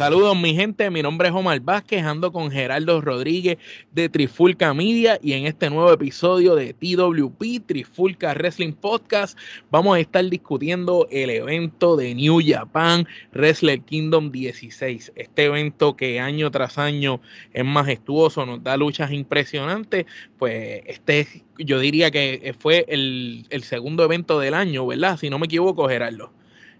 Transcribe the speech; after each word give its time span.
Saludos 0.00 0.34
mi 0.34 0.54
gente, 0.54 0.88
mi 0.88 1.02
nombre 1.02 1.28
es 1.28 1.34
Omar 1.34 1.60
Vázquez, 1.60 2.02
ando 2.02 2.32
con 2.32 2.50
Gerardo 2.50 3.02
Rodríguez 3.02 3.58
de 3.92 4.08
Trifulca 4.08 4.72
Media 4.72 5.18
y 5.22 5.34
en 5.34 5.44
este 5.44 5.68
nuevo 5.68 5.92
episodio 5.92 6.54
de 6.54 6.72
TWP, 6.72 7.66
Trifulca 7.66 8.32
Wrestling 8.32 8.72
Podcast, 8.72 9.38
vamos 9.70 9.94
a 9.94 10.00
estar 10.00 10.24
discutiendo 10.24 11.06
el 11.10 11.28
evento 11.28 11.98
de 11.98 12.14
New 12.14 12.40
Japan 12.42 13.06
Wrestler 13.34 13.82
Kingdom 13.82 14.32
16. 14.32 15.12
Este 15.16 15.44
evento 15.44 15.94
que 15.98 16.18
año 16.18 16.50
tras 16.50 16.78
año 16.78 17.20
es 17.52 17.66
majestuoso, 17.66 18.46
nos 18.46 18.64
da 18.64 18.78
luchas 18.78 19.12
impresionantes, 19.12 20.06
pues 20.38 20.80
este 20.86 21.26
yo 21.58 21.78
diría 21.78 22.10
que 22.10 22.54
fue 22.58 22.86
el, 22.88 23.44
el 23.50 23.64
segundo 23.64 24.02
evento 24.02 24.40
del 24.40 24.54
año, 24.54 24.86
¿verdad? 24.86 25.18
Si 25.18 25.28
no 25.28 25.38
me 25.38 25.44
equivoco, 25.44 25.86
Gerardo 25.90 26.32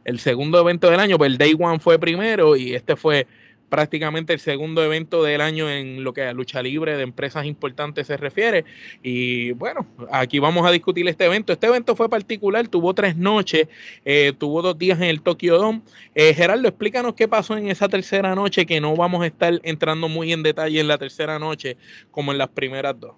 el 0.04 0.18
segundo 0.18 0.60
evento 0.60 0.90
del 0.90 1.00
año, 1.00 1.18
pues 1.18 1.30
el 1.30 1.38
Day 1.38 1.54
One 1.59 1.78
fue 1.78 1.98
primero 1.98 2.56
y 2.56 2.74
este 2.74 2.96
fue 2.96 3.27
prácticamente 3.70 4.34
el 4.34 4.40
segundo 4.40 4.84
evento 4.84 5.23
del 5.23 5.40
año 5.40 5.70
en 5.70 6.04
lo 6.04 6.12
que 6.12 6.24
a 6.24 6.32
lucha 6.34 6.60
libre 6.60 6.96
de 6.96 7.04
empresas 7.04 7.46
importantes 7.46 8.09
se 8.09 8.18
refiere. 8.18 8.66
Y 9.02 9.52
bueno, 9.52 9.86
aquí 10.10 10.38
vamos 10.38 10.66
a 10.66 10.73
discutir 10.73 11.09
este 11.09 11.24
evento. 11.24 11.52
Este 11.52 11.68
evento 11.68 11.96
fue 11.96 12.10
particular, 12.10 12.68
tuvo 12.68 12.92
tres 12.92 13.16
noches, 13.16 13.68
eh, 14.04 14.32
tuvo 14.36 14.60
dos 14.60 14.76
días 14.76 14.98
en 14.98 15.06
el 15.06 15.23
Tokyo 15.23 15.57
Dome. 15.57 15.82
Eh, 16.14 16.35
Gerardo, 16.35 16.68
explícanos 16.68 17.14
qué 17.14 17.29
pasó 17.29 17.57
en 17.57 17.68
esa 17.68 17.88
tercera 17.88 18.35
noche, 18.35 18.66
que 18.66 18.80
no 18.80 18.95
vamos 18.96 19.23
a 19.23 19.26
estar 19.26 19.60
entrando 19.62 20.09
muy 20.09 20.32
en 20.32 20.42
detalle 20.42 20.80
en 20.80 20.88
la 20.88 20.98
tercera 20.98 21.38
noche 21.38 21.79
como 22.10 22.32
en 22.32 22.38
las 22.38 22.48
primeras 22.48 22.98
dos. 22.98 23.14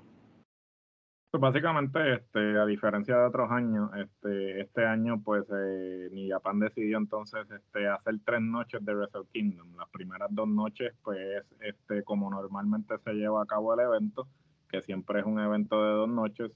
Pues 1.33 1.41
básicamente, 1.41 2.17
este, 2.17 2.59
a 2.59 2.67
diferencia 2.67 3.17
de 3.17 3.25
otros 3.25 3.51
años, 3.51 3.91
este, 3.97 4.61
este 4.61 4.85
año, 4.85 5.23
pues, 5.25 5.47
eh, 5.51 6.11
ni 6.13 6.29
Japan 6.29 6.59
decidió 6.61 6.99
entonces 6.99 7.51
este, 7.51 7.89
hacer 7.89 8.17
tres 8.23 8.43
noches 8.43 8.85
de 8.85 8.95
Wrestle 8.95 9.25
Kingdom. 9.33 9.75
Las 9.79 9.89
primeras 9.89 10.29
dos 10.31 10.47
noches, 10.47 10.93
pues, 11.03 11.43
este, 11.61 12.05
como 12.05 12.31
normalmente 12.31 12.99
se 12.99 13.15
lleva 13.15 13.43
a 13.43 13.47
cabo 13.47 13.73
el 13.73 13.81
evento, 13.81 14.29
que 14.69 14.83
siempre 14.83 15.21
es 15.21 15.25
un 15.27 15.41
evento 15.41 15.83
de 15.83 15.93
dos 15.93 16.09
noches. 16.11 16.53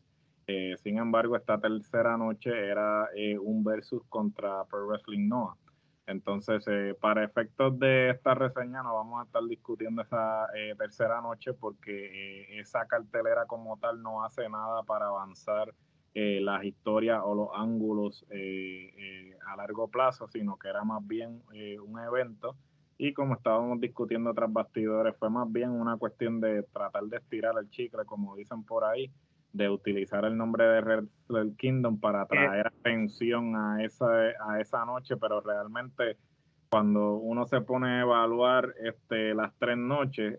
Eh, 0.47 0.75
sin 0.83 0.99
embargo, 0.99 1.37
esta 1.37 1.59
tercera 1.59 2.19
noche 2.19 2.51
era 2.51 3.09
eh, 3.17 3.39
un 3.39 3.65
versus 3.65 4.03
contra 4.11 4.63
Pro 4.67 4.89
Wrestling 4.89 5.27
Noah. 5.27 5.57
Entonces, 6.07 6.65
eh, 6.69 6.97
para 7.01 7.25
efectos 7.25 7.79
de 7.81 8.11
esta 8.11 8.35
reseña, 8.35 8.83
no 8.83 8.95
vamos 8.95 9.21
a 9.21 9.25
estar 9.25 9.43
discutiendo 9.45 10.03
esa 10.03 10.47
eh, 10.57 10.75
tercera 10.79 11.21
noche 11.21 11.53
porque 11.53 12.45
eh, 12.45 12.61
esa 12.61 12.87
cartelera 12.87 13.47
como 13.47 13.77
tal 13.79 14.01
no 14.03 14.25
hace 14.25 14.49
nada 14.49 14.85
para 14.85 15.07
avanzar 15.07 15.75
las 16.19 16.65
historias 16.65 17.21
o 17.23 17.35
los 17.35 17.49
ángulos 17.55 18.25
a 18.31 19.57
largo 19.57 19.89
plazo, 19.89 20.27
sino 20.29 20.57
que 20.57 20.69
era 20.69 20.83
más 20.83 21.07
bien 21.07 21.43
un 21.85 22.01
evento. 22.01 22.57
Y 22.97 23.13
como 23.13 23.35
estábamos 23.35 23.79
discutiendo 23.83 24.33
tras 24.33 24.51
bastidores, 24.51 25.15
fue 25.19 25.29
más 25.29 25.53
bien 25.53 25.73
una 25.73 25.99
cuestión 25.99 26.41
de 26.41 26.63
tratar 26.63 27.05
de 27.05 27.19
estirar 27.19 27.53
el 27.61 27.69
chicle, 27.69 28.07
como 28.07 28.35
dicen 28.35 28.65
por 28.65 28.85
ahí, 28.85 29.13
de 29.53 29.71
utilizar 29.71 30.25
el 30.25 30.37
nombre 30.37 30.65
de 30.65 30.81
Red 30.81 31.05
Kingdom 31.57 31.99
para 31.99 32.23
atraer 32.23 32.67
atención 32.67 33.57
a 33.57 33.83
esa, 33.85 34.07
a 34.07 34.61
esa 34.61 34.85
noche, 34.85 35.17
pero 35.17 35.41
realmente 35.41 36.19
cuando 36.69 37.15
uno 37.17 37.47
se 37.47 37.61
pone 37.61 37.89
a 37.89 38.01
evaluar 38.01 38.75
este, 38.85 39.35
las 39.35 39.53
tres 39.59 39.79
noches, 39.79 40.39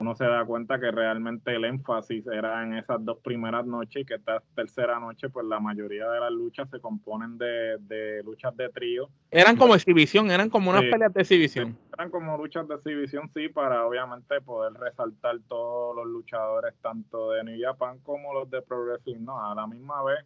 uno 0.00 0.14
se 0.14 0.24
da 0.24 0.44
cuenta 0.46 0.80
que 0.80 0.90
realmente 0.90 1.54
el 1.54 1.64
énfasis 1.66 2.26
era 2.26 2.62
en 2.62 2.74
esas 2.74 3.04
dos 3.04 3.18
primeras 3.18 3.66
noches 3.66 4.02
y 4.02 4.04
que 4.06 4.14
esta 4.14 4.42
tercera 4.54 4.98
noche, 4.98 5.28
pues 5.28 5.46
la 5.46 5.60
mayoría 5.60 6.08
de 6.08 6.20
las 6.20 6.32
luchas 6.32 6.70
se 6.70 6.80
componen 6.80 7.36
de, 7.36 8.22
luchas 8.24 8.56
de 8.56 8.70
trío. 8.70 9.10
Eran 9.30 9.56
como 9.56 9.74
exhibición, 9.74 10.30
eran 10.30 10.48
como 10.48 10.70
unas 10.70 10.84
peleas 10.84 11.12
de 11.12 11.20
exhibición. 11.20 11.76
Eran 11.92 12.10
como 12.10 12.36
luchas 12.38 12.66
de 12.66 12.76
exhibición, 12.76 13.30
sí, 13.34 13.50
para 13.50 13.86
obviamente 13.86 14.40
poder 14.40 14.72
resaltar 14.72 15.36
todos 15.48 15.94
los 15.94 16.06
luchadores, 16.06 16.74
tanto 16.80 17.32
de 17.32 17.44
New 17.44 17.60
Japan 17.60 17.98
como 17.98 18.32
los 18.32 18.50
de 18.50 18.62
Progressive, 18.62 19.20
¿no? 19.20 19.38
A 19.38 19.54
la 19.54 19.66
misma 19.66 20.02
vez, 20.02 20.24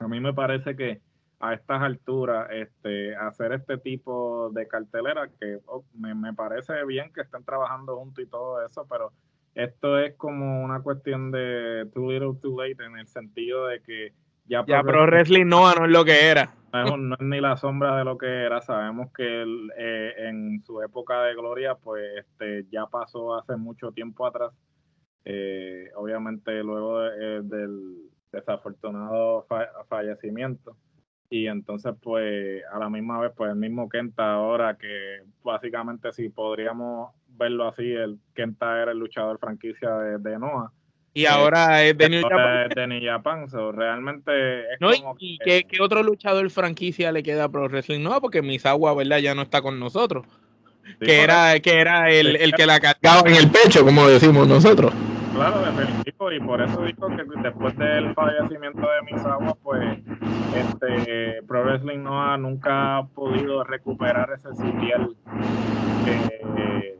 a 0.00 0.08
mí 0.08 0.18
me 0.18 0.34
parece 0.34 0.74
que 0.74 1.00
a 1.40 1.54
estas 1.54 1.82
alturas 1.82 2.48
este, 2.50 3.14
hacer 3.14 3.52
este 3.52 3.78
tipo 3.78 4.50
de 4.50 4.66
cartelera, 4.66 5.28
que 5.40 5.58
oh, 5.66 5.84
me, 5.94 6.34
parece 6.34 6.84
bien 6.84 7.12
que 7.12 7.20
estén 7.20 7.44
trabajando 7.44 7.96
juntos 7.96 8.24
y 8.24 8.28
todo 8.28 8.64
eso, 8.66 8.86
pero 8.88 9.12
esto 9.54 9.98
es 9.98 10.14
como 10.16 10.62
una 10.62 10.82
cuestión 10.82 11.30
de 11.30 11.88
too 11.94 12.10
little 12.10 12.34
too 12.40 12.60
late 12.60 12.84
en 12.84 12.98
el 12.98 13.06
sentido 13.06 13.66
de 13.66 13.80
que 13.82 14.12
ya, 14.46 14.64
ya 14.66 14.82
Pro 14.82 15.04
Wrestling 15.06 15.46
no, 15.46 15.72
no 15.74 15.84
es 15.84 15.90
lo 15.90 16.04
que 16.04 16.26
era. 16.26 16.54
No 16.72 17.14
es, 17.14 17.20
ni 17.20 17.40
la 17.40 17.56
sombra 17.56 17.98
de 17.98 18.04
lo 18.04 18.16
que 18.16 18.26
era. 18.26 18.62
Sabemos 18.62 19.12
que 19.12 19.44
eh, 19.76 20.14
en 20.16 20.62
su 20.64 20.82
época 20.82 21.22
de 21.24 21.34
gloria, 21.34 21.74
pues 21.74 22.02
este, 22.18 22.66
ya 22.70 22.86
pasó 22.86 23.34
hace 23.34 23.56
mucho 23.56 23.92
tiempo 23.92 24.26
atrás. 24.26 24.52
Eh, 25.24 25.90
obviamente 25.96 26.62
luego 26.62 27.04
eh, 27.04 27.40
del 27.42 28.10
desafortunado 28.32 29.46
fallecimiento 29.88 30.76
y 31.30 31.46
entonces 31.46 31.94
pues 32.02 32.62
a 32.72 32.78
la 32.78 32.88
misma 32.88 33.20
vez 33.20 33.32
pues 33.36 33.50
el 33.50 33.56
mismo 33.56 33.88
Kenta 33.88 34.34
ahora 34.34 34.76
que 34.76 35.22
básicamente 35.42 36.12
si 36.12 36.28
podríamos 36.28 37.10
verlo 37.28 37.68
así 37.68 37.92
el 37.92 38.18
Kenta 38.34 38.82
era 38.82 38.92
el 38.92 38.98
luchador 38.98 39.38
franquicia 39.38 39.90
de, 39.96 40.18
de 40.18 40.38
Noah 40.38 40.72
y 41.14 41.26
ahora 41.26 41.82
es 41.82 41.98
de 41.98 42.08
New 42.10 42.22
Japan. 42.22 42.68
De 42.68 42.86
New 42.86 43.00
Japan 43.02 43.46
realmente 43.74 44.60
es 44.72 44.78
como 44.78 45.16
¿Y 45.18 45.38
qué, 45.38 45.66
otro 45.80 46.02
luchador 46.04 46.48
franquicia 46.48 47.10
le 47.10 47.24
queda 47.24 47.44
a 47.44 47.48
Pro 47.48 47.68
Wrestling 47.68 48.04
Noah? 48.04 48.20
Porque 48.20 48.40
Misawa, 48.40 48.94
¿verdad? 48.94 49.18
Ya 49.18 49.34
no 49.34 49.42
está 49.42 49.60
con 49.60 49.80
nosotros. 49.80 50.24
que, 51.00 51.22
era, 51.22 51.58
que 51.58 51.80
era 51.80 52.08
el, 52.10 52.36
el 52.36 52.52
que 52.52 52.66
la 52.66 52.78
cargaba 52.78 53.28
en 53.28 53.34
el 53.34 53.50
pecho, 53.50 53.84
como 53.84 54.06
decimos 54.06 54.46
nosotros 54.46 54.92
claro, 55.38 55.60
definitivo, 55.60 56.32
y 56.32 56.40
por 56.40 56.60
eso 56.60 56.82
digo 56.82 57.08
que 57.08 57.24
después 57.42 57.76
del 57.78 58.12
fallecimiento 58.14 58.80
de 58.80 59.02
Misawa, 59.12 59.54
pues 59.62 59.98
este 60.54 61.42
Pro 61.46 61.62
Wrestling 61.62 62.02
no 62.02 62.22
ha 62.22 62.36
nunca 62.36 63.06
podido 63.14 63.62
recuperar 63.62 64.30
ese 64.32 64.52
sitial 64.56 65.14
que, 66.04 66.98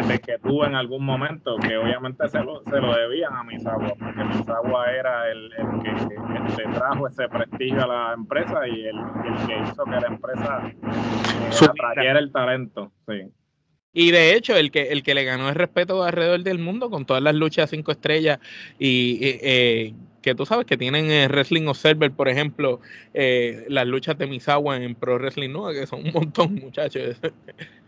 que, 0.00 0.20
que, 0.20 0.38
tuvo 0.38 0.64
en 0.64 0.74
algún 0.74 1.04
momento, 1.04 1.56
que 1.56 1.76
obviamente 1.76 2.26
se 2.28 2.42
lo, 2.42 2.62
se 2.62 2.80
lo 2.80 2.94
debían 2.94 3.34
a 3.34 3.44
Misawa, 3.44 3.92
porque 3.98 4.24
Misawa 4.24 4.90
era 4.92 5.30
el, 5.30 5.52
el 5.52 5.82
que 5.82 5.90
este, 5.90 6.62
trajo 6.72 7.08
ese 7.08 7.28
prestigio 7.28 7.84
a 7.84 7.86
la 7.86 8.14
empresa 8.14 8.66
y 8.66 8.86
el, 8.86 8.96
el 8.96 9.46
que 9.46 9.58
hizo 9.62 9.84
que 9.84 10.00
la 10.00 10.06
empresa 10.06 10.62
eh, 10.66 11.66
atrayera 11.68 12.18
el 12.18 12.32
talento. 12.32 12.90
Sí. 13.06 13.30
Y 14.00 14.12
de 14.12 14.36
hecho, 14.36 14.54
el 14.54 14.70
que, 14.70 14.92
el 14.92 15.02
que 15.02 15.12
le 15.12 15.24
ganó 15.24 15.48
el 15.48 15.56
respeto 15.56 16.04
alrededor 16.04 16.44
del 16.44 16.60
mundo 16.60 16.88
con 16.88 17.04
todas 17.04 17.20
las 17.20 17.34
luchas 17.34 17.68
cinco 17.68 17.90
estrellas 17.90 18.38
y 18.78 19.18
eh, 19.22 19.92
que 20.22 20.36
tú 20.36 20.46
sabes 20.46 20.66
que 20.66 20.76
tienen 20.76 21.10
eh, 21.10 21.26
Wrestling 21.26 21.66
Observer, 21.66 22.12
por 22.12 22.28
ejemplo, 22.28 22.78
eh, 23.12 23.66
las 23.68 23.88
luchas 23.88 24.16
de 24.16 24.28
Misawa 24.28 24.76
en 24.76 24.94
Pro 24.94 25.18
Wrestling 25.18 25.50
Nueva, 25.50 25.72
que 25.72 25.84
son 25.88 26.06
un 26.06 26.12
montón, 26.12 26.54
muchachos. 26.54 27.20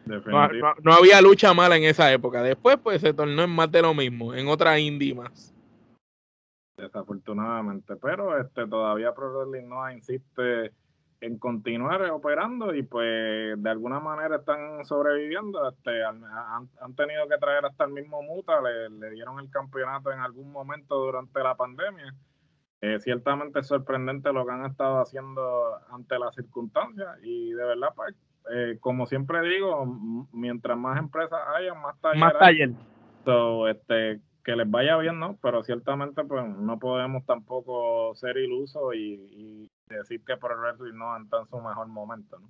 No, 0.06 0.92
había 0.92 1.20
lucha 1.20 1.54
mala 1.54 1.76
en 1.76 1.84
esa 1.84 2.12
época. 2.12 2.42
Después, 2.42 2.78
pues 2.82 3.00
se 3.00 3.14
tornó 3.14 3.44
en 3.44 3.50
más 3.50 3.70
de 3.70 3.82
lo 3.82 3.94
mismo, 3.94 4.34
en 4.34 4.48
otra 4.48 4.76
indie 4.80 5.14
más. 5.14 5.54
Desafortunadamente, 6.76 7.94
pero 8.02 8.36
este 8.40 8.66
todavía 8.66 9.14
Pro 9.14 9.32
Wrestling 9.32 9.68
Nueva 9.68 9.94
insiste 9.94 10.72
en 11.20 11.38
continuar 11.38 12.02
operando 12.10 12.74
y 12.74 12.82
pues 12.82 13.62
de 13.62 13.70
alguna 13.70 14.00
manera 14.00 14.36
están 14.36 14.84
sobreviviendo. 14.84 15.68
Este, 15.68 16.02
han, 16.04 16.22
han 16.24 16.94
tenido 16.94 17.28
que 17.28 17.38
traer 17.38 17.64
hasta 17.64 17.84
el 17.84 17.92
mismo 17.92 18.22
Muta, 18.22 18.60
le, 18.60 19.10
dieron 19.10 19.38
el 19.38 19.50
campeonato 19.50 20.10
en 20.12 20.20
algún 20.20 20.50
momento 20.50 20.96
durante 20.96 21.42
la 21.42 21.54
pandemia. 21.54 22.14
Eh, 22.82 22.98
ciertamente 23.00 23.60
es 23.60 23.66
sorprendente 23.66 24.32
lo 24.32 24.46
que 24.46 24.52
han 24.52 24.64
estado 24.64 25.00
haciendo 25.00 25.78
ante 25.90 26.18
las 26.18 26.34
circunstancias 26.34 27.18
y 27.22 27.52
de 27.52 27.64
verdad, 27.64 27.88
pues, 27.94 28.14
eh, 28.52 28.78
como 28.80 29.06
siempre 29.06 29.42
digo, 29.42 29.84
mientras 30.32 30.78
más 30.78 30.98
empresas 30.98 31.38
haya, 31.54 31.74
más 31.74 32.00
taller. 32.00 32.18
Más 32.18 32.38
taller. 32.38 32.70
este, 33.68 34.20
que 34.42 34.56
les 34.56 34.70
vaya 34.70 34.96
bien, 34.96 35.18
¿no? 35.18 35.38
Pero 35.42 35.62
ciertamente 35.62 36.24
pues 36.24 36.46
no 36.46 36.78
podemos 36.78 37.24
tampoco 37.26 38.14
ser 38.14 38.38
ilusos 38.38 38.94
y, 38.94 39.70
decir 39.96 40.20
que 40.24 40.36
Pro 40.36 40.56
Wrestling 40.56 40.96
no 40.96 41.16
está 41.16 41.40
en 41.40 41.48
su 41.48 41.60
mejor 41.60 41.86
momento, 41.88 42.38
¿no? 42.38 42.48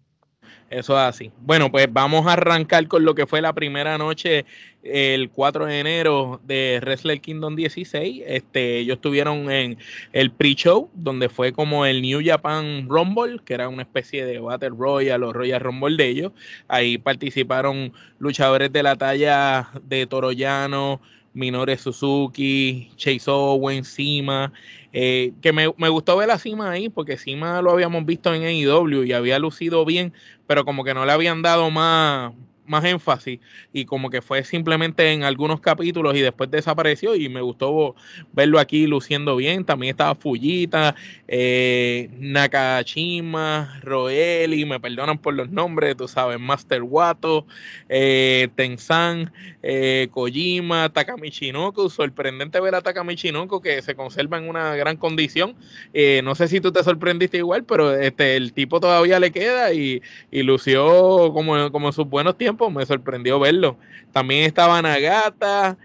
Eso 0.71 0.95
es 0.95 1.01
así. 1.01 1.33
Bueno, 1.41 1.71
pues 1.71 1.89
vamos 1.93 2.27
a 2.27 2.35
arrancar 2.35 2.87
con 2.87 3.05
lo 3.05 3.15
que 3.15 3.27
fue 3.27 3.41
la 3.41 3.53
primera 3.53 3.99
noche, 3.99 4.47
el 4.85 5.29
4 5.31 5.67
de 5.67 5.81
enero 5.81 6.41
de 6.45 6.79
Wrestle 6.81 7.21
Kingdom 7.21 7.57
16. 7.57 8.23
Este, 8.25 8.79
ellos 8.79 8.97
estuvieron 8.97 9.51
en 9.51 9.79
el 10.13 10.31
pre-show, 10.31 10.89
donde 10.95 11.29
fue 11.29 11.53
como 11.53 11.87
el 11.87 12.03
New 12.03 12.21
Japan 12.25 12.89
Rumble, 12.89 13.41
que 13.45 13.55
era 13.55 13.69
una 13.69 13.83
especie 13.83 14.25
de 14.25 14.39
Battle 14.39 14.71
Royale 14.71 15.27
o 15.27 15.33
Royal 15.33 15.61
Rumble 15.61 15.97
de 15.97 16.09
ellos. 16.09 16.33
Ahí 16.69 16.99
participaron 16.99 17.93
luchadores 18.21 18.73
de 18.73 18.83
la 18.85 18.95
talla 18.95 19.71
de 19.83 20.07
Toroyano, 20.07 21.01
Minore 21.33 21.77
Suzuki, 21.77 22.91
Chase 22.97 23.31
Owen, 23.31 23.85
Sima, 23.85 24.53
eh, 24.93 25.33
que 25.41 25.53
me, 25.53 25.67
gustó 25.67 26.17
ver 26.17 26.31
a 26.31 26.39
Sima 26.39 26.71
ahí 26.71 26.89
porque 26.89 27.17
Sima 27.17 27.63
lo 27.63 27.71
habíamos 27.71 28.05
visto 28.05 28.35
en 28.35 28.43
AEW 28.43 29.05
y 29.05 29.13
había 29.13 29.39
lucido 29.39 29.85
bien, 29.85 30.13
pero 30.47 30.65
como 30.65 30.85
que 30.85 30.95
no 30.95 31.05
le 31.07 31.13
habían 31.13 31.43
dado 31.43 31.71
más, 31.71 32.33
más 32.71 32.85
énfasis 32.85 33.41
y 33.73 33.85
como 33.85 34.09
que 34.09 34.23
fue 34.23 34.45
simplemente 34.45 35.13
en 35.13 35.25
algunos 35.25 35.61
capítulos 35.61 36.15
y 36.15 36.21
después 36.21 36.51
desapareció 36.51 37.17
y 37.17 37.29
me 37.29 37.41
gustó 37.41 37.95
verlo 38.33 38.59
aquí 38.59 38.87
luciendo 38.87 39.37
bien. 39.37 39.65
También 39.65 39.91
estaba 39.91 40.15
Fujita, 40.15 40.95
eh, 41.29 42.09
Nakashima, 42.19 43.81
Roeli, 43.83 44.65
me 44.65 44.81
perdonan 44.81 45.19
por 45.19 45.35
los 45.35 45.51
nombres, 45.51 45.97
tú 45.97 46.07
sabes, 46.09 46.39
Master 46.39 46.83
Wato, 46.83 47.47
eh, 47.89 48.49
Tensan, 48.55 49.33
eh, 49.63 50.09
Kojima, 50.13 50.89
Takamichinoku. 50.91 51.91
Sorprendente 51.91 52.61
ver 52.61 52.75
a 52.75 52.81
Takamichinoku 52.81 53.61
que 53.61 53.83
se 53.83 53.95
conserva 53.95 54.39
en 54.39 54.49
una 54.49 54.77
gran 54.77 54.97
condición. 54.97 55.57
Eh, 55.93 56.21
no 56.23 56.35
sé 56.35 56.49
si 56.49 56.61
tú 56.61 56.73
te 56.73 56.85
sorprendiste 56.85 57.39
igual, 57.39 57.65
pero 57.65 57.95
este 57.95 58.37
el 58.37 58.53
tipo 58.53 58.81
todavía 58.81 59.19
le 59.19 59.33
queda 59.33 59.73
y, 59.73 60.03
y 60.31 60.43
lució 60.43 61.33
como, 61.33 61.73
como 61.73 61.89
en 61.89 61.93
sus 61.93 62.09
buenos 62.09 62.39
tiempos. 62.39 62.60
Me 62.69 62.85
sorprendió 62.85 63.41
verlo. 63.41 63.79
También 64.13 64.45
estaba 64.45 64.83
Nagata, 64.83 65.79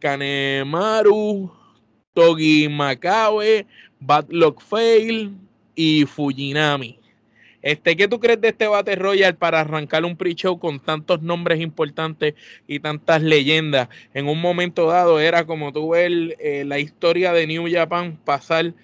Kanemaru, 0.00 1.50
Togi 2.12 2.68
Makabe, 2.68 3.66
Badlock 4.00 4.60
Fail 4.60 5.32
y 5.74 6.04
Fujinami. 6.04 6.98
Este, 7.62 7.96
¿Qué 7.96 8.06
tú 8.06 8.20
crees 8.20 8.40
de 8.40 8.48
este 8.48 8.68
Battle 8.68 8.96
Royale 8.96 9.34
para 9.34 9.60
arrancar 9.60 10.04
un 10.04 10.16
pre-show 10.16 10.58
con 10.58 10.78
tantos 10.78 11.22
nombres 11.22 11.60
importantes 11.60 12.34
y 12.68 12.80
tantas 12.80 13.22
leyendas? 13.22 13.88
En 14.14 14.28
un 14.28 14.40
momento 14.40 14.86
dado 14.86 15.18
era 15.18 15.44
como 15.44 15.72
tú 15.72 15.90
ves 15.90 16.36
eh, 16.38 16.64
la 16.64 16.78
historia 16.78 17.32
de 17.32 17.46
New 17.46 17.66
Japan 17.70 18.18
pasar 18.24 18.74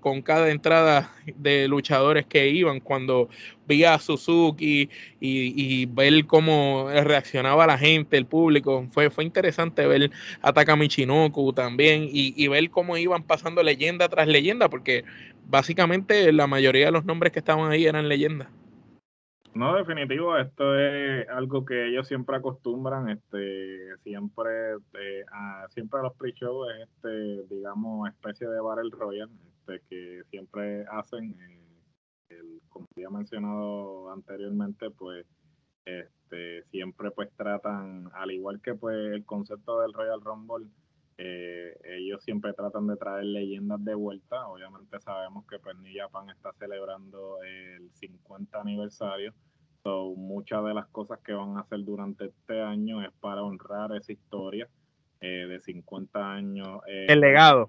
con 0.00 0.22
cada 0.22 0.50
entrada 0.50 1.10
de 1.36 1.68
luchadores 1.68 2.26
que 2.26 2.48
iban. 2.48 2.80
Cuando 2.80 3.28
vi 3.66 3.84
a 3.84 3.98
Suzuki 3.98 4.88
y, 5.20 5.86
ver 5.86 6.26
cómo 6.26 6.88
reaccionaba 6.90 7.66
la 7.66 7.78
gente, 7.78 8.16
el 8.16 8.26
público, 8.26 8.86
fue, 8.90 9.10
fue 9.10 9.24
interesante 9.24 9.86
ver 9.86 10.10
a 10.40 10.52
Takamichinoku 10.52 11.52
también 11.52 12.08
y, 12.10 12.48
ver 12.48 12.70
cómo 12.70 12.96
iban 12.96 13.22
pasando 13.22 13.62
leyenda 13.62 14.08
tras 14.08 14.26
leyenda, 14.28 14.68
porque 14.68 15.04
básicamente 15.46 16.32
la 16.32 16.46
mayoría 16.46 16.86
de 16.86 16.92
los 16.92 17.04
nombres 17.04 17.32
que 17.32 17.40
estaban 17.40 17.70
ahí 17.70 17.86
eran 17.86 18.08
leyendas. 18.08 18.48
No, 19.54 19.76
definitivo, 19.76 20.36
esto 20.36 20.76
es 20.76 21.28
algo 21.28 21.64
que 21.64 21.86
ellos 21.86 22.08
siempre 22.08 22.34
acostumbran, 22.34 23.08
este, 23.08 23.96
siempre, 24.02 24.50
eh, 24.98 25.24
a, 25.30 25.68
siempre 25.68 26.00
a 26.00 26.02
los 26.02 26.14
pre-shows, 26.16 26.66
este, 26.82 27.44
digamos, 27.54 28.08
especie 28.08 28.48
de 28.48 28.60
Battle 28.60 28.90
Royale, 28.90 29.30
que 29.88 30.22
siempre 30.30 30.84
hacen, 30.90 31.36
eh, 32.30 32.60
como 32.68 32.86
ya 32.96 33.10
mencionado 33.10 34.10
anteriormente, 34.10 34.90
pues, 34.90 35.26
este, 35.84 36.64
siempre 36.70 37.10
pues 37.10 37.30
tratan, 37.36 38.10
al 38.14 38.30
igual 38.30 38.60
que 38.62 38.74
pues 38.74 38.96
el 39.12 39.24
concepto 39.24 39.80
del 39.80 39.92
Royal 39.92 40.20
Rumble, 40.20 40.66
eh, 41.16 41.78
ellos 41.84 42.24
siempre 42.24 42.52
tratan 42.54 42.86
de 42.86 42.96
traer 42.96 43.24
leyendas 43.24 43.84
de 43.84 43.94
vuelta. 43.94 44.48
Obviamente 44.48 45.00
sabemos 45.00 45.46
que 45.46 45.58
pues 45.58 45.76
Japan 45.94 46.30
está 46.30 46.52
celebrando 46.54 47.38
el 47.42 47.90
50 47.92 48.60
aniversario. 48.60 49.32
So, 49.84 50.14
muchas 50.16 50.64
de 50.64 50.74
las 50.74 50.86
cosas 50.88 51.20
que 51.20 51.34
van 51.34 51.58
a 51.58 51.60
hacer 51.60 51.84
durante 51.84 52.26
este 52.26 52.62
año 52.62 53.02
es 53.02 53.12
para 53.20 53.42
honrar 53.42 53.94
esa 53.94 54.12
historia 54.12 54.66
eh, 55.20 55.46
de 55.46 55.60
50 55.60 56.32
años. 56.32 56.80
Eh, 56.88 57.06
el 57.08 57.20
legado. 57.20 57.68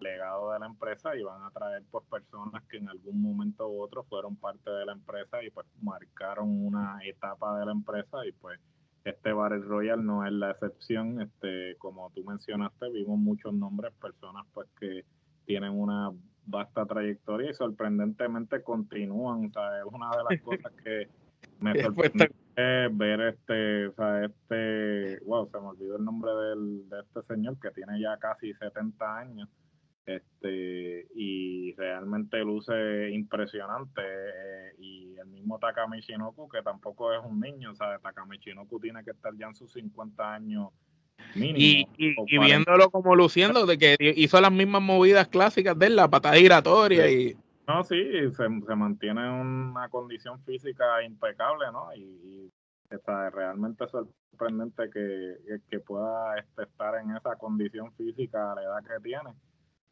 Legado 0.00 0.52
de 0.52 0.58
la 0.58 0.66
empresa 0.66 1.16
y 1.16 1.22
van 1.22 1.42
a 1.42 1.50
traer 1.50 1.82
pues 1.90 2.04
personas 2.10 2.62
que 2.64 2.78
en 2.78 2.88
algún 2.88 3.20
momento 3.20 3.68
u 3.68 3.82
otro 3.82 4.04
fueron 4.04 4.36
parte 4.36 4.70
de 4.70 4.86
la 4.86 4.92
empresa 4.92 5.42
y 5.42 5.50
pues 5.50 5.66
marcaron 5.80 6.66
una 6.66 6.98
etapa 7.04 7.58
de 7.58 7.66
la 7.66 7.72
empresa 7.72 8.26
y 8.26 8.32
pues 8.32 8.60
este 9.04 9.32
Battle 9.32 9.60
Royal 9.60 10.04
no 10.04 10.26
es 10.26 10.32
la 10.32 10.50
excepción. 10.50 11.20
Este, 11.20 11.76
como 11.78 12.10
tú 12.14 12.24
mencionaste, 12.24 12.90
vimos 12.90 13.18
muchos 13.18 13.54
nombres, 13.54 13.92
personas 14.00 14.44
pues 14.52 14.68
que 14.78 15.04
tienen 15.44 15.78
una 15.78 16.10
vasta 16.46 16.84
trayectoria 16.86 17.50
y 17.50 17.54
sorprendentemente 17.54 18.62
continúan. 18.62 19.46
O 19.46 19.50
sea, 19.52 19.78
es 19.78 19.84
una 19.92 20.10
de 20.10 20.24
las 20.28 20.42
cosas 20.42 20.72
que 20.82 21.08
me 21.60 21.72
sorprende 21.82 22.30
ver 22.92 23.20
este, 23.20 23.88
o 23.88 23.92
sea, 23.94 24.24
este, 24.24 25.20
wow, 25.24 25.48
se 25.50 25.60
me 25.60 25.66
olvidó 25.66 25.96
el 25.96 26.04
nombre 26.04 26.32
del, 26.32 26.88
de 26.88 27.00
este 27.00 27.22
señor 27.34 27.58
que 27.60 27.70
tiene 27.70 28.00
ya 28.00 28.16
casi 28.18 28.54
70 28.54 29.18
años 29.18 29.48
este 30.06 31.08
y 31.16 31.74
realmente 31.74 32.38
luce 32.38 33.10
impresionante 33.10 34.00
eh, 34.02 34.74
y 34.78 35.16
el 35.18 35.26
mismo 35.26 35.58
Takami 35.58 36.00
Shinoku 36.00 36.48
que 36.48 36.62
tampoco 36.62 37.12
es 37.12 37.20
un 37.24 37.40
niño, 37.40 37.72
o 37.72 37.74
sea, 37.74 37.98
Takami 37.98 38.38
Shinoku 38.38 38.78
tiene 38.78 39.02
que 39.04 39.10
estar 39.10 39.34
ya 39.36 39.48
en 39.48 39.56
sus 39.56 39.72
50 39.72 40.32
años 40.32 40.68
mínimo. 41.34 41.58
Y, 41.58 41.88
y, 41.98 42.38
viéndolo 42.38 42.90
como 42.90 43.16
luciendo, 43.16 43.66
de 43.66 43.78
que 43.78 43.96
hizo 44.16 44.40
las 44.40 44.52
mismas 44.52 44.82
movidas 44.82 45.26
clásicas 45.28 45.76
de 45.76 45.86
él, 45.86 45.96
la 45.96 46.08
patada 46.08 46.36
giratoria 46.36 47.10
y... 47.10 47.36
No, 47.66 47.82
sí, 47.82 47.96
se, 48.30 48.36
se 48.36 48.76
mantiene 48.76 49.26
en 49.26 49.32
una 49.32 49.88
condición 49.88 50.40
física 50.44 51.02
impecable, 51.02 51.66
¿no? 51.72 51.92
Y, 51.96 52.52
está 52.88 53.30
realmente 53.30 53.84
sorprendente 53.88 54.88
que, 54.90 55.58
que 55.68 55.80
pueda 55.80 56.38
este, 56.38 56.62
estar 56.62 56.94
en 57.02 57.16
esa 57.16 57.34
condición 57.34 57.92
física 57.94 58.52
a 58.52 58.54
la 58.54 58.62
edad 58.62 58.84
que 58.84 59.02
tiene 59.02 59.34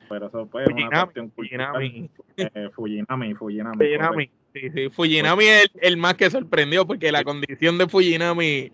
pero 0.09 0.27
eso 0.27 0.47
pues 0.47 0.67
es 0.69 0.75
una 0.75 1.03
cuestión 1.03 1.31
Fujinami. 1.33 2.11
Eh, 2.37 2.71
Fujinami, 2.75 3.35
Fujinami. 3.35 3.77
Fujinami. 3.77 4.31
Sí, 4.53 4.71
sí. 4.71 4.91
Fujinami 4.91 5.45
es 5.45 5.71
el, 5.81 5.97
más 5.97 6.15
que 6.15 6.31
sorprendió 6.31 6.87
porque 6.87 7.11
la 7.11 7.25
condición 7.25 7.79
de 7.79 7.89
Fujinami... 7.89 8.71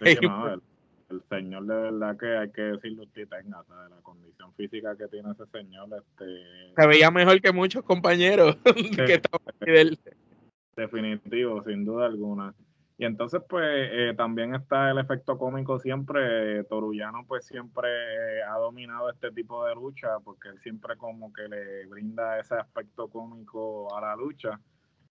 el, 0.00 1.22
señor 1.28 1.66
de 1.66 1.74
verdad 1.74 2.16
que 2.18 2.36
hay 2.36 2.50
que 2.50 2.62
decirlo 2.62 3.04
usted 3.04 3.28
tenga, 3.28 3.64
la 3.68 3.96
condición 4.02 4.52
física 4.54 4.96
que 4.96 5.06
tiene 5.08 5.30
ese 5.32 5.46
señor. 5.52 5.88
Este... 5.96 6.74
Se 6.76 6.86
veía 6.86 7.10
mejor 7.10 7.40
que 7.40 7.52
muchos 7.52 7.82
compañeros 7.84 8.56
que 8.64 9.14
estaban 9.14 9.98
Definitivo, 10.76 11.62
sin 11.62 11.84
duda 11.84 12.06
alguna. 12.06 12.52
Y 12.96 13.04
entonces, 13.04 13.42
pues, 13.48 13.64
eh, 13.66 14.14
también 14.16 14.54
está 14.54 14.90
el 14.90 14.98
efecto 14.98 15.36
cómico 15.36 15.80
siempre. 15.80 16.62
Torullano, 16.64 17.24
pues, 17.26 17.44
siempre 17.44 17.88
eh, 17.88 18.42
ha 18.44 18.56
dominado 18.58 19.10
este 19.10 19.32
tipo 19.32 19.64
de 19.66 19.74
lucha 19.74 20.20
porque 20.22 20.48
él 20.48 20.60
siempre 20.60 20.96
como 20.96 21.32
que 21.32 21.48
le 21.48 21.86
brinda 21.86 22.38
ese 22.38 22.54
aspecto 22.54 23.08
cómico 23.08 23.94
a 23.96 24.00
la 24.00 24.16
lucha. 24.16 24.60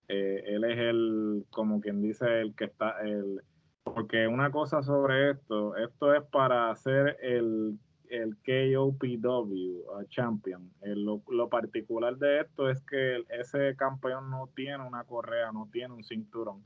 Eh, 0.07 0.43
él 0.47 0.63
es 0.63 0.77
el, 0.79 1.45
como 1.49 1.81
quien 1.81 2.01
dice, 2.01 2.41
el 2.41 2.55
que 2.55 2.65
está, 2.65 3.01
el, 3.01 3.41
porque 3.83 4.27
una 4.27 4.49
cosa 4.51 4.81
sobre 4.81 5.31
esto, 5.31 5.75
esto 5.75 6.13
es 6.13 6.23
para 6.23 6.71
hacer 6.71 7.17
el, 7.21 7.77
el 8.09 8.37
KOPW 8.45 10.05
Champion. 10.07 10.71
lo, 10.81 11.21
lo 11.29 11.49
particular 11.49 12.15
de 12.17 12.41
esto 12.41 12.69
es 12.69 12.81
que 12.81 13.23
ese 13.29 13.75
campeón 13.75 14.29
no 14.29 14.49
tiene 14.55 14.85
una 14.85 15.03
correa, 15.03 15.51
no 15.51 15.67
tiene 15.71 15.93
un 15.93 16.03
cinturón 16.03 16.63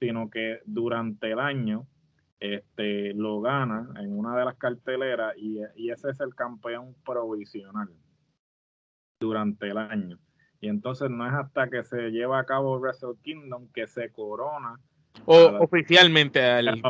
sino 0.00 0.30
que 0.30 0.60
durante 0.64 1.32
el 1.32 1.38
año 1.38 1.86
este, 2.40 3.14
lo 3.14 3.40
gana 3.40 3.88
en 4.00 4.16
una 4.16 4.36
de 4.36 4.44
las 4.44 4.56
carteleras 4.56 5.34
y, 5.36 5.60
ese 5.90 6.10
es 6.10 6.20
el 6.20 6.34
campeón 6.34 6.94
provisional 7.04 7.88
durante 9.20 9.68
el 9.68 9.78
año. 9.78 10.18
Y 10.60 10.68
entonces 10.68 11.10
no 11.10 11.26
es 11.26 11.34
hasta 11.34 11.68
que 11.68 11.82
se 11.84 12.10
lleva 12.10 12.38
a 12.38 12.44
cabo 12.44 12.78
Wrestle 12.78 13.14
Kingdom 13.22 13.68
que 13.72 13.86
se 13.86 14.10
corona. 14.10 14.78
O 15.24 15.58
oficialmente 15.60 16.42
al 16.42 16.80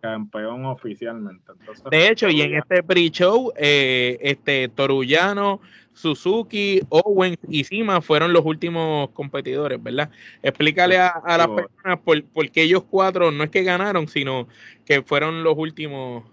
campeón 0.00 0.66
oficialmente. 0.66 1.52
de 1.90 2.08
hecho, 2.08 2.28
y 2.28 2.42
en 2.42 2.54
este 2.54 2.82
pre-show, 2.82 3.52
eh, 3.56 4.18
este 4.20 4.68
Torullano 4.68 5.60
Suzuki, 5.92 6.80
Owen 6.88 7.36
y 7.48 7.64
Sima 7.64 8.00
fueron 8.00 8.32
los 8.32 8.44
últimos 8.44 9.10
competidores, 9.10 9.82
¿verdad? 9.82 10.10
Explícale 10.42 10.98
a, 10.98 11.22
las 11.24 11.48
personas 11.48 12.00
por, 12.00 12.50
qué 12.50 12.62
ellos 12.62 12.84
cuatro 12.84 13.30
no 13.30 13.44
es 13.44 13.50
que 13.50 13.62
ganaron, 13.62 14.08
sino 14.08 14.48
que 14.84 15.02
fueron 15.02 15.42
los 15.42 15.54
últimos, 15.56 16.24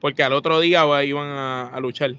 porque 0.00 0.22
al 0.22 0.32
otro 0.32 0.60
día 0.60 0.84
iban 1.04 1.28
a, 1.28 1.78
luchar. 1.80 2.12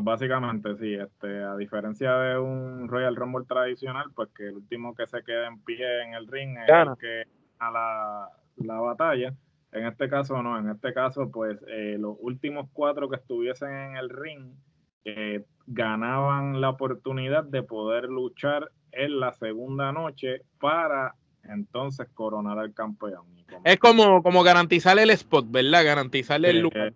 básicamente, 0.00 0.76
sí, 0.76 0.94
este, 0.94 1.42
a 1.42 1.56
diferencia 1.56 2.12
de 2.18 2.38
un 2.38 2.88
Royal 2.88 3.14
Rumble 3.14 3.44
tradicional, 3.46 4.06
pues 4.14 4.30
que 4.36 4.48
el 4.48 4.56
último 4.56 4.94
que 4.94 5.06
se 5.06 5.22
queda 5.22 5.46
en 5.48 5.62
pie 5.62 6.02
en 6.02 6.14
el 6.14 6.26
ring 6.26 6.56
es 6.56 6.68
el 6.68 6.96
que 6.98 7.24
a 7.58 7.70
la, 7.70 8.28
la 8.56 8.80
batalla. 8.80 9.34
En 9.70 9.84
este 9.86 10.08
caso 10.08 10.42
no, 10.42 10.58
en 10.58 10.70
este 10.70 10.94
caso 10.94 11.30
pues 11.30 11.58
eh, 11.68 11.96
los 11.98 12.16
últimos 12.20 12.70
cuatro 12.72 13.10
que 13.10 13.16
estuviesen 13.16 13.68
en 13.68 13.96
el 13.96 14.08
ring 14.08 14.54
eh, 15.04 15.44
ganaban 15.68 16.60
la 16.60 16.70
oportunidad 16.70 17.44
de 17.44 17.62
poder 17.62 18.04
luchar 18.04 18.70
en 18.92 19.20
la 19.20 19.32
segunda 19.32 19.92
noche 19.92 20.42
para 20.58 21.14
entonces 21.44 22.08
coronar 22.14 22.58
al 22.58 22.74
campeón. 22.74 23.24
es 23.64 23.78
como, 23.78 24.22
como 24.22 24.42
garantizar 24.42 24.98
el 24.98 25.10
spot, 25.10 25.46
¿verdad? 25.50 25.84
Garantizarle 25.84 26.50
el 26.50 26.60
lugar. 26.60 26.94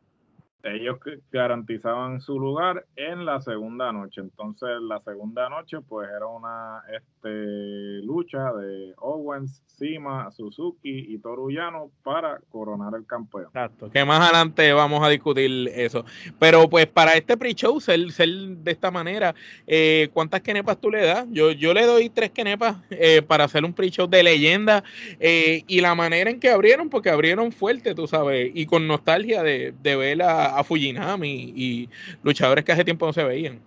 Ellos 0.62 0.98
garantizaban 1.32 2.20
su 2.20 2.38
lugar 2.38 2.84
en 2.96 3.24
la 3.24 3.40
segunda 3.40 3.92
noche. 3.92 4.20
Entonces, 4.20 4.68
la 4.80 5.00
segunda 5.00 5.48
noche, 5.48 5.78
pues 5.80 6.08
era 6.08 6.26
una 6.26 6.82
este, 6.94 8.04
lucha 8.04 8.52
de 8.52 8.94
Owens, 8.98 9.62
Sima, 9.66 10.30
Suzuki 10.30 11.06
y 11.08 11.18
Torullano 11.18 11.90
para 12.04 12.38
coronar 12.50 12.94
el 12.94 13.06
campeón. 13.06 13.46
Exacto, 13.46 13.90
que 13.90 14.04
más 14.04 14.20
adelante 14.20 14.72
vamos 14.72 15.02
a 15.02 15.08
discutir 15.08 15.68
eso. 15.74 16.04
Pero, 16.38 16.68
pues, 16.68 16.86
para 16.86 17.14
este 17.14 17.36
pre-show, 17.36 17.80
ser, 17.80 17.98
de 17.98 18.70
esta 18.70 18.90
manera, 18.90 19.34
eh, 19.66 20.08
¿cuántas 20.12 20.42
kenepas 20.42 20.80
tú 20.80 20.90
le 20.90 21.04
das? 21.04 21.26
Yo, 21.30 21.50
yo 21.50 21.74
le 21.74 21.84
doy 21.86 22.08
tres 22.08 22.30
kenepas 22.30 22.76
eh, 22.90 23.22
para 23.22 23.44
hacer 23.44 23.64
un 23.64 23.72
pre-show 23.72 24.06
de 24.06 24.22
leyenda 24.22 24.84
eh, 25.18 25.64
y 25.66 25.80
la 25.80 25.94
manera 25.94 26.30
en 26.30 26.38
que 26.38 26.50
abrieron, 26.50 26.88
porque 26.88 27.10
abrieron 27.10 27.50
fuerte, 27.50 27.94
tú 27.94 28.06
sabes, 28.06 28.52
y 28.54 28.66
con 28.66 28.86
nostalgia 28.86 29.42
de, 29.42 29.74
de 29.82 29.96
ver 29.96 30.22
a 30.22 30.51
a, 30.58 30.64
Fujinami 30.64 31.52
y 31.54 31.88
luchadores 32.22 32.64
que 32.64 32.72
hace 32.72 32.84
tiempo 32.84 33.06
no 33.06 33.12
se 33.12 33.24
veían. 33.24 33.60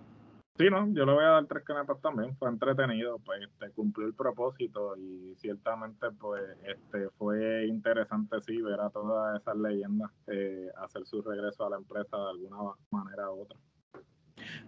Sí, 0.58 0.70
no, 0.70 0.88
yo 0.94 1.04
le 1.04 1.12
voy 1.12 1.24
a 1.24 1.28
dar 1.28 1.46
tres 1.46 1.64
canetas 1.64 2.00
también, 2.00 2.34
fue 2.38 2.48
entretenido, 2.48 3.18
pues 3.18 3.42
este, 3.42 3.70
cumplió 3.72 4.06
el 4.06 4.14
propósito 4.14 4.96
y 4.96 5.34
ciertamente 5.36 6.06
pues 6.18 6.42
este 6.64 7.10
fue 7.18 7.66
interesante 7.66 8.40
sí 8.40 8.62
ver 8.62 8.80
a 8.80 8.88
todas 8.88 9.38
esas 9.38 9.54
leyendas 9.56 10.10
eh, 10.28 10.70
hacer 10.78 11.04
su 11.04 11.20
regreso 11.20 11.66
a 11.66 11.70
la 11.70 11.76
empresa 11.76 12.16
de 12.16 12.30
alguna 12.30 12.56
manera 12.90 13.30
u 13.30 13.42
otra. 13.42 13.58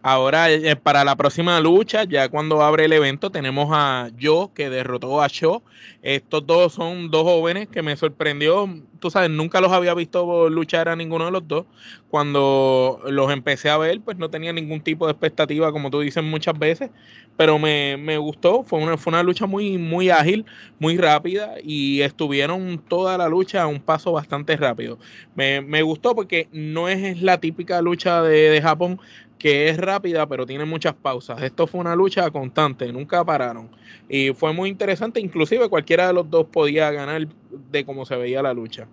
Ahora, 0.02 0.50
eh, 0.50 0.76
para 0.76 1.04
la 1.04 1.16
próxima 1.16 1.58
lucha, 1.60 2.04
ya 2.04 2.28
cuando 2.28 2.62
abre 2.62 2.84
el 2.84 2.92
evento, 2.92 3.30
tenemos 3.30 3.68
a 3.72 4.10
Joe 4.20 4.48
que 4.54 4.70
derrotó 4.70 5.20
a 5.20 5.26
Shaw. 5.26 5.60
Estos 6.02 6.46
dos 6.46 6.72
son 6.72 7.10
dos 7.10 7.24
jóvenes 7.24 7.68
que 7.68 7.82
me 7.82 7.96
sorprendió. 7.96 8.68
Tú 9.00 9.10
sabes, 9.10 9.28
nunca 9.28 9.60
los 9.60 9.72
había 9.72 9.94
visto 9.94 10.48
luchar 10.48 10.88
a 10.88 10.94
ninguno 10.94 11.24
de 11.24 11.30
los 11.32 11.48
dos. 11.48 11.66
Cuando 12.10 13.00
los 13.06 13.30
empecé 13.32 13.70
a 13.70 13.76
ver, 13.76 14.00
pues 14.00 14.16
no 14.18 14.30
tenía 14.30 14.52
ningún 14.52 14.80
tipo 14.80 15.06
de 15.06 15.12
expectativa, 15.12 15.72
como 15.72 15.90
tú 15.90 16.00
dices 16.00 16.22
muchas 16.22 16.56
veces. 16.56 16.90
Pero 17.36 17.58
me, 17.58 18.18
gustó. 18.18 18.62
Fue 18.62 18.78
una, 18.78 18.96
fue 18.96 19.10
una 19.10 19.24
lucha 19.24 19.46
muy, 19.46 19.78
muy 19.78 20.10
ágil, 20.10 20.46
muy 20.78 20.96
rápida. 20.96 21.56
Y 21.62 22.02
estuvieron 22.02 22.78
toda 22.88 23.18
la 23.18 23.28
lucha 23.28 23.62
a 23.62 23.66
un 23.66 23.80
paso 23.80 24.12
bastante 24.12 24.56
rápido. 24.56 24.98
Me, 25.34 25.82
gustó 25.82 26.14
porque 26.14 26.48
no 26.52 26.88
es 26.88 27.20
la 27.20 27.38
típica 27.40 27.82
lucha 27.82 28.22
de, 28.22 28.50
de 28.50 28.62
Japón 28.62 29.00
que 29.38 29.68
es 29.68 29.78
rápida, 29.78 30.26
pero 30.26 30.44
tiene 30.44 30.64
muchas 30.64 30.94
pausas. 30.94 31.40
Esto 31.42 31.66
fue 31.66 31.80
una 31.80 31.94
lucha 31.94 32.30
constante, 32.30 32.92
nunca 32.92 33.24
pararon. 33.24 33.70
Y 34.08 34.32
fue 34.32 34.52
muy 34.52 34.68
interesante, 34.68 35.20
inclusive 35.20 35.68
cualquiera 35.68 36.08
de 36.08 36.12
los 36.12 36.28
dos 36.28 36.46
podía 36.46 36.90
ganar 36.90 37.26
de 37.70 37.84
cómo 37.84 38.04
se 38.04 38.16
veía 38.16 38.42
la 38.42 38.52
lucha. 38.52 38.88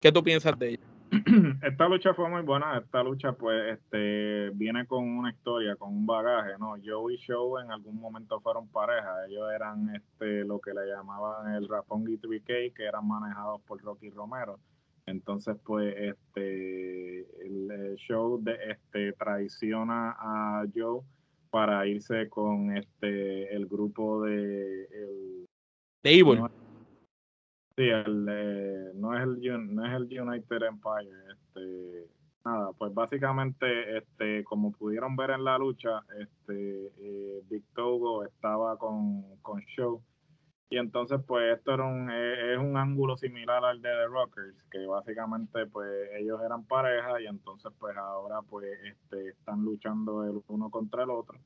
¿Qué 0.00 0.12
tú 0.12 0.22
piensas 0.22 0.58
de 0.58 0.70
ella? 0.70 0.80
Esta 1.62 1.88
lucha 1.88 2.12
fue 2.12 2.28
muy 2.28 2.42
buena, 2.42 2.76
esta 2.76 3.02
lucha 3.02 3.32
pues 3.32 3.78
este 3.78 4.50
viene 4.50 4.86
con 4.86 5.04
una 5.04 5.30
historia, 5.30 5.74
con 5.76 5.88
un 5.88 6.06
bagaje, 6.06 6.58
¿no? 6.58 6.74
Joe 6.84 7.14
y 7.14 7.16
Show 7.16 7.58
en 7.60 7.70
algún 7.70 7.98
momento 7.98 8.38
fueron 8.40 8.68
pareja, 8.68 9.24
ellos 9.26 9.50
eran 9.54 9.94
este 9.96 10.44
lo 10.44 10.60
que 10.60 10.74
le 10.74 10.86
llamaban 10.86 11.54
el 11.54 11.66
Rapongi 11.66 12.18
3K, 12.18 12.74
que 12.74 12.84
eran 12.84 13.08
manejados 13.08 13.62
por 13.62 13.80
Rocky 13.80 14.10
Romero 14.10 14.58
entonces, 15.08 15.56
pues, 15.64 15.94
este, 15.96 17.20
el 17.44 17.96
show 17.96 18.42
de, 18.42 18.56
este, 18.70 19.12
traiciona 19.14 20.16
a 20.18 20.64
Joe 20.74 21.02
para 21.50 21.86
irse 21.86 22.28
con 22.28 22.76
este, 22.76 23.54
el 23.54 23.66
grupo 23.66 24.22
de... 24.22 24.84
El, 24.84 25.46
No, 26.38 26.50
sí, 27.76 27.84
el, 27.88 28.24
no, 29.00 29.16
es 29.16 29.22
el, 29.22 29.74
no 29.74 29.86
es 29.86 29.92
el 29.94 30.20
United 30.20 30.62
Empire. 30.62 31.10
Este, 31.32 32.08
nada, 32.44 32.72
pues 32.72 32.92
básicamente, 32.94 33.98
este, 33.98 34.44
como 34.44 34.72
pudieron 34.72 35.16
ver 35.16 35.30
en 35.30 35.44
la 35.44 35.58
lucha, 35.58 36.02
este, 36.20 36.92
eh, 36.98 37.42
Big 37.48 37.64
Togo 37.74 38.24
estaba 38.24 38.76
con, 38.76 39.22
con 39.42 39.60
Show 39.60 40.02
y 40.70 40.76
entonces, 40.76 41.20
pues, 41.26 41.56
esto 41.56 41.74
era 41.74 41.84
un, 41.84 42.10
eh, 42.10 42.54
es 42.54 42.58
un 42.58 42.76
ángulo 42.76 43.16
similar 43.16 43.64
al 43.64 43.80
de 43.80 43.88
The 43.88 44.06
Rockers, 44.06 44.62
que 44.70 44.86
básicamente, 44.86 45.66
pues, 45.66 45.88
ellos 46.18 46.40
eran 46.44 46.64
pareja 46.64 47.20
y 47.22 47.26
entonces, 47.26 47.72
pues, 47.78 47.96
ahora, 47.96 48.42
pues, 48.42 48.66
este, 48.84 49.30
están 49.30 49.64
luchando 49.64 50.24
el 50.24 50.42
uno 50.48 50.70
contra 50.70 51.04
el 51.04 51.10
otro. 51.10 51.38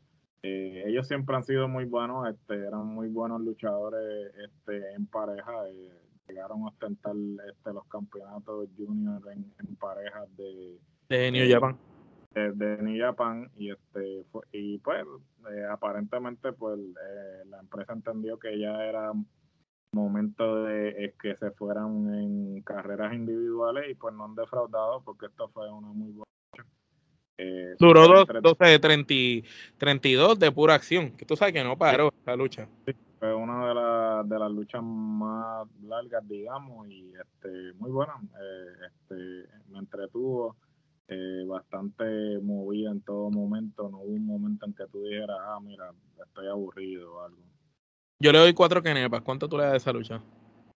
Eh, 0.43 0.83
ellos 0.87 1.07
siempre 1.07 1.37
han 1.37 1.45
sido 1.45 1.69
muy 1.69 1.85
buenos, 1.85 2.29
este, 2.29 2.55
eran 2.55 2.87
muy 2.87 3.09
buenos 3.09 3.41
luchadores 3.43 4.33
este, 4.45 4.93
en 4.95 5.07
pareja. 5.07 5.69
Eh, 5.69 5.93
llegaron 6.27 6.63
a 6.63 6.69
ostentar 6.69 7.15
este, 7.49 7.73
los 7.73 7.87
campeonatos 7.87 8.69
junior 8.77 9.23
en, 9.33 9.53
en 9.61 9.77
parejas 9.77 10.29
de, 10.37 10.81
de 11.09 11.31
New 11.31 11.49
Japan 11.49 11.79
de, 12.35 12.79
New 12.83 13.01
Japan 13.01 13.51
y 13.57 13.71
este 13.71 14.25
y 14.53 14.79
pues 14.79 15.05
eh, 15.51 15.65
aparentemente 15.71 16.53
pues 16.53 16.79
eh, 16.79 17.45
la 17.47 17.61
empresa 17.61 17.93
entendió 17.93 18.39
que 18.39 18.59
ya 18.59 18.85
era 18.85 19.13
momento 19.93 20.65
de 20.65 21.15
que 21.21 21.37
se 21.37 21.51
fueran 21.51 22.15
en 22.15 22.63
carreras 22.63 23.13
individuales 23.13 23.91
y 23.91 23.95
pues 23.95 24.15
no 24.15 24.25
han 24.25 24.35
defraudado 24.35 25.03
porque 25.03 25.27
esto 25.27 25.49
fue 25.49 25.71
una 25.71 25.89
muy 25.89 26.13
buena 26.13 26.25
eh, 27.39 27.75
Duró 27.79 28.25
12 28.25 28.65
de 28.65 28.79
32 28.79 30.39
de 30.39 30.53
pura 30.53 30.75
acción, 30.75 31.11
que 31.13 31.25
tú 31.25 31.35
sabes 31.35 31.53
que 31.53 31.65
no 31.65 31.77
paró 31.77 32.13
esa 32.23 32.37
lucha. 32.37 32.69
fue 33.19 33.35
una 33.35 33.69
de, 33.69 33.75
las 33.75 34.29
de 34.29 34.39
las 34.39 34.53
luchas 34.53 34.83
más 34.83 35.67
largas, 35.83 36.29
digamos, 36.29 36.89
y 36.89 37.13
este 37.15 37.73
muy 37.79 37.91
buena. 37.91 38.15
este 38.87 39.49
Me 39.71 39.79
entretuvo 39.79 40.57
eh, 41.09 41.45
bastante 41.47 42.39
movida 42.43 42.91
en 42.91 43.01
todo 43.03 43.31
momento. 43.31 43.89
No 43.91 43.99
hubo 43.99 44.15
un 44.15 44.27
momento 44.27 44.67
en 44.67 44.75
que 44.75 44.87
tú 44.87 45.03
dijeras, 45.03 45.37
ah, 45.41 45.59
mira, 45.63 45.93
estoy 46.25 46.49
aburrido 46.49 47.15
o 47.15 47.25
algo. 47.25 47.43
Yo 48.21 48.33
le 48.33 48.39
doy 48.39 48.53
cuatro 48.53 48.83
canepas. 48.83 49.23
¿Cuánto 49.23 49.49
tú 49.49 49.57
le 49.57 49.65
das 49.65 49.75
a 49.75 49.77
esa 49.77 49.93
lucha? 49.93 50.23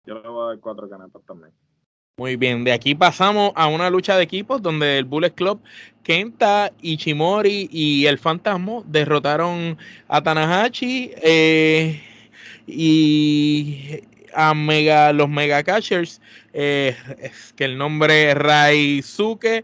Yo 0.06 0.16
le 0.16 0.28
voy 0.28 0.46
a 0.46 0.48
dar 0.50 0.60
cuatro 0.60 0.90
canepas 0.90 1.22
también. 1.26 1.52
Muy 2.18 2.36
bien, 2.36 2.64
de 2.64 2.72
aquí 2.72 2.94
pasamos 2.94 3.54
a 3.56 3.68
una 3.68 3.90
lucha 3.90 4.16
de 4.16 4.24
equipos 4.24 4.62
donde 4.62 5.00
el 5.00 5.06
Bullet 5.06 5.32
Club, 5.32 5.64
Kenta, 6.04 6.72
Ichimori 6.80 7.68
y 7.72 8.06
el 8.06 8.20
Fantasma 8.20 8.84
derrotaron 8.86 9.80
a 10.08 10.22
Tanahashi 10.22 11.10
eh, 11.24 12.04
y 12.68 14.00
a 14.36 14.54
mega, 14.54 15.12
los 15.12 15.28
Mega 15.28 15.64
Catchers, 15.64 16.22
eh, 16.54 16.96
es 17.18 17.52
que 17.54 17.66
el 17.66 17.80
nombre 17.80 18.30
es 18.30 18.38
Raizuke, 18.38 19.64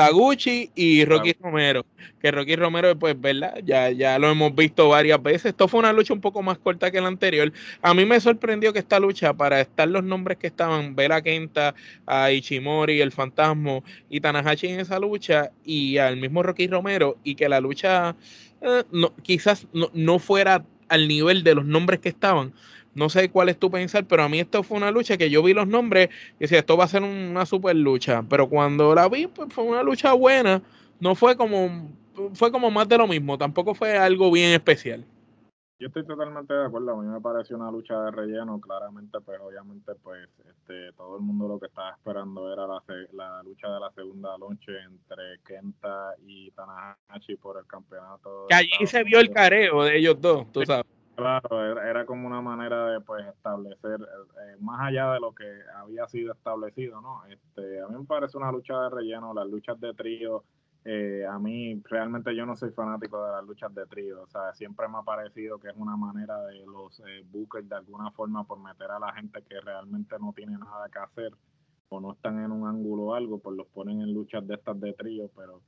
Taguchi 0.00 0.70
y 0.74 1.04
Rocky 1.04 1.34
Romero. 1.38 1.84
Que 2.20 2.30
Rocky 2.30 2.56
Romero, 2.56 2.98
pues, 2.98 3.20
¿verdad? 3.20 3.60
Ya, 3.64 3.90
ya 3.90 4.18
lo 4.18 4.30
hemos 4.30 4.54
visto 4.54 4.88
varias 4.88 5.22
veces. 5.22 5.46
Esto 5.46 5.68
fue 5.68 5.80
una 5.80 5.92
lucha 5.92 6.14
un 6.14 6.22
poco 6.22 6.42
más 6.42 6.58
corta 6.58 6.90
que 6.90 7.00
la 7.00 7.08
anterior. 7.08 7.52
A 7.82 7.92
mí 7.92 8.06
me 8.06 8.18
sorprendió 8.18 8.72
que 8.72 8.78
esta 8.78 8.98
lucha, 8.98 9.34
para 9.34 9.60
estar 9.60 9.88
los 9.88 10.02
nombres 10.02 10.38
que 10.38 10.46
estaban, 10.46 10.96
ver 10.96 11.12
a 11.12 11.20
Kenta, 11.20 11.74
a 12.06 12.32
Ichimori, 12.32 13.00
el 13.02 13.12
Fantasma 13.12 13.80
y 14.08 14.20
Tanahashi 14.20 14.68
en 14.68 14.80
esa 14.80 14.98
lucha, 14.98 15.50
y 15.64 15.98
al 15.98 16.16
mismo 16.16 16.42
Rocky 16.42 16.66
Romero, 16.66 17.18
y 17.22 17.34
que 17.34 17.48
la 17.48 17.60
lucha 17.60 18.16
eh, 18.62 18.84
no, 18.90 19.14
quizás 19.22 19.66
no, 19.74 19.90
no 19.92 20.18
fuera 20.18 20.64
al 20.88 21.08
nivel 21.08 21.44
de 21.44 21.54
los 21.54 21.66
nombres 21.66 22.00
que 22.00 22.08
estaban 22.08 22.54
no 22.94 23.08
sé 23.08 23.30
cuál 23.30 23.48
es 23.48 23.58
tu 23.58 23.70
pensar, 23.70 24.04
pero 24.04 24.22
a 24.22 24.28
mí 24.28 24.40
esto 24.40 24.62
fue 24.62 24.76
una 24.76 24.90
lucha 24.90 25.16
que 25.16 25.30
yo 25.30 25.42
vi 25.42 25.54
los 25.54 25.68
nombres 25.68 26.10
y 26.36 26.40
decía, 26.40 26.58
esto 26.58 26.76
va 26.76 26.84
a 26.84 26.88
ser 26.88 27.02
una 27.02 27.46
super 27.46 27.76
lucha. 27.76 28.24
Pero 28.28 28.48
cuando 28.48 28.94
la 28.94 29.08
vi, 29.08 29.26
pues 29.26 29.52
fue 29.52 29.64
una 29.64 29.82
lucha 29.82 30.12
buena. 30.12 30.62
No 30.98 31.14
fue 31.14 31.36
como, 31.36 31.88
fue 32.34 32.50
como 32.50 32.70
más 32.70 32.88
de 32.88 32.98
lo 32.98 33.06
mismo. 33.06 33.38
Tampoco 33.38 33.74
fue 33.74 33.96
algo 33.96 34.30
bien 34.30 34.52
especial. 34.52 35.04
Yo 35.78 35.86
estoy 35.86 36.04
totalmente 36.04 36.52
de 36.52 36.66
acuerdo. 36.66 36.92
A 36.92 37.02
mí 37.02 37.08
me 37.08 37.20
pareció 37.22 37.56
una 37.56 37.70
lucha 37.70 37.98
de 38.02 38.10
relleno. 38.10 38.60
Claramente, 38.60 39.18
pues 39.20 39.40
obviamente, 39.40 39.92
pues 40.02 40.28
este, 40.46 40.92
todo 40.92 41.16
el 41.16 41.22
mundo 41.22 41.48
lo 41.48 41.58
que 41.58 41.66
estaba 41.66 41.92
esperando 41.92 42.52
era 42.52 42.66
la, 42.66 42.82
la 43.12 43.42
lucha 43.42 43.68
de 43.68 43.80
la 43.80 43.90
segunda 43.92 44.36
noche 44.36 44.72
entre 44.84 45.38
Kenta 45.46 46.16
y 46.26 46.50
Tanahashi 46.50 47.36
por 47.36 47.56
el 47.56 47.66
campeonato. 47.66 48.46
Que 48.48 48.56
allí 48.56 48.86
se 48.86 49.04
vio 49.04 49.20
el 49.20 49.30
careo 49.30 49.84
de 49.84 49.96
ellos 49.96 50.20
dos, 50.20 50.52
tú 50.52 50.62
sabes. 50.66 50.84
Claro, 51.20 51.82
era, 51.82 52.06
como 52.06 52.26
una 52.26 52.40
manera 52.40 52.86
de 52.92 53.00
pues 53.02 53.26
establecer, 53.26 54.00
eh, 54.00 54.56
más 54.58 54.80
allá 54.80 55.12
de 55.12 55.20
lo 55.20 55.34
que 55.34 55.44
había 55.76 56.08
sido 56.08 56.32
establecido, 56.32 57.02
¿no? 57.02 57.26
Este, 57.26 57.82
a 57.82 57.88
mí 57.88 57.98
me 57.98 58.06
parece 58.06 58.38
una 58.38 58.50
lucha 58.50 58.80
de 58.84 58.88
relleno, 58.88 59.34
las 59.34 59.46
luchas 59.46 59.78
de 59.78 59.92
trío, 59.92 60.44
eh, 60.82 61.26
a 61.30 61.38
mí 61.38 61.78
realmente 61.84 62.34
yo 62.34 62.46
no 62.46 62.56
soy 62.56 62.70
fanático 62.70 63.22
de 63.22 63.32
las 63.32 63.44
luchas 63.44 63.74
de 63.74 63.84
trío, 63.84 64.22
o 64.22 64.26
sea, 64.28 64.54
siempre 64.54 64.88
me 64.88 64.96
ha 64.96 65.02
parecido 65.02 65.58
que 65.58 65.68
es 65.68 65.76
una 65.76 65.94
manera 65.94 66.42
de 66.44 66.64
los 66.64 66.98
eh, 67.00 67.22
bookers 67.30 67.68
de 67.68 67.76
alguna 67.76 68.10
forma 68.12 68.44
por 68.44 68.58
meter 68.58 68.90
a 68.90 68.98
la 68.98 69.12
gente 69.12 69.42
que 69.42 69.60
realmente 69.60 70.16
no 70.18 70.32
tiene 70.32 70.56
nada 70.56 70.88
que 70.88 71.00
hacer 71.00 71.32
o 71.90 72.00
no 72.00 72.12
están 72.12 72.42
en 72.42 72.50
un 72.50 72.66
ángulo 72.66 73.02
o 73.02 73.14
algo, 73.14 73.40
pues 73.40 73.58
los 73.58 73.66
ponen 73.66 74.00
en 74.00 74.14
luchas 74.14 74.46
de 74.46 74.54
estas 74.54 74.80
de 74.80 74.94
trío, 74.94 75.28
pero 75.36 75.60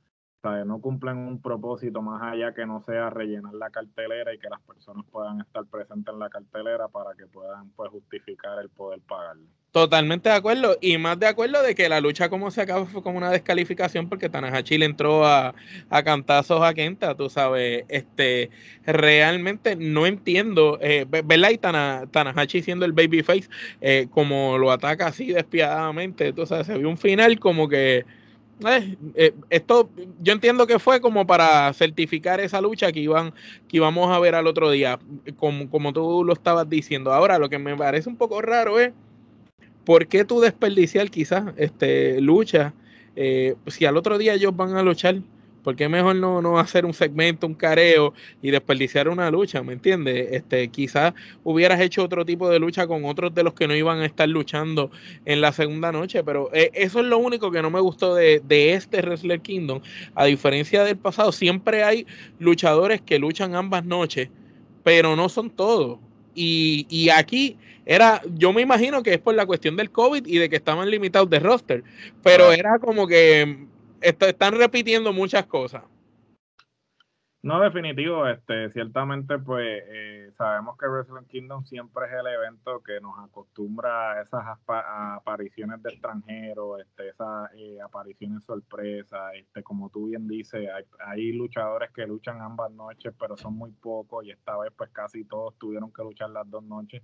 no 0.43 0.79
cumplen 0.81 1.17
un 1.17 1.41
propósito 1.41 2.01
más 2.01 2.21
allá 2.21 2.53
que 2.53 2.65
no 2.65 2.83
sea 2.85 3.09
rellenar 3.09 3.53
la 3.53 3.69
cartelera 3.69 4.33
y 4.33 4.37
que 4.37 4.49
las 4.49 4.59
personas 4.61 5.05
puedan 5.09 5.39
estar 5.39 5.65
presentes 5.65 6.13
en 6.13 6.19
la 6.19 6.29
cartelera 6.29 6.89
para 6.89 7.13
que 7.15 7.25
puedan 7.27 7.69
pues 7.69 7.89
justificar 7.91 8.59
el 8.59 8.69
poder 8.69 8.99
pagarle. 9.07 9.45
Totalmente 9.71 10.29
de 10.29 10.35
acuerdo 10.35 10.77
y 10.81 10.97
más 10.97 11.17
de 11.17 11.27
acuerdo 11.27 11.63
de 11.63 11.73
que 11.73 11.89
la 11.89 12.01
lucha 12.01 12.29
como 12.29 12.51
se 12.51 12.61
acabó 12.61 12.85
fue 12.85 13.01
como 13.01 13.17
una 13.17 13.31
descalificación 13.31 14.09
porque 14.09 14.29
Tanahashi 14.29 14.77
le 14.77 14.85
entró 14.85 15.25
a, 15.25 15.55
a 15.89 16.03
cantazos 16.03 16.61
a 16.61 16.73
Kenta, 16.73 17.15
tú 17.15 17.29
sabes, 17.29 17.85
este 17.87 18.51
realmente 18.85 19.75
no 19.77 20.05
entiendo, 20.05 20.77
eh, 20.81 21.05
¿verdad? 21.09 21.51
Y 21.51 21.57
Tanahashi 21.57 22.61
siendo 22.61 22.85
el 22.85 22.91
babyface, 22.91 23.49
eh, 23.81 24.07
como 24.11 24.57
lo 24.57 24.71
ataca 24.71 25.07
así 25.07 25.31
despiadadamente, 25.31 26.33
tú 26.33 26.45
sabes, 26.45 26.67
se 26.67 26.77
vio 26.77 26.89
un 26.89 26.97
final 26.97 27.39
como 27.39 27.67
que 27.69 28.05
eh, 28.65 28.97
eh, 29.15 29.33
esto 29.49 29.89
yo 30.21 30.33
entiendo 30.33 30.67
que 30.67 30.79
fue 30.79 31.01
como 31.01 31.25
para 31.25 31.71
certificar 31.73 32.39
esa 32.39 32.61
lucha 32.61 32.91
que 32.91 32.99
iban 32.99 33.33
que 33.67 33.77
íbamos 33.77 34.11
a 34.11 34.19
ver 34.19 34.35
al 34.35 34.47
otro 34.47 34.71
día 34.71 34.99
como, 35.37 35.69
como 35.69 35.93
tú 35.93 36.23
lo 36.23 36.33
estabas 36.33 36.69
diciendo. 36.69 37.13
Ahora 37.13 37.39
lo 37.39 37.49
que 37.49 37.59
me 37.59 37.75
parece 37.75 38.09
un 38.09 38.17
poco 38.17 38.41
raro 38.41 38.79
es 38.79 38.93
por 39.85 40.07
qué 40.07 40.25
tú 40.25 40.39
desperdiciar 40.39 41.09
quizás 41.09 41.53
este 41.57 42.21
lucha 42.21 42.73
eh, 43.15 43.55
si 43.67 43.85
al 43.85 43.97
otro 43.97 44.17
día 44.17 44.33
ellos 44.33 44.55
van 44.55 44.75
a 44.75 44.81
luchar 44.81 45.17
¿Por 45.63 45.75
qué 45.77 45.87
mejor 45.87 46.17
no, 46.17 46.41
no 46.41 46.59
hacer 46.59 46.85
un 46.85 46.93
segmento, 46.93 47.47
un 47.47 47.53
careo 47.53 48.13
y 48.41 48.51
desperdiciar 48.51 49.07
una 49.07 49.31
lucha? 49.31 49.63
¿Me 49.63 49.73
entiendes? 49.73 50.27
Este, 50.31 50.67
quizás 50.67 51.13
hubieras 51.43 51.79
hecho 51.79 52.03
otro 52.03 52.25
tipo 52.25 52.49
de 52.49 52.59
lucha 52.59 52.85
con 52.85 53.05
otros 53.05 53.33
de 53.33 53.43
los 53.43 53.53
que 53.53 53.67
no 53.67 53.75
iban 53.75 53.99
a 53.99 54.05
estar 54.05 54.27
luchando 54.27 54.91
en 55.25 55.39
la 55.39 55.53
segunda 55.53 55.91
noche, 55.91 56.23
pero 56.23 56.49
eh, 56.53 56.69
eso 56.73 56.99
es 56.99 57.05
lo 57.05 57.17
único 57.17 57.49
que 57.49 57.61
no 57.61 57.69
me 57.69 57.79
gustó 57.79 58.13
de, 58.13 58.41
de 58.45 58.73
este 58.73 59.01
Wrestler 59.01 59.39
Kingdom. 59.39 59.81
A 60.15 60.25
diferencia 60.25 60.83
del 60.83 60.97
pasado, 60.97 61.31
siempre 61.31 61.83
hay 61.83 62.05
luchadores 62.39 63.01
que 63.01 63.17
luchan 63.17 63.55
ambas 63.55 63.85
noches, 63.85 64.29
pero 64.83 65.15
no 65.15 65.29
son 65.29 65.49
todos. 65.49 65.99
Y, 66.35 66.87
y, 66.89 67.09
aquí 67.09 67.57
era, 67.85 68.21
yo 68.35 68.51
me 68.53 68.61
imagino 68.61 69.03
que 69.03 69.13
es 69.13 69.19
por 69.19 69.35
la 69.35 69.45
cuestión 69.45 69.75
del 69.75 69.91
COVID 69.91 70.25
y 70.25 70.39
de 70.39 70.49
que 70.49 70.55
estaban 70.55 70.89
limitados 70.89 71.29
de 71.29 71.39
roster, 71.39 71.83
pero 72.23 72.51
era 72.51 72.79
como 72.79 73.07
que 73.07 73.67
están 74.03 74.55
repitiendo 74.55 75.13
muchas 75.13 75.45
cosas. 75.45 75.83
No, 77.43 77.59
definitivo, 77.59 78.25
este, 78.25 78.69
ciertamente 78.69 79.37
pues 79.37 79.83
eh, 79.85 80.31
sabemos 80.37 80.77
que 80.77 80.87
Wrestling 80.87 81.25
Kingdom 81.27 81.65
siempre 81.65 82.05
es 82.05 82.13
el 82.13 82.25
evento 82.27 82.81
que 82.81 83.01
nos 83.01 83.19
acostumbra 83.19 84.13
a 84.13 84.21
esas 84.21 84.45
apariciones 84.65 85.83
de 85.83 85.89
extranjeros, 85.89 86.79
este, 86.79 87.09
esas 87.09 87.51
eh, 87.57 87.81
apariciones 87.81 88.45
sorpresas, 88.45 89.33
este, 89.35 89.61
como 89.61 89.89
tú 89.89 90.07
bien 90.07 90.25
dices, 90.25 90.69
hay, 90.73 90.85
hay, 91.05 91.33
luchadores 91.33 91.91
que 91.91 92.07
luchan 92.07 92.41
ambas 92.41 92.71
noches, 92.71 93.13
pero 93.19 93.35
son 93.35 93.57
muy 93.57 93.71
pocos 93.71 94.23
y 94.23 94.31
esta 94.31 94.57
vez 94.57 94.71
pues 94.77 94.89
casi 94.91 95.25
todos 95.25 95.53
tuvieron 95.57 95.91
que 95.91 96.01
luchar 96.01 96.29
las 96.29 96.49
dos 96.49 96.63
noches 96.63 97.03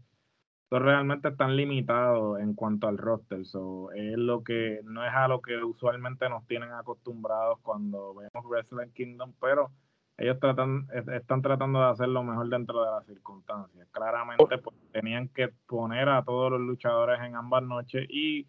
realmente 0.77 1.29
están 1.29 1.55
limitados 1.55 2.39
en 2.39 2.53
cuanto 2.53 2.87
al 2.87 2.99
roster. 2.99 3.43
So, 3.45 3.91
es 3.93 4.17
lo 4.17 4.43
que 4.43 4.81
no 4.83 5.03
es 5.03 5.11
a 5.11 5.27
lo 5.27 5.41
que 5.41 5.57
usualmente 5.63 6.29
nos 6.29 6.45
tienen 6.45 6.71
acostumbrados 6.71 7.59
cuando 7.63 8.13
vemos 8.13 8.45
Wrestling 8.45 8.91
Kingdom, 8.93 9.33
pero 9.41 9.71
ellos 10.17 10.37
tratan, 10.39 10.87
están 11.13 11.41
tratando 11.41 11.79
de 11.79 11.85
hacer 11.85 12.09
lo 12.09 12.23
mejor 12.23 12.49
dentro 12.49 12.83
de 12.83 12.91
las 12.91 13.05
circunstancias. 13.05 13.87
Claramente 13.91 14.57
pues, 14.57 14.75
tenían 14.91 15.29
que 15.29 15.49
poner 15.65 16.09
a 16.09 16.23
todos 16.23 16.51
los 16.51 16.61
luchadores 16.61 17.19
en 17.21 17.35
ambas 17.35 17.63
noches 17.63 18.05
y 18.09 18.45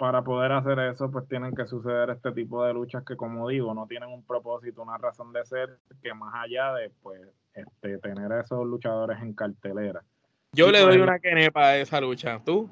para 0.00 0.24
poder 0.24 0.52
hacer 0.52 0.78
eso 0.78 1.10
pues 1.10 1.28
tienen 1.28 1.54
que 1.54 1.66
suceder 1.66 2.08
este 2.08 2.32
tipo 2.32 2.64
de 2.64 2.72
luchas 2.72 3.04
que 3.04 3.18
como 3.18 3.46
digo 3.48 3.74
no 3.74 3.86
tienen 3.86 4.08
un 4.08 4.24
propósito, 4.24 4.82
una 4.82 4.96
razón 4.96 5.30
de 5.34 5.44
ser 5.44 5.78
que 6.02 6.14
más 6.14 6.32
allá 6.34 6.72
de 6.72 6.90
pues 7.02 7.20
este, 7.52 7.98
tener 7.98 8.32
a 8.32 8.40
esos 8.40 8.66
luchadores 8.66 9.20
en 9.20 9.34
cartelera. 9.34 10.02
Yo 10.52 10.72
le 10.72 10.80
doy 10.80 10.98
una 10.98 11.20
quenepa 11.20 11.68
a 11.68 11.76
esa 11.76 12.00
lucha. 12.00 12.40
¿Tú? 12.44 12.68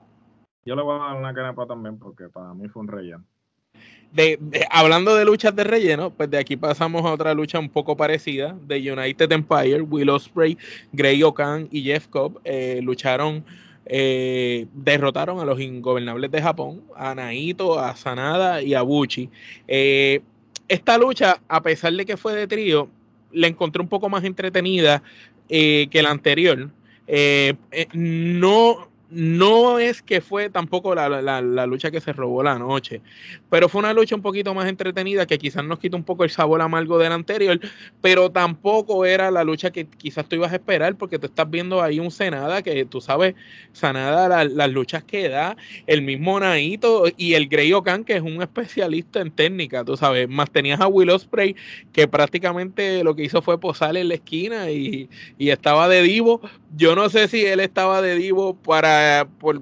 Yo 0.64 0.74
le 0.74 0.83
voy 0.83 0.96
a 0.96 1.05
dar 1.05 1.16
una 1.16 1.33
quenepa 1.33 1.66
también 1.66 1.98
porque 1.98 2.29
para 2.29 2.53
mí 2.53 2.68
fue 2.68 2.83
un 2.83 2.88
relleno. 2.88 3.24
De, 4.11 4.38
hablando 4.70 5.14
de 5.14 5.24
luchas 5.24 5.55
de 5.55 5.64
relleno, 5.64 6.11
pues 6.11 6.31
de 6.31 6.38
aquí 6.38 6.57
pasamos 6.57 7.05
a 7.05 7.12
otra 7.12 7.35
lucha 7.35 7.59
un 7.59 7.68
poco 7.68 7.96
parecida 7.96 8.57
de 8.62 8.92
United 8.92 9.31
Empire. 9.31 9.83
Will 9.83 10.11
Ospreay, 10.11 10.59
Grey 10.92 11.22
Okan 11.22 11.68
y 11.70 11.83
Jeff 11.83 12.09
Cobb 12.09 12.40
eh, 12.42 12.81
lucharon, 12.83 13.44
eh, 13.87 14.66
derrotaron 14.72 15.38
a 15.38 15.44
los 15.44 15.61
ingobernables 15.61 16.31
de 16.33 16.42
Japón, 16.42 16.83
a 16.96 17.14
Naito, 17.14 17.79
a 17.79 17.94
Sanada 17.94 18.61
y 18.61 18.74
a 18.74 18.83
Buchi. 18.83 19.31
Eh, 19.68 20.20
esta 20.66 20.98
lucha, 20.98 21.40
a 21.46 21.62
pesar 21.62 21.92
de 21.92 22.05
que 22.05 22.16
fue 22.16 22.35
de 22.35 22.48
trío, 22.48 22.88
la 23.31 23.46
encontré 23.46 23.81
un 23.81 23.88
poco 23.88 24.09
más 24.09 24.24
entretenida 24.24 25.03
que 25.48 26.00
la 26.03 26.11
anterior. 26.11 26.70
Eh, 27.11 27.55
eh, 27.71 27.88
no 27.94 28.88
no 29.11 29.79
es 29.79 30.03
que 30.03 30.21
fue 30.21 30.51
tampoco 30.51 30.94
la, 30.94 31.09
la, 31.09 31.66
lucha 31.66 31.90
que 31.90 32.01
se 32.01 32.12
robó 32.12 32.42
la 32.42 32.59
noche, 32.59 33.01
pero 33.49 33.68
fue 33.68 33.79
una 33.79 33.94
lucha 33.94 34.14
un 34.14 34.23
poquito 34.23 34.53
más 34.53 34.68
entretenida 34.68 35.27
que 35.27 35.38
quizás 35.38 35.64
nos 35.64 35.79
quita 35.79 35.97
un 35.97 36.05
poco 36.05 36.25
el 36.25 36.31
sabor 36.31 36.61
amargo 36.61 36.99
del 36.99 37.12
anterior, 37.12 37.59
pero 38.03 38.31
tampoco 38.31 39.07
era 39.07 39.31
la 39.31 39.44
lucha 39.44 39.71
que 39.71 39.87
quizás 39.87 40.29
tú 40.29 40.37
ibas 40.37 40.53
a 40.53 40.57
esperar 40.57 40.97
porque 40.97 41.18
tú 41.18 41.27
estás 41.27 41.49
viendo 41.49 41.83
ahí 41.83 42.01
un 42.01 42.11
Senada 42.11 42.62
que 42.62 42.85
tú 42.85 43.01
sabes, 43.01 43.35
Sanada, 43.73 44.44
las 44.44 44.71
luchas 44.71 45.05
que 45.05 45.29
da, 45.29 45.57
el 45.87 46.03
mismo 46.03 46.38
Naito 46.38 47.05
y 47.16 47.35
el 47.35 47.49
Grey 47.49 47.73
Okan 47.73 48.05
que 48.05 48.16
es 48.16 48.23
un 48.23 48.42
especialista 48.42 49.21
en 49.21 49.31
técnica, 49.31 49.85
tú 49.85 49.97
sabes, 49.97 50.29
más 50.29 50.51
tenías 50.51 50.81
a 50.81 50.87
Will 50.87 51.11
Ospreay 51.11 51.57
que 51.92 52.09
prácticamente 52.09 53.03
lo 53.05 53.16
que 53.16 53.25
hizo 53.25 53.40
fue 53.40 53.59
posar 53.59 53.97
en 53.97 54.09
la 54.09 54.14
esquina 54.14 54.71
y, 54.71 55.09
y 55.38 55.49
estaba 55.49 55.88
de 55.88 56.03
divo, 56.03 56.42
yo 56.77 56.94
no 56.94 57.09
sé 57.09 57.29
si 57.29 57.47
él 57.47 57.61
estaba 57.61 58.03
de 58.03 58.16
divo 58.16 58.55
para 58.55 58.97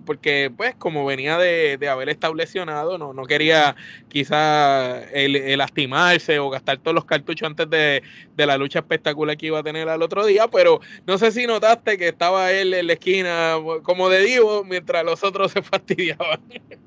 porque 0.05 0.53
pues 0.57 0.75
como 0.75 1.05
venía 1.05 1.38
de, 1.38 1.79
haber 1.88 2.09
estado 2.09 2.35
lesionado, 2.35 2.99
no, 2.99 3.12
no 3.12 3.25
quería 3.25 3.77
quizá 4.09 5.03
el, 5.11 5.57
lastimarse 5.59 6.38
o 6.38 6.51
gastar 6.51 6.79
todos 6.79 6.94
los 6.94 7.05
cartuchos 7.05 7.46
antes 7.46 7.68
de, 7.70 8.03
la 8.37 8.57
lucha 8.57 8.81
espectacular 8.81 9.37
que 9.37 9.46
iba 9.46 9.59
a 9.59 9.62
tener 9.62 9.88
al 9.88 10.03
otro 10.03 10.25
día, 10.25 10.49
pero 10.49 10.81
no 11.07 11.18
sé 11.18 11.33
si 11.33 11.46
notaste 11.46 11.99
que 11.99 12.09
estaba 12.09 12.53
él 12.53 12.75
en 12.75 12.87
la 12.87 12.92
esquina 12.94 13.57
como 13.83 14.09
de 14.09 14.20
divo 14.20 14.64
mientras 14.64 15.05
los 15.05 15.25
otros 15.25 15.53
se 15.53 15.62
fastidiaban. 15.62 16.40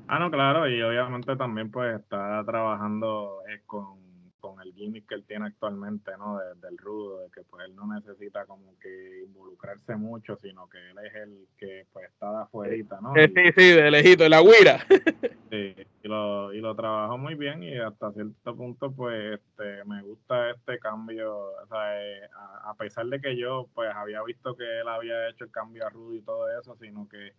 Ah, 0.08 0.18
no, 0.18 0.30
claro, 0.30 0.68
y 0.68 0.82
obviamente 0.82 1.36
también 1.36 1.70
pues 1.70 2.00
está 2.00 2.42
trabajando 2.44 3.38
eh, 3.48 3.60
con 3.66 4.09
con 4.40 4.60
el 4.60 4.72
gimmick 4.74 5.06
que 5.06 5.14
él 5.14 5.24
tiene 5.24 5.46
actualmente, 5.46 6.10
¿no? 6.18 6.38
del 6.38 6.78
rudo, 6.78 7.20
de 7.20 7.30
que 7.30 7.42
pues 7.42 7.66
él 7.66 7.76
no 7.76 7.86
necesita 7.86 8.46
como 8.46 8.78
que 8.80 9.24
involucrarse 9.26 9.96
mucho, 9.96 10.36
sino 10.36 10.68
que 10.68 10.78
él 10.90 10.98
es 11.04 11.14
el 11.14 11.46
que 11.58 11.86
pues 11.92 12.10
está 12.10 12.30
de 12.30 12.42
afuerita, 12.42 13.00
¿no? 13.00 13.12
Sí, 13.14 13.52
sí, 13.56 13.70
de 13.70 13.90
lejito, 13.90 14.28
la 14.28 14.40
guira. 14.42 14.86
Sí, 15.50 15.74
y 16.04 16.06
lo, 16.06 16.52
y 16.52 16.60
lo 16.60 16.76
trabajó 16.76 17.18
muy 17.18 17.34
bien 17.34 17.64
y 17.64 17.76
hasta 17.76 18.12
cierto 18.12 18.54
punto 18.54 18.92
pues 18.92 19.40
este, 19.40 19.84
me 19.84 20.00
gusta 20.00 20.50
este 20.50 20.78
cambio, 20.78 21.34
o 21.34 21.66
sea, 21.68 22.00
eh, 22.00 22.20
a, 22.62 22.72
pesar 22.74 23.06
de 23.06 23.20
que 23.20 23.36
yo 23.36 23.68
pues 23.74 23.90
había 23.92 24.22
visto 24.22 24.54
que 24.54 24.62
él 24.62 24.86
había 24.86 25.28
hecho 25.28 25.42
el 25.42 25.50
cambio 25.50 25.84
a 25.84 25.90
rudo 25.90 26.14
y 26.14 26.20
todo 26.20 26.48
eso, 26.56 26.76
sino 26.76 27.08
que 27.08 27.32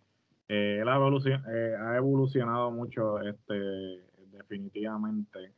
eh, 0.48 0.80
él 0.82 0.88
ha, 0.90 0.98
eh, 0.98 1.74
ha 1.80 1.96
evolucionado 1.96 2.70
mucho 2.70 3.18
este 3.22 4.02
definitivamente 4.32 5.52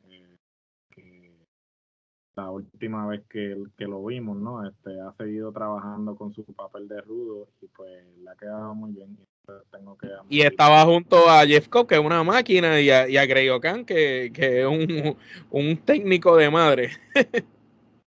la 2.35 2.51
última 2.51 3.07
vez 3.07 3.23
que, 3.29 3.55
que, 3.77 3.85
lo 3.85 4.03
vimos, 4.05 4.37
¿no? 4.37 4.67
Este, 4.67 4.99
ha 4.99 5.13
seguido 5.13 5.51
trabajando 5.51 6.15
con 6.15 6.33
su 6.33 6.43
papel 6.43 6.87
de 6.87 7.01
rudo 7.01 7.47
y 7.61 7.67
pues 7.67 8.05
le 8.17 8.29
ha 8.29 8.35
quedado 8.35 8.75
muy 8.75 8.91
bien. 8.91 9.17
Y, 10.27 10.41
estaba 10.41 10.83
junto 10.85 11.29
a 11.29 11.45
Jeff 11.45 11.67
Cobb, 11.69 11.87
que 11.87 11.95
es 11.95 12.01
una 12.01 12.23
máquina, 12.23 12.81
y 12.81 12.89
a, 12.89 13.07
y 13.07 13.15
a 13.17 13.25
Greg 13.27 13.51
Ocan, 13.51 13.85
que, 13.85 14.31
que, 14.33 14.61
es 14.61 14.67
un, 14.67 15.15
un, 15.51 15.77
técnico 15.77 16.35
de 16.35 16.49
madre. 16.49 16.89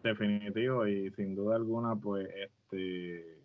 Definitivo, 0.03 0.87
y 0.87 1.11
sin 1.13 1.37
duda 1.37 1.57
alguna, 1.57 1.95
pues, 1.95 2.29
este 2.29 3.39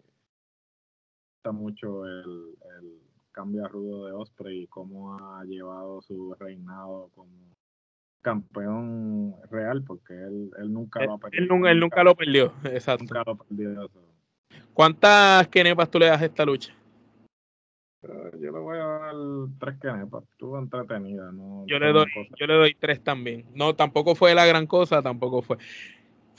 está 1.38 1.52
mucho 1.52 2.06
el, 2.06 2.56
el 2.80 3.00
cambio 3.32 3.66
a 3.66 3.68
rudo 3.68 4.06
de 4.06 4.14
Osprey 4.14 4.64
y 4.64 4.68
cómo 4.68 5.16
ha 5.16 5.44
llevado 5.44 6.02
su 6.02 6.34
reinado 6.40 7.10
como 7.14 7.54
campeón 8.24 9.36
real, 9.52 9.84
porque 9.84 10.14
él, 10.14 10.50
él 10.58 10.74
nunca 10.74 11.06
lo 11.06 11.14
ha 11.14 11.18
perdido. 11.20 11.44
Él, 11.68 11.80
nunca, 11.80 12.04
lo 12.04 12.16
perdió, 12.16 12.54
exacto. 12.64 13.04
Nunca 13.04 13.24
lo 13.24 13.36
perdió. 13.38 13.90
¿Cuántas 14.74 15.48
kenepas 15.50 15.92
tú 15.92 16.00
le 16.00 16.08
das 16.08 16.22
a 16.22 16.26
esta 16.26 16.44
lucha? 16.44 16.74
Yo 18.02 18.52
le 18.52 18.60
voy 18.60 18.78
a 18.78 18.86
dar 18.86 19.16
tres 19.60 19.80
kenepas, 19.80 20.24
estuvo 20.32 20.58
entretenida. 20.58 21.32
¿no? 21.32 21.66
Yo, 21.68 21.80
le 21.80 21.94
doy, 21.94 22.08
yo 22.38 22.48
le 22.48 22.54
doy 22.56 22.76
tres 22.76 23.02
también. 23.02 23.46
No, 23.54 23.76
tampoco 23.76 24.16
fue 24.16 24.34
la 24.34 24.46
gran 24.46 24.66
cosa, 24.66 25.02
tampoco 25.02 25.42
fue. 25.42 25.58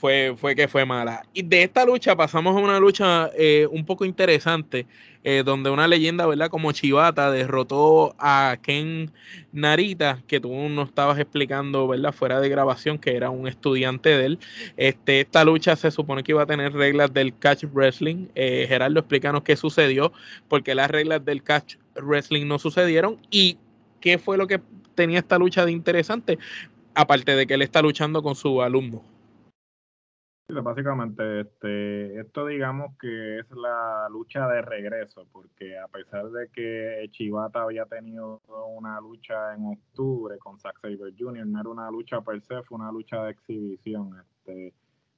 Fue, 0.05 0.35
fue 0.37 0.55
que 0.55 0.67
fue 0.67 0.85
mala. 0.85 1.25
Y 1.33 1.41
de 1.41 1.63
esta 1.63 1.83
lucha 1.83 2.15
pasamos 2.15 2.55
a 2.55 2.59
una 2.59 2.79
lucha 2.79 3.31
eh, 3.35 3.67
un 3.71 3.83
poco 3.83 4.05
interesante, 4.05 4.85
eh, 5.23 5.41
donde 5.43 5.71
una 5.71 5.87
leyenda, 5.87 6.27
¿verdad? 6.27 6.47
Como 6.49 6.71
Chivata 6.73 7.31
derrotó 7.31 8.13
a 8.19 8.55
Ken 8.61 9.09
Narita, 9.51 10.21
que 10.27 10.39
tú 10.39 10.53
nos 10.69 10.89
estabas 10.89 11.17
explicando, 11.17 11.87
¿verdad? 11.87 12.13
Fuera 12.13 12.39
de 12.39 12.49
grabación, 12.49 12.99
que 12.99 13.15
era 13.15 13.31
un 13.31 13.47
estudiante 13.47 14.09
de 14.09 14.25
él. 14.27 14.39
Este, 14.77 15.21
esta 15.21 15.43
lucha 15.43 15.75
se 15.75 15.89
supone 15.89 16.21
que 16.21 16.33
iba 16.33 16.43
a 16.43 16.45
tener 16.45 16.73
reglas 16.73 17.11
del 17.11 17.35
catch 17.35 17.63
wrestling. 17.73 18.27
Eh, 18.35 18.67
Gerardo, 18.69 18.99
explícanos 18.99 19.41
qué 19.41 19.55
sucedió, 19.55 20.13
porque 20.47 20.75
las 20.75 20.91
reglas 20.91 21.25
del 21.25 21.41
catch 21.41 21.77
wrestling 21.95 22.45
no 22.45 22.59
sucedieron 22.59 23.17
y 23.31 23.57
qué 24.01 24.19
fue 24.19 24.37
lo 24.37 24.45
que 24.45 24.61
tenía 24.93 25.17
esta 25.17 25.39
lucha 25.39 25.65
de 25.65 25.71
interesante, 25.71 26.37
aparte 26.93 27.35
de 27.35 27.47
que 27.47 27.55
él 27.55 27.63
está 27.63 27.81
luchando 27.81 28.21
con 28.21 28.35
su 28.35 28.61
alumno. 28.61 29.14
Básicamente, 30.47 31.41
este, 31.41 32.19
esto 32.19 32.45
digamos 32.45 32.97
que 32.99 33.39
es 33.39 33.51
la 33.51 34.07
lucha 34.09 34.47
de 34.47 34.61
regreso, 34.61 35.27
porque 35.31 35.77
a 35.77 35.87
pesar 35.87 36.29
de 36.29 36.49
que 36.49 37.07
Chivata 37.11 37.63
había 37.63 37.85
tenido 37.85 38.41
una 38.75 38.99
lucha 39.01 39.53
en 39.55 39.65
octubre 39.65 40.37
con 40.37 40.59
Zack 40.59 40.79
Saber 40.81 41.13
Jr., 41.17 41.45
no 41.47 41.59
era 41.59 41.69
una 41.69 41.91
lucha 41.91 42.21
per 42.21 42.41
se, 42.41 42.61
fue 42.63 42.77
una 42.77 42.91
lucha 42.91 43.23
de 43.23 43.31
exhibición. 43.31 44.11
Este, 44.19 44.73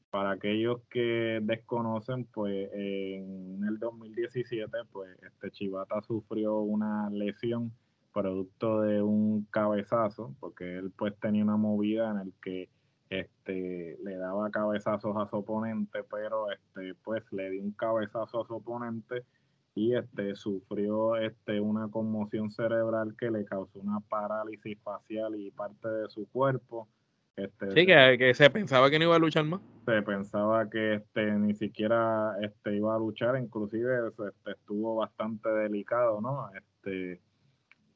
para 0.10 0.32
aquellos 0.32 0.82
que 0.90 1.40
desconocen, 1.44 2.26
pues 2.34 2.70
en 2.74 3.64
el 3.68 3.78
2017, 3.78 4.72
pues 4.92 5.10
este 5.22 5.52
Chivata 5.52 6.02
sufrió 6.02 6.60
una 6.60 7.10
lesión 7.10 7.74
producto 8.14 8.82
de 8.82 9.02
un 9.02 9.46
cabezazo, 9.52 10.34
porque 10.40 10.78
él 10.78 10.92
pues 10.98 11.14
tenía 11.20 11.44
una 11.44 11.58
movida 11.58 12.10
en 12.12 12.18
el 12.20 12.34
que 12.42 12.70
este 13.10 13.98
le 14.04 14.18
daba 14.18 14.50
cabezazos 14.50 15.16
a 15.18 15.28
su 15.30 15.38
oponente, 15.38 16.04
pero 16.04 16.52
este 16.52 16.96
pues 17.04 17.24
le 17.32 17.50
dio 17.50 17.64
un 17.64 17.72
cabezazo 17.72 18.42
a 18.42 18.48
su 18.48 18.56
oponente 18.56 19.24
y 19.76 19.96
este 19.96 20.36
sufrió 20.36 21.18
este 21.18 21.60
una 21.60 21.88
conmoción 21.90 22.50
cerebral 22.52 23.16
que 23.18 23.30
le 23.30 23.46
causó 23.46 23.80
una 23.80 24.00
parálisis 24.00 24.78
facial 24.82 25.36
y 25.36 25.52
parte 25.52 25.88
de 25.88 26.10
su 26.10 26.28
cuerpo. 26.30 26.88
Este, 27.36 27.70
sí, 27.70 27.86
que, 27.86 28.34
se 28.34 28.50
pensaba 28.50 28.90
que 28.90 28.98
no 28.98 29.06
iba 29.06 29.16
a 29.16 29.20
luchar 29.20 29.46
más. 29.46 29.62
Se 29.86 30.02
pensaba 30.02 30.68
que 30.72 30.96
este 30.96 31.32
ni 31.34 31.54
siquiera 31.54 32.36
este 32.42 32.76
iba 32.76 32.96
a 32.96 32.98
luchar, 32.98 33.40
inclusive 33.40 34.08
este, 34.08 34.52
estuvo 34.52 34.96
bastante 34.96 35.48
delicado, 35.50 36.20
¿no? 36.20 36.50
Este 36.56 37.22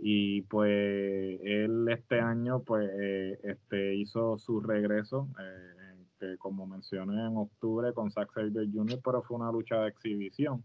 y 0.03 0.41
pues 0.41 1.39
él 1.43 1.87
este 1.89 2.19
año 2.19 2.63
pues 2.63 2.89
eh, 2.99 3.39
este 3.43 3.95
hizo 3.95 4.35
su 4.39 4.59
regreso 4.59 5.27
eh, 5.39 5.95
que 6.19 6.37
como 6.39 6.65
mencioné 6.65 7.23
en 7.27 7.37
octubre 7.37 7.93
con 7.93 8.09
Zack 8.09 8.33
Saber 8.33 8.67
Jr. 8.73 8.99
pero 9.05 9.21
fue 9.21 9.37
una 9.37 9.51
lucha 9.51 9.81
de 9.81 9.89
exhibición 9.89 10.63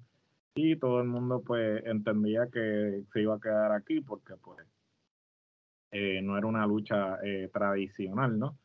y 0.55 0.77
todo 0.77 1.03
el 1.03 1.09
mundo 1.09 1.43
pues 1.47 1.85
entendía 1.85 2.49
que 2.51 3.03
se 3.13 3.21
iba 3.21 3.35
a 3.35 3.41
quedar 3.41 3.73
aquí 3.73 4.01
porque 4.01 4.37
pues 4.37 4.67
eh, 5.91 6.23
no 6.23 6.39
era 6.39 6.47
una 6.47 6.67
lucha 6.67 7.19
tradicional 7.53 8.39
no 8.39 8.57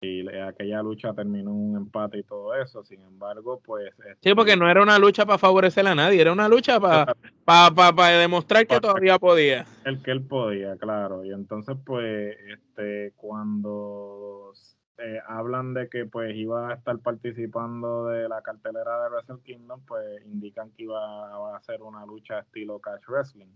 y 0.00 0.28
aquella 0.28 0.82
lucha 0.82 1.14
terminó 1.14 1.50
en 1.50 1.56
un 1.56 1.76
empate 1.76 2.18
y 2.18 2.22
todo 2.24 2.56
eso. 2.56 2.82
Sin 2.82 3.00
embargo, 3.02 3.62
pues... 3.64 3.94
sí, 4.20 4.34
porque 4.34 4.56
no 4.56 4.68
era 4.68 4.82
una 4.82 4.98
lucha 4.98 5.24
para 5.24 5.38
favorecer 5.38 5.86
a 5.86 5.94
nadie, 5.94 6.20
era 6.20 6.32
una 6.32 6.48
lucha 6.48 6.80
para 6.80 7.16
para 7.44 8.18
demostrar 8.18 8.66
que 8.66 8.80
todavía 8.80 9.18
podía. 9.18 9.66
El 9.84 10.02
que 10.02 10.10
él 10.10 10.22
podía, 10.22 10.76
claro. 10.76 11.24
Y 11.24 11.32
entonces, 11.32 11.76
pues, 11.84 12.36
este 12.48 13.12
cuando 13.16 14.52
eh, 14.98 15.18
hablan 15.26 15.74
de 15.74 15.88
que 15.88 16.06
pues 16.06 16.34
iba 16.36 16.70
a 16.70 16.74
estar 16.74 16.98
participando 16.98 18.06
de 18.06 18.28
la 18.28 18.40
cartelera 18.42 19.02
de 19.02 19.10
Wrestle 19.10 19.42
Kingdom, 19.42 19.80
pues 19.86 20.24
indican 20.26 20.70
que 20.72 20.84
iba 20.84 21.56
a 21.56 21.60
ser 21.62 21.82
una 21.82 22.06
lucha 22.06 22.40
estilo 22.40 22.78
Cash 22.78 23.06
Wrestling. 23.08 23.52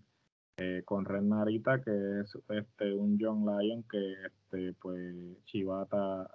Eh, 0.59 0.83
con 0.87 1.05
Ren 1.05 1.29
Narita, 1.29 1.83
que 1.83 1.91
es 2.21 2.39
este 2.49 2.95
un 2.95 3.19
John 3.21 3.45
Lyon 3.45 3.85
que 3.91 4.15
este 4.25 4.73
pues 4.81 5.15
Chivata 5.45 6.31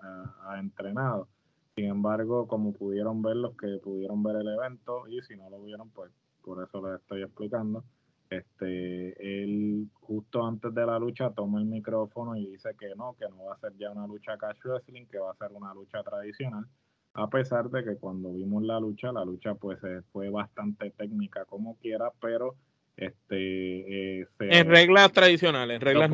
ha, 0.47 0.59
entrenado. 0.59 1.27
Sin 1.75 1.85
embargo, 1.85 2.47
como 2.47 2.71
pudieron 2.71 3.23
ver 3.23 3.37
los 3.37 3.57
que 3.57 3.79
pudieron 3.83 4.21
ver 4.21 4.35
el 4.35 4.47
evento, 4.47 5.07
y 5.07 5.21
si 5.23 5.35
no 5.35 5.49
lo 5.49 5.63
vieron, 5.63 5.89
pues 5.89 6.11
por 6.43 6.63
eso 6.63 6.85
les 6.87 7.01
estoy 7.01 7.23
explicando. 7.23 7.83
Este, 8.29 9.43
él 9.43 9.89
justo 9.93 10.45
antes 10.45 10.73
de 10.73 10.85
la 10.85 10.97
lucha 10.97 11.31
toma 11.31 11.59
el 11.59 11.65
micrófono 11.65 12.37
y 12.37 12.45
dice 12.47 12.69
que 12.79 12.95
no, 12.95 13.15
que 13.19 13.27
no 13.27 13.45
va 13.45 13.55
a 13.55 13.59
ser 13.59 13.75
ya 13.77 13.91
una 13.91 14.07
lucha 14.07 14.37
cash 14.37 14.57
wrestling, 14.63 15.05
que 15.07 15.19
va 15.19 15.31
a 15.31 15.35
ser 15.35 15.51
una 15.51 15.73
lucha 15.73 16.01
tradicional. 16.01 16.65
A 17.13 17.29
pesar 17.29 17.69
de 17.69 17.83
que 17.83 17.97
cuando 17.97 18.31
vimos 18.31 18.63
la 18.63 18.79
lucha, 18.79 19.11
la 19.11 19.25
lucha 19.25 19.55
pues 19.55 19.79
fue 20.13 20.29
bastante 20.29 20.91
técnica 20.91 21.43
como 21.43 21.77
quiera, 21.79 22.09
pero 22.21 22.55
este, 22.95 24.21
eh, 24.21 24.27
en 24.39 24.69
reglas 24.69 25.11
tradicionales, 25.11 25.81
reglas 25.81 26.11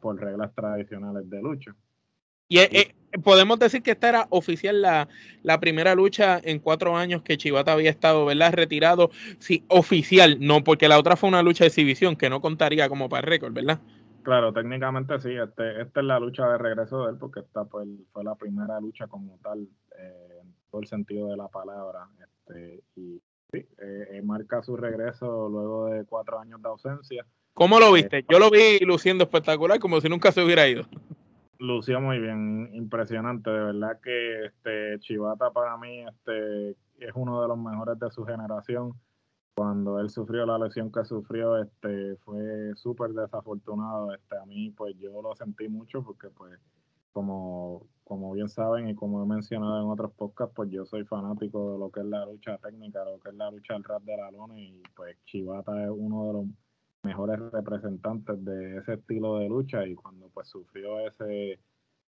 por, 0.00 0.20
reglas 0.20 0.54
tradicionales 0.54 1.28
de 1.30 1.40
lucha. 1.40 1.74
Y 2.48 2.58
eh, 2.58 2.68
eh, 2.72 2.94
podemos 3.22 3.58
decir 3.58 3.82
que 3.82 3.92
esta 3.92 4.08
era 4.08 4.26
oficial 4.30 4.82
la, 4.82 5.08
la, 5.42 5.60
primera 5.60 5.94
lucha 5.94 6.40
en 6.42 6.58
cuatro 6.58 6.96
años 6.96 7.22
que 7.22 7.36
Chivata 7.36 7.72
había 7.72 7.90
estado, 7.90 8.24
¿verdad? 8.24 8.52
Retirado, 8.52 9.10
sí, 9.38 9.64
oficial, 9.68 10.38
no, 10.40 10.64
porque 10.64 10.88
la 10.88 10.98
otra 10.98 11.16
fue 11.16 11.28
una 11.28 11.42
lucha 11.42 11.64
de 11.64 11.68
exhibición 11.68 12.16
que 12.16 12.30
no 12.30 12.40
contaría 12.40 12.88
como 12.88 13.08
para 13.08 13.22
récord, 13.22 13.52
¿verdad? 13.52 13.80
Claro, 14.22 14.52
técnicamente 14.52 15.18
sí, 15.20 15.30
este, 15.30 15.82
esta 15.82 16.00
es 16.00 16.06
la 16.06 16.20
lucha 16.20 16.46
de 16.48 16.58
regreso 16.58 17.04
de 17.04 17.12
él, 17.12 17.18
porque 17.18 17.40
esta 17.40 17.64
fue, 17.64 17.84
fue 18.12 18.24
la 18.24 18.34
primera 18.34 18.80
lucha 18.80 19.06
como 19.06 19.38
tal, 19.42 19.60
en 19.60 20.54
todo 20.70 20.82
el 20.82 20.86
sentido 20.86 21.28
de 21.28 21.36
la 21.36 21.48
palabra, 21.48 22.08
este, 22.20 22.82
y 22.96 23.20
Sí, 23.50 23.58
eh, 23.78 24.08
eh, 24.12 24.22
marca 24.22 24.62
su 24.62 24.76
regreso 24.76 25.48
luego 25.48 25.86
de 25.86 26.04
cuatro 26.04 26.38
años 26.38 26.60
de 26.60 26.68
ausencia. 26.68 27.26
¿Cómo 27.54 27.80
lo 27.80 27.92
viste? 27.92 28.24
Yo 28.28 28.38
lo 28.38 28.50
vi 28.50 28.78
luciendo 28.80 29.24
espectacular, 29.24 29.78
como 29.78 30.00
si 30.00 30.08
nunca 30.08 30.32
se 30.32 30.44
hubiera 30.44 30.68
ido. 30.68 30.86
Lució 31.58 32.00
muy 32.00 32.18
bien, 32.20 32.70
impresionante. 32.74 33.50
De 33.50 33.60
verdad 33.60 34.00
que 34.00 34.46
este 34.46 34.98
Chivata 35.00 35.50
para 35.50 35.76
mí 35.76 36.04
este, 36.06 36.70
es 36.70 37.12
uno 37.14 37.42
de 37.42 37.48
los 37.48 37.58
mejores 37.58 37.98
de 37.98 38.10
su 38.10 38.24
generación. 38.24 38.92
Cuando 39.54 39.98
él 39.98 40.08
sufrió 40.08 40.46
la 40.46 40.58
lesión 40.58 40.92
que 40.92 41.04
sufrió, 41.04 41.58
este, 41.58 42.16
fue 42.18 42.72
súper 42.76 43.10
desafortunado. 43.10 44.14
Este, 44.14 44.38
a 44.38 44.46
mí, 44.46 44.70
pues 44.70 44.96
yo 44.98 45.20
lo 45.20 45.34
sentí 45.34 45.68
mucho 45.68 46.02
porque, 46.04 46.28
pues, 46.30 46.60
como 47.12 47.88
como 48.08 48.32
bien 48.32 48.48
saben 48.48 48.88
y 48.88 48.94
como 48.94 49.22
he 49.22 49.26
mencionado 49.26 49.82
en 49.82 49.90
otros 49.90 50.12
podcasts, 50.14 50.54
pues 50.56 50.70
yo 50.70 50.86
soy 50.86 51.04
fanático 51.04 51.74
de 51.74 51.78
lo 51.78 51.90
que 51.90 52.00
es 52.00 52.06
la 52.06 52.24
lucha 52.24 52.56
técnica, 52.56 53.04
lo 53.04 53.18
que 53.20 53.28
es 53.28 53.34
la 53.34 53.50
lucha 53.50 53.74
al 53.74 53.84
rap 53.84 54.02
de 54.02 54.16
la 54.16 54.30
lona 54.30 54.58
y 54.58 54.82
pues 54.96 55.14
Chivata 55.26 55.84
es 55.84 55.90
uno 55.94 56.26
de 56.26 56.32
los 56.32 56.46
mejores 57.08 57.40
representantes 57.52 58.44
de 58.44 58.76
ese 58.76 58.94
estilo 58.94 59.38
de 59.38 59.48
lucha 59.48 59.86
y 59.86 59.94
cuando 59.94 60.28
pues 60.28 60.48
sufrió 60.48 61.00
ese 61.00 61.58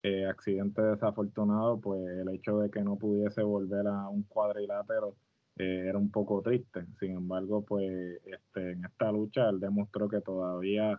eh, 0.02 0.26
accidente 0.26 0.80
desafortunado, 0.80 1.78
pues 1.78 2.00
el 2.00 2.34
hecho 2.34 2.60
de 2.60 2.70
que 2.70 2.80
no 2.80 2.96
pudiese 2.96 3.42
volver 3.42 3.86
a 3.86 4.08
un 4.08 4.22
cuadrilátero 4.22 5.14
eh, 5.58 5.84
era 5.88 5.98
un 5.98 6.10
poco 6.10 6.40
triste. 6.40 6.86
Sin 6.98 7.12
embargo, 7.12 7.62
pues 7.62 7.86
este, 8.24 8.72
en 8.72 8.86
esta 8.86 9.12
lucha 9.12 9.50
él 9.50 9.60
demostró 9.60 10.08
que 10.08 10.22
todavía 10.22 10.98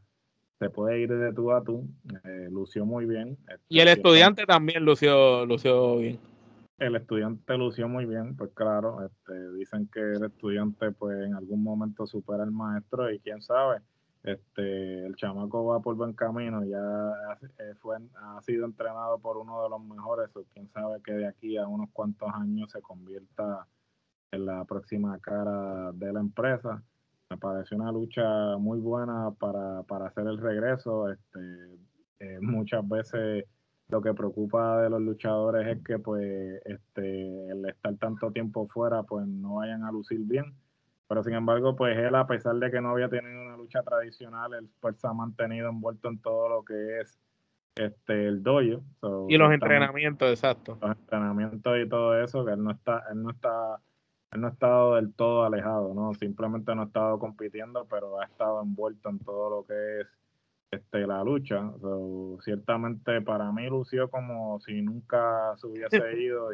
se 0.60 0.70
puede 0.70 1.00
ir 1.00 1.10
de 1.10 1.34
tú 1.34 1.52
a 1.52 1.64
tú, 1.64 1.88
eh, 2.24 2.48
lució 2.52 2.86
muy 2.86 3.06
bien. 3.06 3.36
Y 3.68 3.80
el 3.80 3.88
estudiante 3.88 4.46
también 4.46 4.86
lució, 4.86 5.46
lució 5.46 5.98
bien. 5.98 6.20
El 6.78 6.96
estudiante 6.96 7.58
lució 7.58 7.88
muy 7.88 8.06
bien, 8.06 8.36
pues 8.36 8.52
claro, 8.54 9.04
este, 9.06 9.52
dicen 9.54 9.90
que 9.92 10.00
el 10.00 10.24
estudiante 10.26 10.92
pues 10.92 11.18
en 11.26 11.34
algún 11.34 11.63
momento 11.63 12.06
supera 12.06 12.44
al 12.44 12.52
maestro 12.52 13.12
y 13.12 13.20
quién 13.20 13.42
sabe, 13.42 13.82
este, 14.24 15.06
el 15.06 15.16
chamaco 15.16 15.66
va 15.66 15.80
por 15.80 15.96
buen 15.96 16.13
camino, 16.13 16.63
ya 16.63 17.40
eh, 17.60 17.74
fue, 17.80 17.98
ha 18.16 18.42
sido 18.44 18.66
entrenado 18.66 19.18
por 19.20 19.38
uno 19.38 19.63
de 19.63 19.70
los 19.70 19.82
mejores, 19.82 20.30
o 20.36 20.44
quién 20.54 20.70
sabe 20.70 21.02
que 21.02 21.13
de 21.13 21.28
aquí 21.28 21.58
a 21.58 21.68
unos 21.68 21.90
cuantos 21.92 22.30
años 22.34 22.72
se 22.72 22.82
convierta 22.82 23.68
en 24.32 24.46
la 24.46 24.63
próxima 24.66 25.18
cara 25.20 25.92
de 25.94 26.13
la 26.13 26.20
empresa 26.20 26.84
me 27.30 27.38
pareció 27.38 27.78
una 27.78 27.92
lucha 27.92 28.58
muy 28.58 28.80
buena 28.80 29.32
para, 29.32 29.80
hacer 30.06 30.28
el 30.28 30.38
regreso. 30.38 31.12
Este, 31.12 31.40
eh, 32.20 32.40
muchas 32.42 32.88
veces 32.88 33.46
lo 33.89 34.02
que 34.02 34.13
preocupa 34.13 34.82
de 34.82 34.89
los 34.89 35.02
luchadores 35.02 35.67
es 35.67 35.84
que 35.84 36.00
pues 36.00 36.62
este 36.65 37.50
el 37.50 37.65
estar 37.65 37.95
tanto 37.95 38.32
tiempo 38.32 38.67
fuera 38.67 39.04
pues 39.04 39.26
no 39.28 39.56
vayan 39.56 39.84
a 39.84 39.91
lucir 39.91 40.19
bien. 40.19 40.54
Pero 41.08 41.23
sin 41.23 41.34
embargo, 41.34 41.76
pues 41.76 41.97
él 41.97 42.13
a 42.15 42.28
pesar 42.28 42.56
de 42.56 42.69
que 42.69 42.82
no 42.82 42.89
había 42.89 43.08
tenido 43.08 43.41
una 43.41 43.56
lucha 43.56 43.82
tradicional, 43.82 44.54
él 44.54 44.69
pues 44.82 44.97
se 44.97 45.08
ha 45.08 45.13
mantenido 45.13 45.69
envuelto 45.69 46.10
en 46.10 46.19
todo 46.19 46.50
lo 46.50 46.65
que 46.65 47.00
es 47.00 47.17
este 47.76 48.28
el 48.28 48.43
dojo. 48.43 48.84
y 49.30 49.38
los 49.38 49.54
entrenamientos, 49.54 50.30
exacto. 50.30 50.78
Los 50.82 50.97
entrenamientos 50.97 51.78
y 51.80 51.88
todo 51.88 52.21
eso, 52.21 52.43
que 52.43 52.52
él 52.52 52.63
no 52.63 52.71
está, 52.71 53.04
él 53.10 53.23
no 53.23 53.30
está 53.30 53.80
él 54.32 54.41
no 54.41 54.47
ha 54.47 54.52
estado 54.52 54.95
del 54.95 55.13
todo 55.13 55.45
alejado, 55.45 55.93
¿no? 55.93 56.13
Simplemente 56.13 56.76
no 56.76 56.82
ha 56.82 56.86
estado 56.86 57.17
compitiendo, 57.19 57.86
pero 57.86 58.19
ha 58.19 58.26
estado 58.26 58.62
envuelto 58.62 59.10
en 59.10 59.19
todo 59.19 59.50
lo 59.50 59.65
que 59.65 60.02
es 60.02 60.08
este, 60.72 61.08
la 61.08 61.24
lucha. 61.24 61.72
ciertamente 62.44 63.22
para 63.22 63.52
mí 63.52 63.68
lució 63.68 64.10
como 64.10 64.60
si 64.60 64.82
nunca 64.82 65.54
se 65.58 65.68
hubiese 65.68 65.98
ido. 66.22 66.50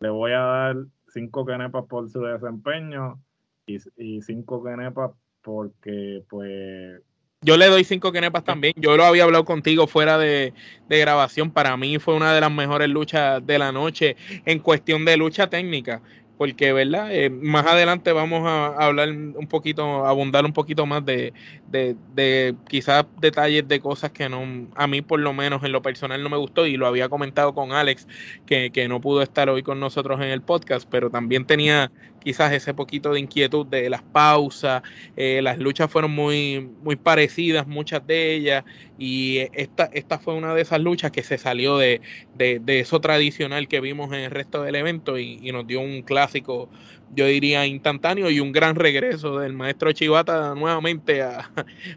le 0.00 0.08
voy 0.08 0.32
a 0.32 0.40
dar 0.40 0.76
cinco 1.08 1.44
canepas 1.44 1.84
por 1.86 2.08
su 2.08 2.20
desempeño 2.22 3.20
y, 3.66 3.78
y 3.96 4.22
cinco 4.22 4.62
canepas 4.62 5.12
porque 5.42 6.24
pues 6.28 7.02
yo 7.44 7.58
le 7.58 7.66
doy 7.66 7.84
cinco 7.84 8.10
kenepas 8.10 8.42
también. 8.42 8.72
Yo 8.76 8.96
lo 8.96 9.04
había 9.04 9.24
hablado 9.24 9.44
contigo 9.44 9.86
fuera 9.86 10.16
de, 10.16 10.54
de, 10.88 10.98
grabación. 10.98 11.50
Para 11.50 11.76
mí 11.76 11.98
fue 11.98 12.14
una 12.14 12.34
de 12.34 12.40
las 12.40 12.50
mejores 12.50 12.88
luchas 12.88 13.46
de 13.46 13.58
la 13.58 13.70
noche 13.70 14.16
en 14.46 14.60
cuestión 14.60 15.04
de 15.04 15.18
lucha 15.18 15.50
técnica 15.50 16.00
porque, 16.36 16.72
¿verdad? 16.72 17.08
Eh, 17.12 17.30
más 17.30 17.66
adelante 17.66 18.12
vamos 18.12 18.42
a, 18.46 18.66
hablar 18.84 19.10
un 19.10 19.46
poquito, 19.48 20.06
abundar 20.06 20.44
un 20.44 20.52
poquito 20.52 20.84
más 20.84 21.04
de, 21.04 21.32
de, 21.68 21.96
de, 22.14 22.54
quizás 22.68 23.06
detalles 23.20 23.66
de 23.68 23.80
cosas 23.80 24.10
que 24.10 24.28
no, 24.28 24.42
a 24.74 24.86
mí 24.86 25.02
por 25.02 25.20
lo 25.20 25.32
menos 25.32 25.62
en 25.62 25.72
lo 25.72 25.82
personal 25.82 26.22
no 26.22 26.30
me 26.30 26.36
gustó 26.36 26.66
y 26.66 26.76
lo 26.76 26.86
había 26.86 27.08
comentado 27.08 27.54
con 27.54 27.72
Alex, 27.72 28.08
que, 28.46 28.70
que 28.70 28.88
no 28.88 29.00
pudo 29.00 29.22
estar 29.22 29.48
hoy 29.48 29.62
con 29.62 29.78
nosotros 29.78 30.20
en 30.20 30.28
el 30.28 30.42
podcast, 30.42 30.88
pero 30.90 31.10
también 31.10 31.44
tenía 31.44 31.92
quizás 32.24 32.52
ese 32.52 32.74
poquito 32.74 33.12
de 33.12 33.20
inquietud 33.20 33.66
de 33.66 33.90
las 33.90 34.02
pausas, 34.02 34.82
eh, 35.16 35.40
las 35.42 35.58
luchas 35.58 35.90
fueron 35.90 36.10
muy, 36.10 36.70
muy 36.82 36.96
parecidas, 36.96 37.66
muchas 37.66 38.04
de 38.06 38.34
ellas, 38.34 38.64
y 38.98 39.38
esta, 39.52 39.90
esta 39.92 40.18
fue 40.18 40.34
una 40.34 40.54
de 40.54 40.62
esas 40.62 40.80
luchas 40.80 41.10
que 41.12 41.22
se 41.22 41.38
salió 41.38 41.76
de, 41.76 42.00
de, 42.34 42.80
eso 42.80 43.00
tradicional 43.00 43.68
que 43.68 43.80
vimos 43.80 44.12
en 44.12 44.20
el 44.20 44.30
resto 44.30 44.62
del 44.62 44.74
evento 44.74 45.18
y, 45.18 45.52
nos 45.52 45.66
dio 45.66 45.80
un 45.80 46.02
clásico, 46.02 46.68
yo 47.14 47.26
diría, 47.26 47.66
instantáneo 47.66 48.30
y 48.30 48.40
un 48.40 48.50
gran 48.50 48.74
regreso 48.74 49.38
del 49.38 49.52
maestro 49.52 49.92
Chivata 49.92 50.54
nuevamente 50.56 51.22
a, 51.22 51.50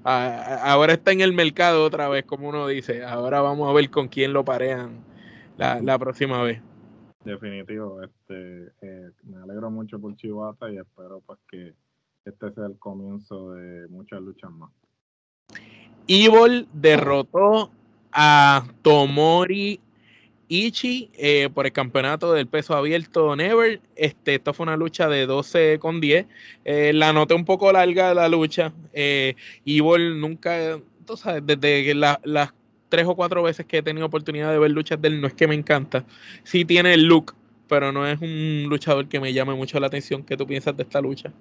ahora 0.04 0.94
está 0.94 1.12
en 1.12 1.22
el 1.22 1.34
mercado 1.34 1.84
otra 1.84 2.10
vez, 2.10 2.26
como 2.26 2.50
uno 2.50 2.68
dice, 2.68 3.04
ahora 3.04 3.42
vamos 3.42 3.70
a 3.70 3.74
ver 3.74 3.90
con 3.90 4.10
quién 4.10 4.34
lo 4.34 4.46
parean 4.46 5.00
la 5.58 5.98
próxima 5.98 6.44
vez. 6.44 6.62
Definitivo, 7.28 8.02
este, 8.02 8.72
eh, 8.82 9.12
me 9.24 9.42
alegro 9.44 9.70
mucho 9.70 10.00
por 10.00 10.16
Chivata 10.16 10.72
y 10.72 10.78
espero 10.78 11.22
pues 11.26 11.40
que 11.50 11.74
este 12.24 12.54
sea 12.54 12.68
el 12.68 12.80
comienzo 12.80 13.52
de 13.52 13.88
muchas 13.90 14.22
luchas 14.22 14.50
más. 14.52 14.72
Evil 16.08 16.68
derrotó 16.74 17.70
a 18.14 18.66
Tomori 18.82 19.82
Ichi 20.48 21.10
eh, 21.18 21.50
por 21.54 21.66
el 21.66 21.74
campeonato 21.74 22.32
del 22.32 22.48
peso 22.48 22.76
abierto 22.76 23.36
Never. 23.36 23.82
Este, 23.96 24.36
esta 24.36 24.54
fue 24.54 24.64
una 24.64 24.78
lucha 24.78 25.10
de 25.10 25.26
12 25.26 25.80
con 25.80 26.00
10. 26.00 26.26
Eh, 26.64 26.94
la 26.94 27.12
noté 27.12 27.34
un 27.34 27.46
poco 27.46 27.72
larga 27.72 28.14
la 28.14 28.30
lucha. 28.30 28.72
Eh, 28.94 29.36
Evil 29.66 30.20
nunca, 30.20 30.80
tú 31.06 31.18
sabes, 31.18 31.46
desde 31.46 31.94
las 31.94 32.54
tres 32.90 33.06
o 33.08 33.16
cuatro 33.16 33.44
veces 33.44 33.66
que 33.66 33.78
he 33.78 33.84
tenido 33.84 34.06
oportunidad 34.06 34.52
de 34.52 34.60
ver 34.60 34.72
luchas 34.72 35.02
de 35.02 35.08
él, 35.10 35.22
no 35.22 35.28
es 35.28 35.34
que 35.34 35.48
me 35.48 35.56
encanta. 35.56 36.06
Sí 36.44 36.66
tiene 36.66 36.94
el 36.94 37.06
look, 37.06 37.36
pero 37.68 37.92
no 37.92 38.08
es 38.08 38.20
un 38.22 38.66
luchador 38.70 39.08
que 39.08 39.20
me 39.20 39.34
llame 39.34 39.54
mucho 39.56 39.80
la 39.80 39.88
atención. 39.88 40.24
¿Qué 40.24 40.38
tú 40.38 40.48
piensas 40.48 40.76
de 40.76 40.84
esta 40.84 41.02
lucha? 41.02 41.32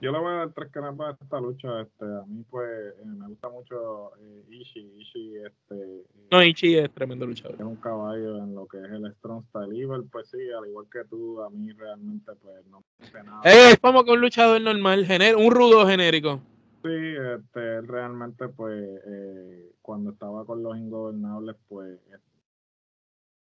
Yo 0.00 0.12
le 0.12 0.18
voy 0.18 0.32
a 0.32 0.36
dar 0.36 0.52
tres 0.52 0.70
caras 0.70 0.94
para 0.96 1.12
esta 1.12 1.40
lucha. 1.40 1.80
Este, 1.80 2.04
a 2.04 2.24
mí, 2.26 2.44
pues, 2.50 2.68
eh, 2.68 3.04
me 3.06 3.28
gusta 3.28 3.48
mucho 3.48 4.10
eh, 4.20 4.44
Ishii. 4.50 4.92
Ishii, 4.98 5.36
este. 5.36 5.74
Eh, 5.74 6.04
no, 6.30 6.42
Ishii 6.42 6.74
es 6.76 6.90
tremendo 6.90 7.24
luchador. 7.24 7.54
Es 7.54 7.64
un 7.64 7.76
caballo 7.76 8.36
en 8.38 8.54
lo 8.54 8.66
que 8.66 8.78
es 8.78 8.90
el 8.90 9.10
Strong 9.14 9.44
Style 9.48 9.82
Evil. 9.82 10.04
Pues 10.10 10.28
sí, 10.28 10.38
al 10.50 10.68
igual 10.68 10.86
que 10.92 11.04
tú, 11.08 11.40
a 11.42 11.48
mí 11.48 11.72
realmente, 11.72 12.32
pues, 12.42 12.54
no 12.70 12.80
me 12.80 12.86
gusta 12.98 13.22
nada. 13.22 13.40
Es 13.44 13.78
como 13.78 14.04
que 14.04 14.10
un 14.10 14.20
luchador 14.20 14.60
normal, 14.60 15.06
un 15.38 15.50
rudo 15.50 15.86
genérico. 15.86 16.40
Sí, 16.84 16.90
este, 16.90 17.80
realmente, 17.80 18.46
pues, 18.48 19.00
eh, 19.06 19.72
cuando 19.80 20.10
estaba 20.10 20.44
con 20.44 20.62
los 20.62 20.76
ingobernables, 20.76 21.56
pues, 21.66 21.98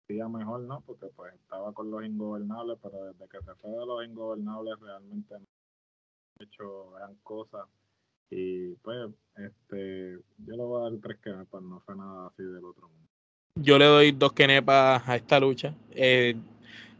día 0.07 0.27
mejor, 0.27 0.61
¿no? 0.61 0.81
Porque, 0.81 1.07
pues, 1.15 1.33
estaba 1.33 1.73
con 1.73 1.89
los 1.89 2.05
ingobernables, 2.05 2.77
pero 2.83 3.05
desde 3.05 3.27
que 3.27 3.39
se 3.39 3.55
fue 3.55 3.71
de 3.71 3.85
los 3.87 4.05
ingobernables, 4.05 4.79
realmente 4.79 5.33
no 5.39 5.47
ha 6.39 6.43
hecho 6.43 6.91
gran 6.91 7.15
cosa. 7.23 7.65
Y, 8.29 8.75
pues, 8.75 9.09
este, 9.37 10.19
yo 10.45 10.55
le 10.55 10.63
voy 10.63 10.81
a 10.81 10.91
dar 10.91 10.99
tres 11.01 11.17
kenepas, 11.17 11.63
no 11.63 11.79
fue 11.79 11.95
nada 11.95 12.27
así 12.27 12.43
del 12.43 12.63
otro 12.63 12.87
mundo. 12.87 13.09
Yo 13.55 13.79
le 13.79 13.85
doy 13.85 14.11
dos 14.11 14.33
kenepas 14.33 15.09
a 15.09 15.15
esta 15.15 15.39
lucha. 15.39 15.73
Eh, 15.89 16.35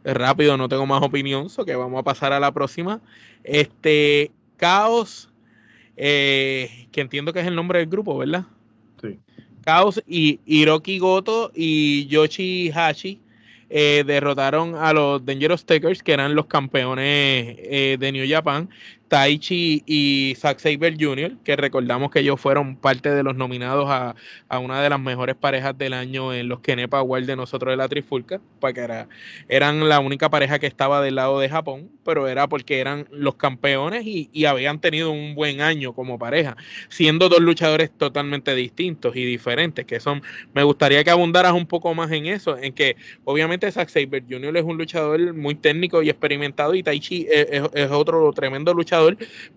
rápido, 0.02 0.56
no 0.56 0.68
tengo 0.68 0.84
más 0.84 1.00
opinión, 1.00 1.48
so 1.48 1.64
que 1.64 1.76
vamos 1.76 2.00
a 2.00 2.02
pasar 2.02 2.32
a 2.32 2.40
la 2.40 2.50
próxima. 2.50 3.00
Este, 3.44 4.32
Caos 4.56 5.30
eh, 5.96 6.88
que 6.92 7.00
entiendo 7.00 7.32
que 7.32 7.40
es 7.40 7.46
el 7.46 7.54
nombre 7.54 7.78
del 7.78 7.88
grupo, 7.88 8.18
¿verdad? 8.18 8.44
Sí. 9.00 9.18
Chaos 9.64 10.02
y 10.06 10.40
Hiroki 10.46 10.98
Goto 10.98 11.50
y 11.54 12.06
Yoshi 12.06 12.70
Hashi 12.70 13.20
eh, 13.70 14.04
derrotaron 14.06 14.74
a 14.76 14.92
los 14.92 15.24
Dangerous 15.24 15.64
Takers, 15.64 16.02
que 16.02 16.12
eran 16.12 16.34
los 16.34 16.46
campeones 16.46 17.56
eh, 17.58 17.96
de 17.98 18.12
New 18.12 18.26
Japan, 18.28 18.68
Taichi 19.08 19.82
y 19.86 20.34
Zack 20.36 20.58
Saber 20.58 20.96
Jr., 20.98 21.36
que 21.44 21.56
recordamos 21.56 22.10
que 22.10 22.20
ellos 22.20 22.40
fueron 22.40 22.76
parte 22.76 23.10
de 23.10 23.22
los 23.22 23.36
nominados 23.36 23.86
a, 23.90 24.14
una 24.58 24.80
de 24.80 24.88
las 24.88 25.00
mejores 25.00 25.34
parejas 25.34 25.76
del 25.76 25.92
año 25.92 26.32
en 26.32 26.48
los 26.48 26.60
Kenepa 26.60 26.98
Award 26.98 27.24
de 27.24 27.36
nosotros 27.36 27.72
de 27.72 27.76
la 27.76 27.88
Trifulca, 27.88 28.40
porque 28.60 28.80
era, 28.80 29.08
eran 29.48 29.88
la 29.88 30.00
única 30.00 30.30
pareja 30.30 30.58
que 30.58 30.66
estaba 30.66 31.02
del 31.02 31.16
lado 31.16 31.38
de 31.40 31.48
Japón, 31.48 31.90
pero 32.04 32.28
era 32.28 32.48
porque 32.48 32.80
eran 32.80 33.06
los 33.10 33.34
campeones 33.34 34.06
y, 34.06 34.30
y 34.32 34.46
habían 34.46 34.80
tenido 34.80 35.10
un 35.10 35.34
buen 35.34 35.60
año 35.60 35.92
como 35.92 36.18
pareja, 36.18 36.56
siendo 36.88 37.28
dos 37.28 37.40
luchadores 37.40 37.90
totalmente 37.90 38.54
distintos 38.54 39.16
y 39.16 39.24
diferentes, 39.24 39.84
que 39.84 40.00
son, 40.00 40.22
me 40.54 40.62
gustaría 40.62 41.04
que 41.04 41.10
abundaras 41.10 41.52
un 41.52 41.66
poco 41.66 41.94
más 41.94 42.10
en 42.12 42.26
eso, 42.26 42.56
en 42.56 42.72
que 42.72 42.96
obviamente 43.24 43.70
Zack 43.70 43.88
Saber 43.88 44.24
Jr. 44.28 44.56
es 44.56 44.64
un 44.64 44.78
luchador 44.78 45.34
muy 45.34 45.56
técnico 45.56 46.02
y 46.02 46.08
experimentado 46.08 46.74
y 46.74 46.82
Taichi 46.82 47.26
es 47.28 47.90
otro 47.90 48.32
tremendo 48.32 48.72
luchador 48.72 48.93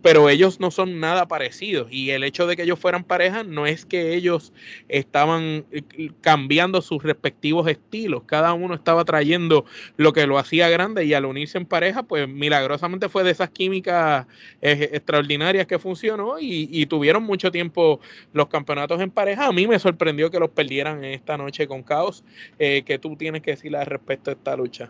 pero 0.02 0.30
ellos 0.30 0.60
no 0.60 0.72
son 0.72 1.00
nada 1.00 1.28
parecidos. 1.28 1.88
Y 1.92 2.12
el 2.12 2.24
hecho 2.24 2.48
de 2.48 2.56
que 2.56 2.64
ellos 2.64 2.80
fueran 2.80 3.04
pareja 3.04 3.44
no 3.44 3.66
es 3.66 3.86
que 3.86 4.16
ellos 4.16 4.54
estaban 4.88 5.66
eh, 5.72 5.84
cambiando 6.22 6.82
sus 6.82 7.04
respectivos 7.04 7.68
estilos. 7.68 8.24
Cada 8.26 8.54
uno 8.54 8.76
estaba 8.76 9.06
trayendo 9.06 9.66
lo 9.98 10.14
que 10.14 10.28
lo 10.28 10.38
hacía 10.38 10.70
grande 10.70 11.06
y 11.06 11.14
al 11.14 11.26
unirse 11.26 11.58
en 11.58 11.66
pareja, 11.66 12.04
pues 12.04 12.28
milagrosamente 12.28 13.10
fue 13.10 13.24
de 13.24 13.32
esas 13.32 13.50
químicas 13.50 14.28
eh, 14.62 14.90
extraordinarias 14.94 15.68
que 15.68 15.80
funcionó 15.80 16.38
y, 16.40 16.86
tuvieron 16.88 17.24
mucho 17.24 17.52
tiempo 17.52 18.00
los 18.32 18.48
campeonatos 18.48 19.02
en 19.02 19.12
pareja. 19.12 19.48
A 19.48 19.52
mí 19.52 19.68
me 19.68 19.78
sorprendió 19.78 20.32
que 20.32 20.40
los 20.40 20.50
perdieran 20.52 21.04
esta 21.04 21.38
noche 21.38 21.68
con 21.68 21.84
Caos. 21.84 22.24
Eh, 22.60 22.84
que 22.84 22.98
tú 22.98 23.16
tienes 23.16 23.42
que 23.42 23.52
decir 23.52 23.76
al 23.76 23.86
respecto 23.86 24.32
de 24.32 24.36
esta 24.36 24.56
lucha? 24.56 24.90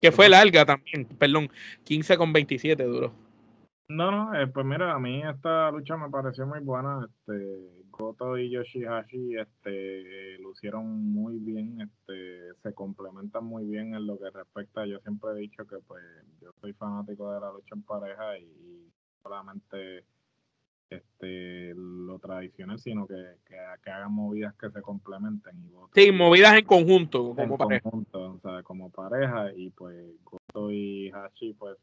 Que 0.00 0.12
fue 0.12 0.28
larga 0.28 0.64
también, 0.64 1.06
perdón, 1.06 1.50
15 1.84 2.16
con 2.16 2.32
27 2.32 2.82
duró. 2.84 3.14
No, 3.88 4.10
no, 4.10 4.34
eh, 4.34 4.46
pues 4.46 4.64
mira, 4.64 4.94
a 4.94 4.98
mí 4.98 5.22
esta 5.22 5.70
lucha 5.70 5.96
me 5.96 6.08
pareció 6.08 6.46
muy 6.46 6.60
buena. 6.60 7.06
Este, 7.06 7.84
Goto 7.90 8.38
y 8.38 8.50
Yoshihashi 8.50 9.36
este, 9.36 10.38
lucieron 10.38 11.12
muy 11.12 11.38
bien, 11.38 11.80
este, 11.82 12.54
se 12.62 12.72
complementan 12.72 13.44
muy 13.44 13.64
bien 13.66 13.94
en 13.94 14.06
lo 14.06 14.18
que 14.18 14.30
respecta. 14.30 14.86
Yo 14.86 15.00
siempre 15.00 15.32
he 15.32 15.40
dicho 15.40 15.66
que 15.66 15.76
pues 15.86 16.02
yo 16.40 16.50
soy 16.60 16.72
fanático 16.72 17.30
de 17.32 17.40
la 17.40 17.52
lucha 17.52 17.74
en 17.74 17.82
pareja 17.82 18.38
y, 18.38 18.90
solamente 19.22 20.04
este 20.90 21.72
lo 21.74 22.18
tradicional, 22.18 22.78
sino 22.78 23.06
que, 23.06 23.38
que, 23.46 23.90
hagan 23.90 24.12
movidas 24.12 24.54
que 24.56 24.70
se 24.70 24.82
complementen. 24.82 25.70
sí, 25.94 26.12
movidas 26.12 26.58
en 26.58 26.64
conjunto, 26.66 27.34
como 27.34 27.56
pareja. 27.56 27.82
Conjunto, 27.82 28.34
o 28.34 28.40
sea, 28.40 28.62
como 28.62 28.90
pareja, 28.90 29.50
y 29.54 29.70
pues 29.70 30.12
Goto 30.24 30.70
y 30.70 31.10
Hashi 31.10 31.54
pues 31.54 31.78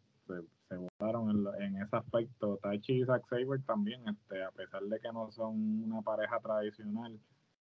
se, 0.70 0.76
votaron 0.76 1.52
en, 1.60 1.82
ese 1.82 1.96
aspecto. 1.96 2.58
Taichi 2.62 3.02
y 3.02 3.06
Zack 3.06 3.28
Saber 3.28 3.62
también, 3.66 4.02
este, 4.08 4.44
a 4.44 4.52
pesar 4.52 4.84
de 4.84 5.00
que 5.00 5.12
no 5.12 5.32
son 5.32 5.84
una 5.84 6.02
pareja 6.02 6.40
tradicional, 6.40 7.20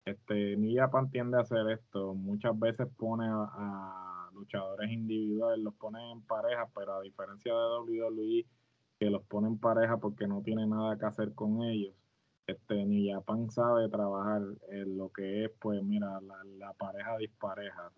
este, 0.04 0.56
New 0.56 0.76
Japan 0.76 1.10
tiende 1.10 1.36
a 1.36 1.40
hacer 1.40 1.68
esto. 1.70 2.14
Muchas 2.14 2.58
veces 2.58 2.88
pone 2.96 3.26
a, 3.28 4.30
luchadores 4.34 4.90
individuales, 4.90 5.64
los 5.64 5.74
pone 5.74 6.12
en 6.12 6.20
pareja, 6.22 6.68
pero 6.74 6.96
a 6.96 7.00
diferencia 7.00 7.52
de 7.52 7.78
WWE, 7.78 8.46
que 8.98 9.10
los 9.10 9.22
pone 9.24 9.48
en 9.48 9.58
pareja 9.58 9.96
porque 9.96 10.26
no 10.26 10.42
tiene 10.42 10.66
nada 10.66 10.98
que 10.98 11.06
hacer 11.06 11.34
con 11.34 11.62
ellos. 11.62 11.94
Este, 12.46 12.84
New 12.84 13.12
Japan 13.12 13.50
sabe 13.50 13.88
trabajar 13.88 14.42
en 14.68 14.96
lo 14.96 15.10
que 15.10 15.44
es, 15.46 15.50
pues 15.60 15.82
mira, 15.82 16.20
la, 16.20 16.72
pareja 16.74 17.16
dispareja. 17.18 17.90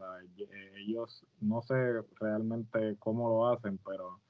Ellos 0.76 1.26
no 1.40 1.60
sé 1.60 1.74
realmente 2.18 2.96
cómo 2.98 3.28
lo 3.28 3.48
hacen, 3.48 3.78
pero 3.84 4.20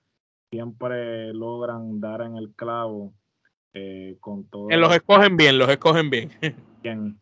siempre 0.50 1.32
logran 1.34 2.00
dar 2.00 2.22
en 2.22 2.37
el 2.37 2.54
clavo 2.54 3.12
eh, 3.74 4.16
con 4.20 4.44
todo. 4.44 4.68
los 4.70 4.94
escogen 4.94 5.37
bien, 5.37 5.58
los 5.58 5.68
escogen 5.68 6.11
bien. 6.11 6.30
bien. 6.82 7.18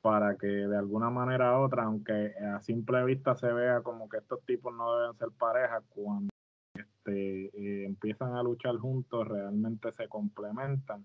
Para 0.00 0.36
que 0.36 0.46
de 0.46 0.76
alguna 0.76 1.10
manera 1.10 1.58
u 1.58 1.64
otra, 1.64 1.84
aunque 1.84 2.32
a 2.54 2.60
simple 2.60 3.04
vista 3.04 3.34
se 3.34 3.52
vea 3.52 3.82
como 3.82 4.08
que 4.08 4.18
estos 4.18 4.40
tipos 4.46 4.72
no 4.74 4.96
deben 4.96 5.16
ser 5.16 5.28
pareja, 5.36 5.82
cuando 5.88 6.28
este, 6.74 7.46
eh, 7.46 7.84
empiezan 7.84 8.34
a 8.34 8.42
luchar 8.42 8.76
juntos, 8.76 9.26
realmente 9.26 9.92
se 9.92 10.08
complementan 10.08 11.04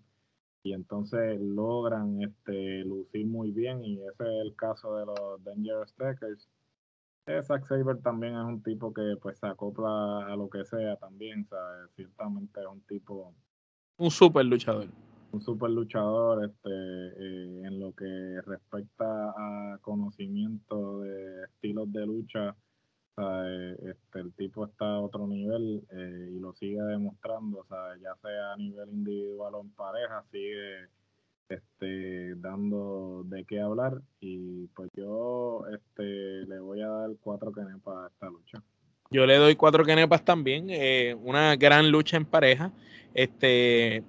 y 0.61 0.73
entonces 0.73 1.39
logran 1.41 2.21
este, 2.21 2.85
lucir 2.85 3.25
muy 3.25 3.51
bien. 3.51 3.83
Y 3.83 3.97
ese 3.97 4.23
es 4.23 4.45
el 4.45 4.55
caso 4.55 4.95
de 4.95 5.05
los 5.07 5.43
Dangerous 5.43 5.93
Takers 5.95 6.47
Zack 7.25 7.65
Saber 7.65 8.01
también 8.01 8.33
es 8.33 8.43
un 8.43 8.61
tipo 8.61 8.93
que 8.93 9.15
pues 9.21 9.39
se 9.39 9.47
acopla 9.47 10.25
a 10.25 10.35
lo 10.35 10.49
que 10.49 10.65
sea 10.65 10.97
también, 10.97 11.45
¿sabes? 11.45 11.89
Ciertamente 11.95 12.59
es 12.59 12.67
un 12.67 12.81
tipo... 12.81 13.33
Un 13.97 14.11
super 14.11 14.45
luchador. 14.45 14.87
Un 15.31 15.41
super 15.41 15.69
luchador 15.69 16.45
este, 16.45 16.69
eh, 16.69 17.61
en 17.63 17.79
lo 17.79 17.93
que 17.93 18.41
respecta 18.45 19.29
a 19.29 19.77
conocimiento 19.81 20.99
de 21.01 21.45
estilos 21.45 21.91
de 21.93 22.05
lucha. 22.05 22.55
Este, 23.15 24.19
el 24.19 24.33
tipo 24.33 24.65
está 24.65 24.85
a 24.85 24.99
otro 24.99 25.27
nivel 25.27 25.85
eh, 25.91 26.29
y 26.31 26.39
lo 26.39 26.51
sigue 26.53 26.81
demostrando, 26.81 27.63
sea, 27.69 27.95
ya 28.01 28.15
sea 28.21 28.53
a 28.53 28.57
nivel 28.57 28.89
individual 28.89 29.53
o 29.53 29.61
en 29.61 29.69
pareja, 29.71 30.23
sigue 30.31 30.87
este, 31.49 32.35
dando 32.35 33.23
de 33.25 33.45
qué 33.45 33.59
hablar 33.59 34.01
y 34.19 34.67
pues 34.67 34.89
yo 34.95 35.65
este, 35.73 36.45
le 36.47 36.59
voy 36.59 36.81
a 36.81 36.87
dar 36.87 37.09
cuatro 37.21 37.51
kenepas 37.51 37.95
a 37.95 38.07
esta 38.07 38.29
lucha. 38.29 38.63
Yo 39.11 39.25
le 39.25 39.37
doy 39.37 39.55
cuatro 39.55 39.83
kenepas 39.85 40.25
también, 40.25 40.67
eh, 40.69 41.15
una 41.21 41.55
gran 41.55 41.91
lucha 41.91 42.17
en 42.17 42.25
pareja. 42.25 42.71
Este, 43.13 44.03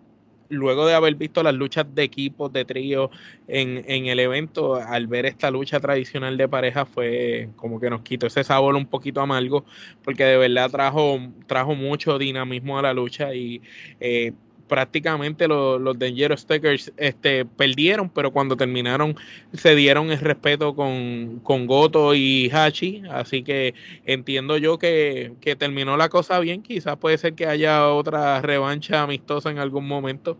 luego 0.49 0.87
de 0.87 0.95
haber 0.95 1.15
visto 1.15 1.43
las 1.43 1.55
luchas 1.55 1.87
de 1.95 2.03
equipos, 2.03 2.53
de 2.53 2.65
trío 2.65 3.11
en, 3.49 3.85
en, 3.87 4.07
el 4.07 4.21
evento, 4.21 4.77
al 4.77 5.07
ver 5.07 5.27
esta 5.27 5.51
lucha 5.51 5.81
tradicional 5.81 6.37
de 6.37 6.49
pareja 6.49 6.87
fue 6.87 7.51
como 7.57 7.81
que 7.81 7.91
nos 7.91 8.03
quitó 8.03 8.27
ese 8.27 8.45
sabor 8.45 8.75
un 8.75 8.87
poquito 8.87 9.21
amargo, 9.21 9.65
porque 10.03 10.25
de 10.25 10.39
verdad 10.39 10.71
trajo, 10.71 11.19
trajo 11.47 11.75
mucho 11.75 12.19
dinamismo 12.19 12.79
a 12.79 12.83
la 12.83 12.95
lucha 12.95 13.35
y 13.35 13.61
eh, 14.01 14.33
prácticamente 14.69 15.47
los, 15.47 15.81
los 15.81 15.99
Dangerous 15.99 16.41
Stickers 16.41 16.93
este, 16.97 17.45
perdieron, 17.45 18.09
pero 18.09 18.33
cuando 18.33 18.57
terminaron 18.57 19.17
se 19.53 19.75
dieron 19.75 20.11
el 20.11 20.21
respeto 20.21 20.75
con, 20.75 21.41
con 21.43 21.67
Goto 21.67 22.15
y 22.15 22.51
Hachi, 22.51 23.03
así 23.11 23.43
que 23.43 23.75
entiendo 24.07 24.57
yo 24.57 24.79
que, 24.79 25.35
que, 25.41 25.57
terminó 25.57 25.97
la 25.97 26.09
cosa 26.09 26.39
bien, 26.41 26.63
quizás 26.63 26.97
puede 26.97 27.19
ser 27.19 27.35
que 27.35 27.47
haya 27.47 27.89
otra 27.89 28.41
revancha 28.41 29.03
amistosa 29.03 29.51
en 29.51 29.59
algún 29.59 29.87
momento, 29.87 30.39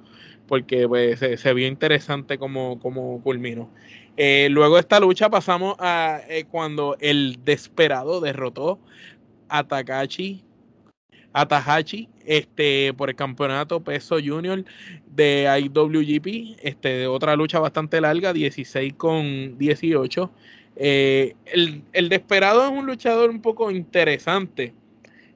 porque 0.49 0.89
pues, 0.89 1.19
se, 1.19 1.55
vio 1.55 1.67
interesante 1.67 2.39
como, 2.39 2.79
como 2.81 3.23
culminó. 3.23 3.71
Eh, 4.17 4.49
luego 4.51 4.77
de 4.77 4.81
esta 4.81 5.01
lucha 5.01 5.29
pasamos 5.29 5.75
a 5.81 6.21
eh, 6.29 6.45
cuando 6.45 6.97
el 7.01 7.41
Desperado 7.45 8.21
derrotó 8.21 8.79
a 9.49 9.65
Takachi 9.65 10.45
a 11.35 11.47
Tahachi 11.47 12.09
este, 12.25 12.95
por 12.95 13.11
el 13.11 13.17
campeonato 13.17 13.81
peso 13.81 14.17
junior 14.25 14.65
de 15.15 15.47
IWGP, 15.61 16.59
este, 16.63 17.07
otra 17.07 17.37
lucha 17.37 17.59
bastante 17.59 18.01
larga, 18.01 18.33
16 18.33 18.95
con 18.95 19.59
18. 19.59 20.31
Eh, 20.77 21.35
el, 21.47 21.83
el 21.93 22.09
Desperado 22.09 22.65
es 22.65 22.71
un 22.71 22.87
luchador 22.87 23.31
un 23.31 23.43
poco 23.43 23.71
interesante. 23.71 24.73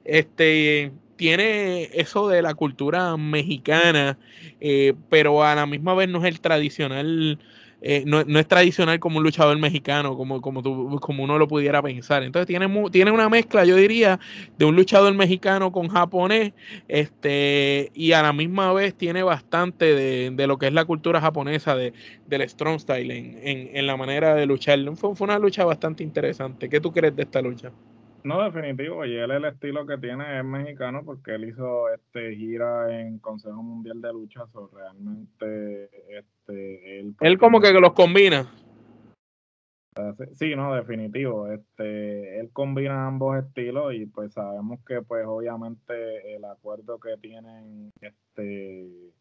Este, 0.05 0.91
tiene 1.17 1.89
eso 1.93 2.29
de 2.29 2.41
la 2.41 2.53
cultura 2.53 3.17
mexicana, 3.17 4.17
eh, 4.61 4.93
pero 5.09 5.43
a 5.43 5.53
la 5.53 5.65
misma 5.65 5.93
vez 5.93 6.07
no 6.07 6.19
es 6.19 6.25
el 6.25 6.39
tradicional 6.39 7.39
eh, 7.81 8.03
no, 8.05 8.19
es 8.19 8.47
tradicional 8.47 8.99
como 8.99 9.17
un 9.17 9.23
luchador 9.23 9.57
mexicano, 9.57 10.17
como, 10.17 10.41
como, 10.41 10.61
como 10.99 11.23
uno 11.23 11.37
lo 11.37 11.47
pudiera 11.47 11.81
pensar. 11.81 12.23
Entonces 12.23 12.47
tiene, 12.47 12.67
tiene 12.91 13.11
una 13.11 13.29
mezcla, 13.29 13.63
yo 13.65 13.75
diría, 13.75 14.19
de 14.57 14.65
un 14.65 14.75
luchador 14.75 15.13
mexicano 15.13 15.71
con 15.71 15.87
japonés, 15.87 16.53
este, 16.87 17.91
y 17.93 18.11
a 18.11 18.21
la 18.21 18.33
misma 18.33 18.73
vez 18.73 18.95
tiene 18.95 19.23
bastante 19.23 19.95
de, 19.95 20.47
lo 20.47 20.57
que 20.57 20.67
es 20.67 20.73
la 20.73 20.85
cultura 20.85 21.21
japonesa 21.21 21.75
de, 21.75 21.93
del 22.27 22.47
strong 22.49 22.79
style 22.79 23.11
en, 23.11 23.69
en, 23.73 23.87
la 23.87 23.95
manera 23.97 24.35
de 24.35 24.45
luchar. 24.45 24.79
Fue, 24.95 25.15
fue 25.15 25.25
una 25.25 25.39
lucha 25.39 25.63
bastante 25.65 26.03
interesante. 26.03 26.69
¿Qué 26.69 26.79
tú 26.79 26.91
crees 26.91 27.15
de 27.15 27.23
esta 27.23 27.41
lucha? 27.41 27.71
No, 28.23 28.43
definitivo, 28.43 29.05
y 29.05 29.15
él 29.15 29.31
el 29.31 29.45
estilo 29.45 29.85
que 29.85 29.97
tiene 29.97 30.39
es 30.39 30.45
mexicano 30.45 31.03
porque 31.05 31.35
él 31.35 31.45
hizo 31.45 31.89
este 31.93 32.35
gira 32.35 32.99
en 32.99 33.19
Consejo 33.19 33.63
Mundial 33.63 34.01
de 34.01 34.11
Lucha, 34.11 34.43
o 34.53 34.67
realmente 34.67 35.89
este 36.17 36.99
él, 36.99 37.15
él 37.21 37.37
como 37.37 37.61
que 37.61 37.71
los 37.73 37.93
combina. 37.93 38.51
Sí, 40.33 40.55
no, 40.55 40.73
definitivo. 40.75 41.51
Este, 41.51 42.39
él 42.39 42.51
combina 42.53 43.07
ambos 43.07 43.37
estilos 43.37 43.93
y 43.93 44.05
pues 44.05 44.33
sabemos 44.33 44.79
que 44.85 45.01
pues 45.01 45.25
obviamente 45.25 46.35
el 46.35 46.45
acuerdo 46.45 46.99
que 46.99 47.17
tienen 47.17 47.91
este 47.99 49.13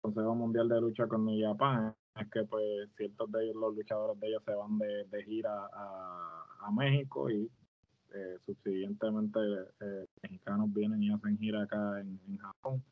Consejo 0.00 0.34
Mundial 0.34 0.68
de 0.68 0.80
Lucha 0.80 1.06
con 1.06 1.26
New 1.26 1.38
Japan 1.40 1.94
es 2.18 2.30
que 2.30 2.44
pues 2.44 2.90
ciertos 2.96 3.30
de 3.30 3.44
ellos, 3.44 3.56
los 3.56 3.74
luchadores 3.74 4.18
de 4.20 4.28
ellos 4.28 4.42
se 4.44 4.54
van 4.54 4.78
de, 4.78 5.04
de 5.04 5.24
gira 5.24 5.52
a, 5.72 6.44
a 6.60 6.70
México 6.70 7.30
y 7.30 7.50
eh, 8.14 8.38
subsiguientemente 8.44 9.38
eh, 9.80 10.06
mexicanos 10.22 10.72
vienen 10.72 11.02
y 11.02 11.10
hacen 11.10 11.38
gira 11.38 11.62
acá 11.62 12.00
en, 12.00 12.38
Japón. 12.38 12.82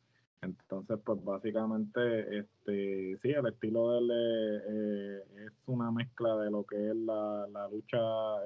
Entonces, 0.43 0.99
pues 1.05 1.23
básicamente, 1.23 2.39
este, 2.39 3.19
sí, 3.21 3.29
el 3.29 3.47
estilo 3.47 3.93
de 3.93 3.99
él 3.99 4.11
eh, 4.13 5.23
es 5.47 5.53
una 5.67 5.91
mezcla 5.91 6.37
de 6.37 6.51
lo 6.51 6.65
que 6.65 6.77
es 6.91 6.97
la, 6.97 7.47
lucha 7.71 7.99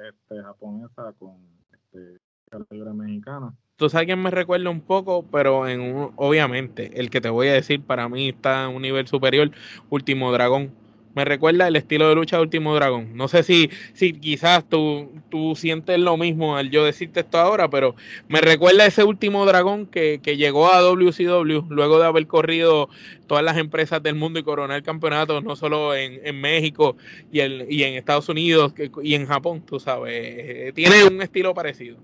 este, 0.08 0.42
japonesa 0.42 1.12
con 1.18 1.36
este, 1.72 2.18
la 2.50 2.66
libre 2.70 2.92
mexicana. 2.92 3.54
Tú 3.76 3.88
sabes 3.88 4.06
quién 4.06 4.22
me 4.22 4.30
recuerda 4.30 4.70
un 4.70 4.80
poco, 4.80 5.24
pero 5.30 5.68
en 5.68 5.80
un, 5.80 6.12
obviamente, 6.16 6.98
el 7.00 7.10
que 7.10 7.20
te 7.20 7.28
voy 7.28 7.48
a 7.48 7.54
decir 7.54 7.82
para 7.82 8.08
mí 8.08 8.30
está 8.30 8.68
en 8.68 8.76
un 8.76 8.82
nivel 8.82 9.06
superior, 9.06 9.50
Último 9.90 10.32
Dragón 10.32 10.72
me 11.14 11.24
recuerda 11.24 11.68
el 11.68 11.76
estilo 11.76 12.08
de 12.08 12.14
lucha 12.14 12.36
de 12.36 12.42
Último 12.42 12.74
Dragón. 12.74 13.16
No 13.16 13.28
sé 13.28 13.42
si, 13.42 13.70
si 13.92 14.12
quizás 14.12 14.68
tú, 14.68 15.10
tú 15.30 15.54
sientes 15.56 15.98
lo 15.98 16.16
mismo 16.16 16.56
al 16.56 16.70
yo 16.70 16.84
decirte 16.84 17.20
esto 17.20 17.38
ahora, 17.38 17.68
pero 17.68 17.94
me 18.28 18.40
recuerda 18.40 18.86
ese 18.86 19.04
Último 19.04 19.46
Dragón 19.46 19.86
que, 19.86 20.20
llegó 20.24 20.72
a 20.72 20.80
WCW 20.80 21.66
luego 21.70 21.98
de 21.98 22.06
haber 22.06 22.26
corrido 22.26 22.88
todas 23.26 23.44
las 23.44 23.56
empresas 23.56 24.02
del 24.02 24.16
mundo 24.16 24.40
y 24.40 24.42
coronar 24.42 24.82
campeonatos, 24.82 25.44
no 25.44 25.54
solo 25.56 25.94
en, 25.94 26.40
México 26.40 26.96
y, 27.30 27.40
el, 27.40 27.66
y 27.70 27.84
en 27.84 27.94
Estados 27.94 28.28
Unidos 28.28 28.74
y 29.02 29.14
en 29.14 29.26
Japón, 29.26 29.62
tú 29.64 29.78
sabes. 29.78 30.74
Tiene 30.74 31.04
un 31.04 31.22
estilo 31.22 31.54
parecido. 31.54 31.98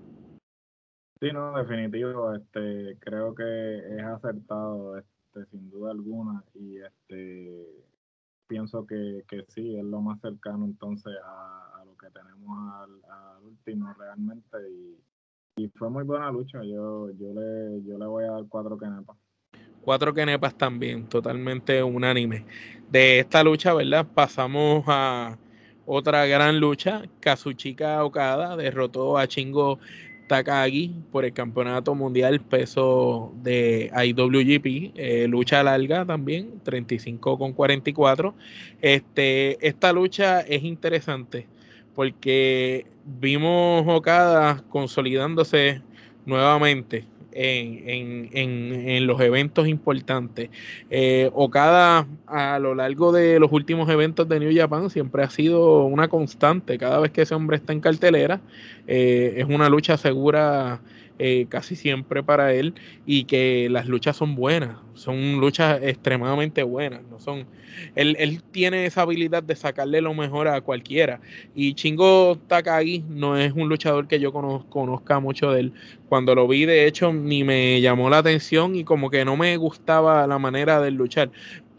Sí, 1.19 1.29
no, 1.31 1.55
definitivo. 1.55 2.33
Este, 2.33 2.97
creo 2.99 3.35
que 3.35 3.77
es 3.77 4.03
acertado, 4.03 4.97
este, 4.97 5.45
sin 5.51 5.69
duda 5.69 5.91
alguna. 5.91 6.43
Y 6.55 6.77
este 6.77 7.90
pienso 8.51 8.85
que, 8.85 9.23
que 9.29 9.45
sí, 9.47 9.77
es 9.77 9.83
lo 9.85 10.01
más 10.01 10.19
cercano 10.19 10.65
entonces 10.65 11.13
a, 11.25 11.83
lo 11.85 11.95
que 11.95 12.07
tenemos 12.07 12.73
al, 12.81 13.45
último 13.45 13.93
realmente 13.97 14.57
y, 15.57 15.69
fue 15.75 15.89
muy 15.89 16.03
buena 16.03 16.31
lucha, 16.31 16.59
yo, 16.63 17.11
yo, 17.11 17.33
le, 17.33 17.83
yo 17.85 17.97
le 17.97 18.05
voy 18.07 18.25
a 18.25 18.31
dar 18.31 18.43
cuatro 18.49 18.77
kenepas. 18.77 19.15
Cuatro 19.81 20.13
kenepas 20.13 20.55
también, 20.55 21.07
totalmente 21.07 21.83
unánime. 21.83 22.45
De 22.89 23.19
esta 23.19 23.43
lucha, 23.43 23.73
¿verdad? 23.73 24.07
Pasamos 24.13 24.83
a 24.87 25.37
otra 25.85 26.25
gran 26.25 26.59
lucha, 26.59 27.03
Kazuchika 27.19 28.03
Okada 28.03 28.57
derrotó 28.57 29.17
a 29.17 29.27
Chingo 29.27 29.79
Por 31.11 31.25
el 31.25 31.33
campeonato 31.33 31.93
mundial 31.93 32.39
peso 32.39 33.33
de 33.43 33.91
IWGP, 33.93 34.93
eh, 34.95 35.27
lucha 35.27 35.61
larga 35.61 36.05
también, 36.05 36.61
35 36.63 37.37
con 37.37 37.51
44. 37.51 38.33
Este, 38.81 39.67
esta 39.67 39.91
lucha 39.91 40.39
es 40.39 40.63
interesante 40.63 41.47
porque 41.93 42.85
vimos 43.05 43.83
Okada 43.87 44.63
consolidándose 44.69 45.81
nuevamente 46.25 47.05
en, 47.33 48.29
en, 48.33 48.87
en, 48.87 49.07
los 49.07 49.19
eventos 49.21 49.67
importantes. 49.67 50.49
Eh, 50.89 51.29
Okada 51.33 52.07
a 52.27 52.59
lo 52.59 52.75
largo 52.75 53.11
de 53.11 53.39
los 53.39 53.51
últimos 53.51 53.89
eventos 53.89 54.27
de 54.27 54.39
New 54.39 54.55
Japan 54.55 54.89
siempre 54.89 55.23
ha 55.23 55.29
sido 55.29 55.85
una 55.85 56.07
constante. 56.07 56.77
Cada 56.77 56.99
vez 56.99 57.11
que 57.11 57.23
ese 57.23 57.35
hombre 57.35 57.57
está 57.57 57.73
en 57.73 57.79
cartelera, 57.79 58.41
eh, 58.87 59.35
es 59.37 59.45
una 59.45 59.69
lucha 59.69 59.97
segura 59.97 60.81
eh, 61.23 61.45
casi 61.49 61.75
siempre 61.75 62.23
para 62.23 62.51
él 62.53 62.73
y 63.05 63.25
que 63.25 63.67
las 63.69 63.85
luchas 63.85 64.17
son 64.17 64.35
buenas, 64.35 64.77
son 65.01 65.39
luchas 65.39 65.79
extremadamente 65.81 66.61
buenas, 66.61 67.01
no 67.09 67.19
son 67.19 67.47
él, 67.95 68.15
él 68.19 68.43
tiene 68.51 68.85
esa 68.85 69.01
habilidad 69.01 69.41
de 69.41 69.55
sacarle 69.55 69.99
lo 69.99 70.13
mejor 70.13 70.47
a 70.47 70.61
cualquiera 70.61 71.19
y 71.55 71.73
Chingo 71.73 72.37
Takagi 72.47 73.03
no 73.09 73.35
es 73.35 73.51
un 73.53 73.67
luchador 73.67 74.07
que 74.07 74.19
yo 74.19 74.31
conozca 74.31 75.19
mucho 75.19 75.51
de 75.51 75.61
él. 75.61 75.73
Cuando 76.07 76.35
lo 76.35 76.45
vi, 76.47 76.65
de 76.65 76.87
hecho, 76.87 77.13
ni 77.13 77.45
me 77.45 77.79
llamó 77.79 78.09
la 78.09 78.17
atención 78.17 78.75
y 78.75 78.83
como 78.83 79.09
que 79.09 79.23
no 79.23 79.37
me 79.37 79.55
gustaba 79.55 80.27
la 80.27 80.37
manera 80.37 80.81
de 80.81 80.91
luchar 80.91 81.31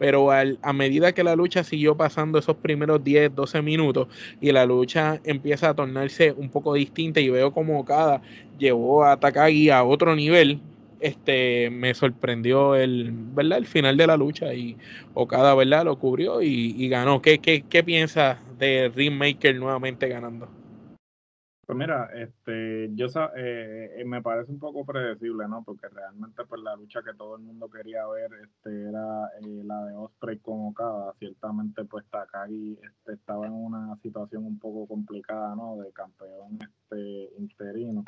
pero 0.03 0.31
a 0.31 0.73
medida 0.73 1.13
que 1.13 1.23
la 1.23 1.33
lucha 1.33 1.63
siguió 1.63 1.95
pasando 1.95 2.37
esos 2.37 2.57
primeros 2.57 3.01
10, 3.05 3.33
12 3.33 3.61
minutos 3.61 4.09
y 4.41 4.51
la 4.51 4.65
lucha 4.65 5.21
empieza 5.23 5.69
a 5.69 5.73
tornarse 5.75 6.33
un 6.33 6.49
poco 6.49 6.73
distinta 6.73 7.21
y 7.21 7.29
veo 7.29 7.53
como 7.53 7.79
Okada 7.79 8.21
llevó 8.59 9.05
a 9.05 9.17
Takagi 9.17 9.69
a 9.69 9.85
otro 9.85 10.13
nivel, 10.13 10.59
este 11.03 11.69
me 11.69 11.93
sorprendió 11.93 12.75
el, 12.75 13.11
¿verdad? 13.11 13.59
el 13.59 13.67
final 13.67 13.97
de 13.97 14.07
la 14.07 14.17
lucha 14.17 14.53
y 14.53 14.77
Okada 15.13 15.53
¿verdad? 15.55 15.85
lo 15.85 15.99
cubrió 15.99 16.41
y, 16.41 16.87
ganó. 16.89 17.21
¿Qué, 17.21 17.39
qué, 17.39 17.63
qué 17.69 17.83
piensas 17.83 18.39
de 18.57 18.91
Ringmaker 18.93 19.55
nuevamente 19.55 20.07
ganando? 20.07 20.49
Pues 21.65 21.77
mira, 21.77 22.09
este, 22.13 22.89
yo 22.93 23.07
eh, 23.37 23.95
eh, 23.97 24.05
me 24.05 24.21
parece 24.21 24.51
un 24.51 24.59
poco 24.59 24.85
predecible, 24.85 25.47
¿no? 25.47 25.63
Porque 25.63 25.87
realmente 25.87 26.43
pues 26.45 26.61
la 26.61 26.75
lucha 26.75 27.01
que 27.01 27.13
todo 27.13 27.37
el 27.37 27.41
mundo 27.41 27.69
quería 27.69 28.05
ver 28.07 28.31
este, 28.43 28.89
era 28.89 29.29
eh, 29.41 29.63
la 29.63 29.85
de 29.85 29.95
Osprey 29.95 30.39
con 30.39 30.67
Okada. 30.67 31.13
Ciertamente 31.19 31.85
pues 31.85 32.05
Takagi 32.09 32.77
este, 32.83 33.13
estaba 33.13 33.47
en 33.47 33.53
una 33.53 33.95
situación 34.01 34.45
un 34.45 34.59
poco 34.59 34.87
complicada, 34.87 35.55
¿no? 35.55 35.77
De 35.77 35.93
campeón 35.93 36.59
este, 36.59 37.29
interino. 37.39 38.03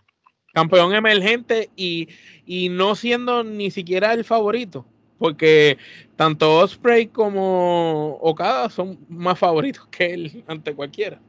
Campeón 0.56 0.96
emergente 0.96 1.70
y, 1.76 2.10
y 2.48 2.70
no 2.70 2.96
siendo 2.96 3.44
ni 3.44 3.70
siquiera 3.70 4.14
el 4.14 4.24
favorito 4.24 4.88
porque 5.18 5.78
tanto 6.16 6.60
Osprey 6.60 7.08
como 7.08 8.16
Okada 8.22 8.70
son 8.70 8.98
más 9.10 9.40
favoritos 9.40 9.88
que 9.88 10.14
él 10.14 10.44
ante 10.48 10.74
cualquiera. 10.74 11.20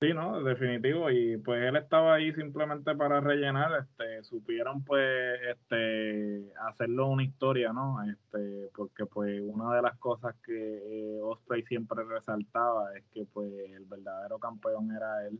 Sí, 0.00 0.12
no, 0.12 0.42
definitivo. 0.42 1.10
Y 1.10 1.38
pues 1.38 1.62
él 1.62 1.76
estaba 1.76 2.14
ahí 2.14 2.30
simplemente 2.34 2.94
para 2.94 3.20
rellenar. 3.20 3.70
Este, 3.80 4.22
supieron 4.24 4.84
pues 4.84 5.40
este 5.48 6.52
hacerlo 6.68 7.06
una 7.06 7.24
historia, 7.24 7.72
¿no? 7.72 8.02
Este, 8.02 8.68
porque 8.74 9.06
pues 9.06 9.40
una 9.42 9.74
de 9.74 9.82
las 9.82 9.96
cosas 9.96 10.34
que 10.44 10.52
eh, 10.52 11.18
Osprey 11.22 11.62
siempre 11.62 12.04
resaltaba 12.04 12.94
es 12.94 13.04
que 13.14 13.24
pues 13.32 13.50
el 13.74 13.86
verdadero 13.86 14.38
campeón 14.38 14.90
era 14.94 15.26
él. 15.26 15.38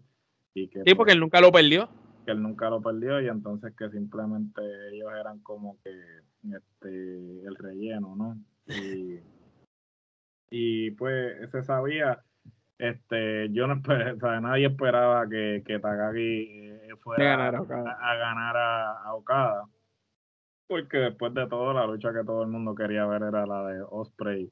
Y 0.55 0.69
que, 0.69 0.79
sí, 0.85 0.95
porque 0.95 1.11
pues, 1.11 1.15
él 1.15 1.21
nunca 1.21 1.41
lo 1.43 1.53
perdió. 1.53 1.91
Que 2.27 2.33
él 2.33 2.43
nunca 2.43 2.69
lo 2.69 2.83
perdió 2.83 3.21
y 3.23 3.29
entonces 3.29 3.73
que 3.75 3.89
simplemente 3.89 4.61
ellos 4.93 5.11
eran 5.19 5.39
como 5.39 5.79
que 5.83 5.91
este 6.55 7.47
el 7.47 7.57
relleno, 7.57 8.15
¿no? 8.17 8.39
Y, 10.51 10.89
y 10.89 10.91
pues 10.93 11.51
se 11.51 11.63
sabía 11.63 12.21
este, 12.79 13.49
yo 13.53 13.67
no 13.67 13.75
esperaba, 13.75 14.41
nadie 14.41 14.67
esperaba 14.67 15.27
que, 15.29 15.63
que 15.67 15.79
Takagi 15.79 16.69
eh, 16.69 16.97
fuera 17.01 17.47
a, 17.49 18.17
ganar 18.17 18.57
a, 18.57 19.15
Okada. 19.15 19.65
Porque 20.67 20.99
después 20.99 21.33
de 21.33 21.47
todo, 21.47 21.73
la 21.73 21.87
lucha 21.87 22.13
que 22.13 22.25
todo 22.25 22.43
el 22.43 22.49
mundo 22.49 22.75
quería 22.75 23.07
ver 23.07 23.23
era 23.23 23.47
la 23.47 23.67
de 23.69 23.83
Osprey 23.89 24.51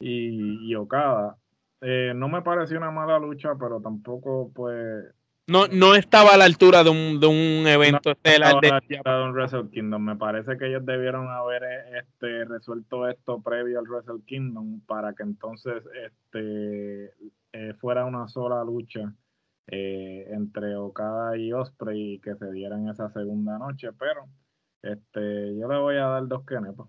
y, 0.00 0.74
Okada. 0.74 1.36
Eh, 1.80 2.12
no 2.16 2.28
me 2.28 2.42
pareció 2.42 2.78
una 2.78 2.90
mala 2.90 3.18
lucha, 3.18 3.54
pero 3.58 3.80
tampoco, 3.80 4.50
pues. 4.54 5.04
No, 5.46 5.66
no 5.66 5.94
estaba 5.94 6.30
a 6.30 6.36
la 6.38 6.46
altura 6.46 6.82
de 6.82 6.90
un, 6.90 7.20
de 7.20 7.26
un 7.26 7.66
evento 7.66 8.12
estelar 8.12 8.54
de, 8.62 8.68
de 8.88 9.24
un 9.24 9.32
Wrestle 9.32 9.68
Kingdom. 9.70 10.02
Me 10.02 10.16
parece 10.16 10.56
que 10.56 10.68
ellos 10.68 10.86
debieron 10.86 11.28
haber 11.28 11.62
este, 11.98 12.46
resuelto 12.46 13.06
esto 13.08 13.42
previo 13.42 13.78
al 13.78 13.86
Wrestle 13.86 14.22
Kingdom 14.24 14.80
para 14.86 15.12
que 15.12 15.22
entonces 15.22 15.84
este, 16.06 17.12
eh, 17.52 17.74
fuera 17.78 18.06
una 18.06 18.26
sola 18.26 18.64
lucha 18.64 19.12
eh, 19.66 20.26
entre 20.30 20.76
Okada 20.76 21.36
y 21.36 21.52
Osprey 21.52 22.14
y 22.14 22.18
que 22.20 22.34
se 22.36 22.50
dieran 22.50 22.88
esa 22.88 23.10
segunda 23.10 23.58
noche, 23.58 23.90
pero 23.98 24.26
este, 24.82 25.56
yo 25.58 25.68
le 25.68 25.78
voy 25.78 25.96
a 25.96 26.06
dar 26.06 26.26
dos 26.26 26.44
kenepas. 26.46 26.88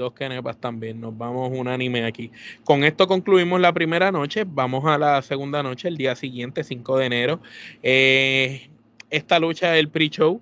Dos 0.00 0.14
kenepas 0.14 0.56
también, 0.56 0.98
nos 0.98 1.18
vamos 1.18 1.50
unánime 1.52 2.06
aquí. 2.06 2.30
Con 2.64 2.84
esto 2.84 3.06
concluimos 3.06 3.60
la 3.60 3.70
primera 3.74 4.10
noche, 4.10 4.44
vamos 4.46 4.86
a 4.86 4.96
la 4.96 5.20
segunda 5.20 5.62
noche, 5.62 5.88
el 5.88 5.98
día 5.98 6.16
siguiente, 6.16 6.64
5 6.64 6.96
de 6.96 7.04
enero. 7.04 7.40
Eh, 7.82 8.70
esta 9.10 9.38
lucha 9.38 9.74
es 9.74 9.80
el 9.80 9.90
pre-show. 9.90 10.40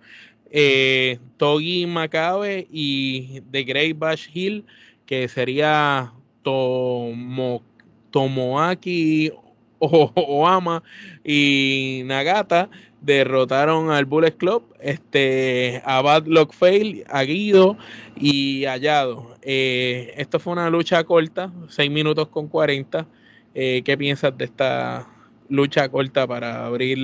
Togi 1.38 1.86
Macabe 1.86 2.68
y 2.70 3.40
The 3.50 3.64
Great 3.64 3.98
Bash 3.98 4.28
Hill, 4.32 4.64
que 5.04 5.26
sería 5.26 6.12
Tomo, 6.44 7.64
Tomoaki 8.12 9.32
Oama 9.80 10.84
y 11.24 12.02
Nagata 12.04 12.70
derrotaron 13.00 13.90
al 13.90 14.04
Bullet 14.04 14.36
Club, 14.36 14.74
este, 14.80 15.82
a 15.84 16.02
Bad 16.02 16.26
Luck 16.26 16.52
Fail, 16.52 17.04
a 17.08 17.22
Guido 17.22 17.76
y 18.16 18.64
Hallado. 18.64 19.36
Eh, 19.42 20.14
esto 20.16 20.38
fue 20.38 20.52
una 20.52 20.70
lucha 20.70 21.04
corta, 21.04 21.52
6 21.68 21.90
minutos 21.90 22.28
con 22.28 22.48
40. 22.48 23.06
Eh, 23.54 23.82
¿Qué 23.82 23.96
piensas 23.96 24.36
de 24.36 24.44
esta 24.44 25.06
lucha 25.48 25.88
corta 25.88 26.26
para 26.26 26.66
abrir 26.66 26.98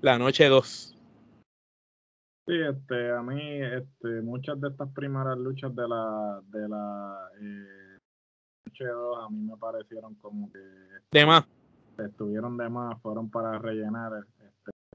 la 0.00 0.18
noche 0.18 0.48
2? 0.48 0.94
Sí, 2.46 2.54
este, 2.54 3.10
a 3.10 3.22
mí 3.22 3.60
este, 3.60 4.22
muchas 4.22 4.60
de 4.60 4.68
estas 4.68 4.88
primeras 4.92 5.36
luchas 5.36 5.74
de 5.74 5.88
la, 5.88 6.40
de 6.48 6.68
la 6.68 7.30
eh, 7.40 7.98
noche 8.66 8.84
2 8.84 9.18
a 9.18 9.30
mí 9.30 9.38
me 9.50 9.56
parecieron 9.56 10.14
como 10.16 10.50
que... 10.52 10.60
De 11.10 11.26
más 11.26 11.44
estuvieron 12.04 12.56
de 12.56 12.68
más, 12.68 13.00
fueron 13.00 13.30
para 13.30 13.58
rellenar 13.58 14.12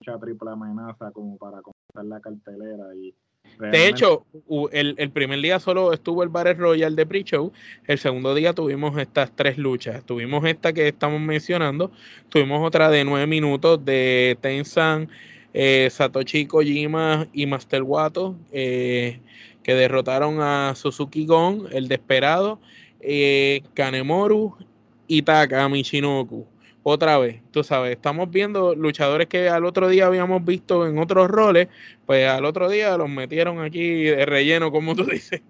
mucha 0.02 0.20
triple 0.20 0.52
amenaza 0.52 1.12
como 1.12 1.38
para 1.38 1.62
completar 1.62 2.06
la 2.06 2.20
cartelera 2.20 2.96
y 2.96 3.14
de 3.60 3.88
hecho, 3.88 4.26
el, 4.72 4.96
el, 4.98 5.10
primer 5.12 5.42
día 5.42 5.60
solo 5.60 5.94
estuvo 5.94 6.24
el 6.24 6.30
Battle 6.30 6.54
Royal 6.54 6.96
de 6.96 7.06
pre-show. 7.06 7.52
El 7.86 7.98
segundo 7.98 8.34
día 8.34 8.54
tuvimos 8.54 8.98
estas 8.98 9.36
tres 9.36 9.58
luchas. 9.58 10.04
Tuvimos 10.06 10.46
esta 10.46 10.74
que 10.74 10.88
estamos 10.88 11.20
mencionando. 11.20 11.92
Tuvimos 12.30 12.66
otra 12.66 12.90
de 12.90 13.04
nueve 13.04 13.28
minutos 13.28 13.84
de 13.84 14.38
Tensan, 14.42 15.10
eh, 15.54 15.90
Satoshi 15.92 16.46
Kojima 16.46 17.28
y 17.34 17.46
Master 17.46 17.84
Wato, 17.84 18.36
eh, 18.52 19.20
que 19.64 19.76
derrotaron 19.76 20.40
a 20.40 20.74
Suzuki 20.76 21.26
Gon, 21.26 21.68
el 21.72 21.88
Desperado, 21.88 22.60
eh, 23.00 23.64
Kanemoru 23.74 24.56
y 25.08 25.24
Taka 25.24 25.68
Michinoku 25.68 26.48
otra 26.84 27.18
vez, 27.20 27.44
tú 27.52 27.64
sabes, 27.64 27.92
estamos 27.92 28.32
viendo 28.32 28.74
luchadores 28.74 29.28
que 29.28 29.50
al 29.50 29.66
otro 29.66 29.88
día 29.88 30.08
habíamos 30.08 30.44
visto 30.44 30.88
en 30.88 30.98
otros 30.98 31.30
roles, 31.30 31.68
pues 32.06 32.28
al 32.28 32.46
otro 32.46 32.70
día 32.70 32.98
los 32.98 33.10
metieron 33.10 33.60
aquí 33.60 34.06
de 34.06 34.26
relleno, 34.26 34.72
como 34.72 34.96
tú 34.96 35.04
dices. 35.12 35.44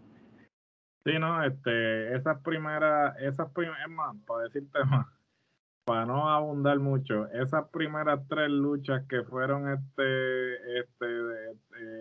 Sí, 1.05 1.17
no, 1.19 1.43
este, 1.43 2.15
esas 2.15 2.39
primeras, 2.41 3.17
esas 3.19 3.49
primeras, 3.51 3.89
más, 3.89 4.15
para 4.27 4.43
decirte 4.43 4.83
más, 4.83 5.07
para 5.85 6.05
no 6.05 6.29
abundar 6.29 6.77
mucho, 6.79 7.27
esas 7.31 7.67
primeras 7.69 8.19
tres 8.27 8.49
luchas 8.49 9.03
que 9.07 9.23
fueron 9.23 9.71
este, 9.71 10.79
este, 10.79 11.05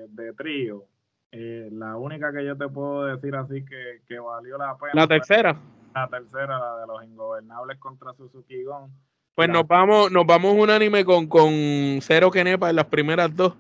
de, 0.09 0.33
trío, 0.35 0.85
eh, 1.31 1.69
la 1.73 1.97
única 1.97 2.33
que 2.33 2.45
yo 2.45 2.59
te 2.59 2.69
puedo 2.69 3.05
decir 3.05 3.37
así 3.37 3.65
que, 3.65 4.03
que 4.07 4.19
valió 4.19 4.59
la 4.59 4.77
pena. 4.77 4.93
La 4.95 5.07
tercera. 5.07 5.57
La 5.95 6.09
tercera, 6.09 6.59
la 6.59 6.81
de 6.81 6.87
los 6.89 7.05
ingobernables 7.05 7.79
contra 7.79 8.13
Suzuki 8.13 8.63
Gon 8.65 8.91
pues 9.35 9.49
nos 9.49 9.67
vamos, 9.67 10.11
nos 10.11 10.27
vamos 10.27 10.55
unánime 10.57 11.05
con, 11.05 11.27
con 11.27 11.99
cero 12.01 12.31
Kenepa 12.31 12.71
en 12.71 12.77
las 12.77 12.87
primeras 12.87 13.35
dos. 13.35 13.55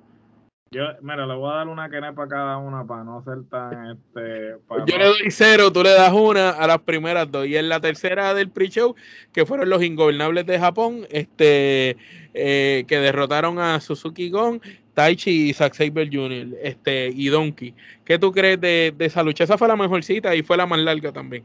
Yo, 0.72 0.82
mira, 1.02 1.26
le 1.26 1.34
voy 1.34 1.50
a 1.50 1.56
dar 1.56 1.68
una 1.68 1.90
Kenepa 1.90 2.22
a 2.22 2.28
cada 2.28 2.58
una 2.58 2.86
para 2.86 3.02
no 3.02 3.24
ser 3.24 3.38
tan 3.50 3.90
este. 3.90 4.54
yo 4.86 4.98
le 4.98 5.04
doy 5.04 5.30
cero, 5.30 5.72
tú 5.72 5.82
le 5.82 5.90
das 5.90 6.12
una 6.12 6.50
a 6.50 6.66
las 6.68 6.78
primeras 6.78 7.28
dos. 7.28 7.44
Y 7.46 7.56
en 7.56 7.68
la 7.68 7.80
tercera 7.80 8.34
del 8.34 8.50
pre-show, 8.50 8.94
que 9.32 9.44
fueron 9.44 9.68
los 9.68 9.82
ingobernables 9.82 10.46
de 10.46 10.60
Japón, 10.60 11.08
este 11.10 11.96
eh, 12.34 12.84
que 12.86 12.98
derrotaron 13.00 13.58
a 13.58 13.80
Suzuki 13.80 14.30
Gon, 14.30 14.62
Taichi 14.94 15.50
y 15.50 15.54
Zack 15.54 15.74
Saber 15.74 16.08
Jr. 16.08 16.56
Este, 16.62 17.10
y 17.12 17.26
Donkey. 17.30 17.74
¿Qué 18.04 18.20
tú 18.20 18.30
crees 18.30 18.60
de, 18.60 18.94
de 18.96 19.06
esa 19.06 19.24
lucha? 19.24 19.42
Esa 19.42 19.58
fue 19.58 19.66
la 19.66 19.74
mejorcita 19.74 20.36
y 20.36 20.44
fue 20.44 20.56
la 20.56 20.66
más 20.66 20.78
larga 20.78 21.10
también. 21.10 21.42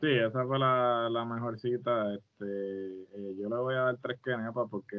Sí, 0.00 0.10
esa 0.10 0.44
fue 0.46 0.58
la, 0.58 1.08
la 1.10 1.24
mejorcita. 1.24 2.14
Este, 2.14 2.44
eh, 2.44 3.36
yo 3.36 3.48
le 3.48 3.56
voy 3.56 3.74
a 3.74 3.80
dar 3.80 3.96
tres 4.00 4.20
kenepas 4.22 4.68
porque 4.70 4.96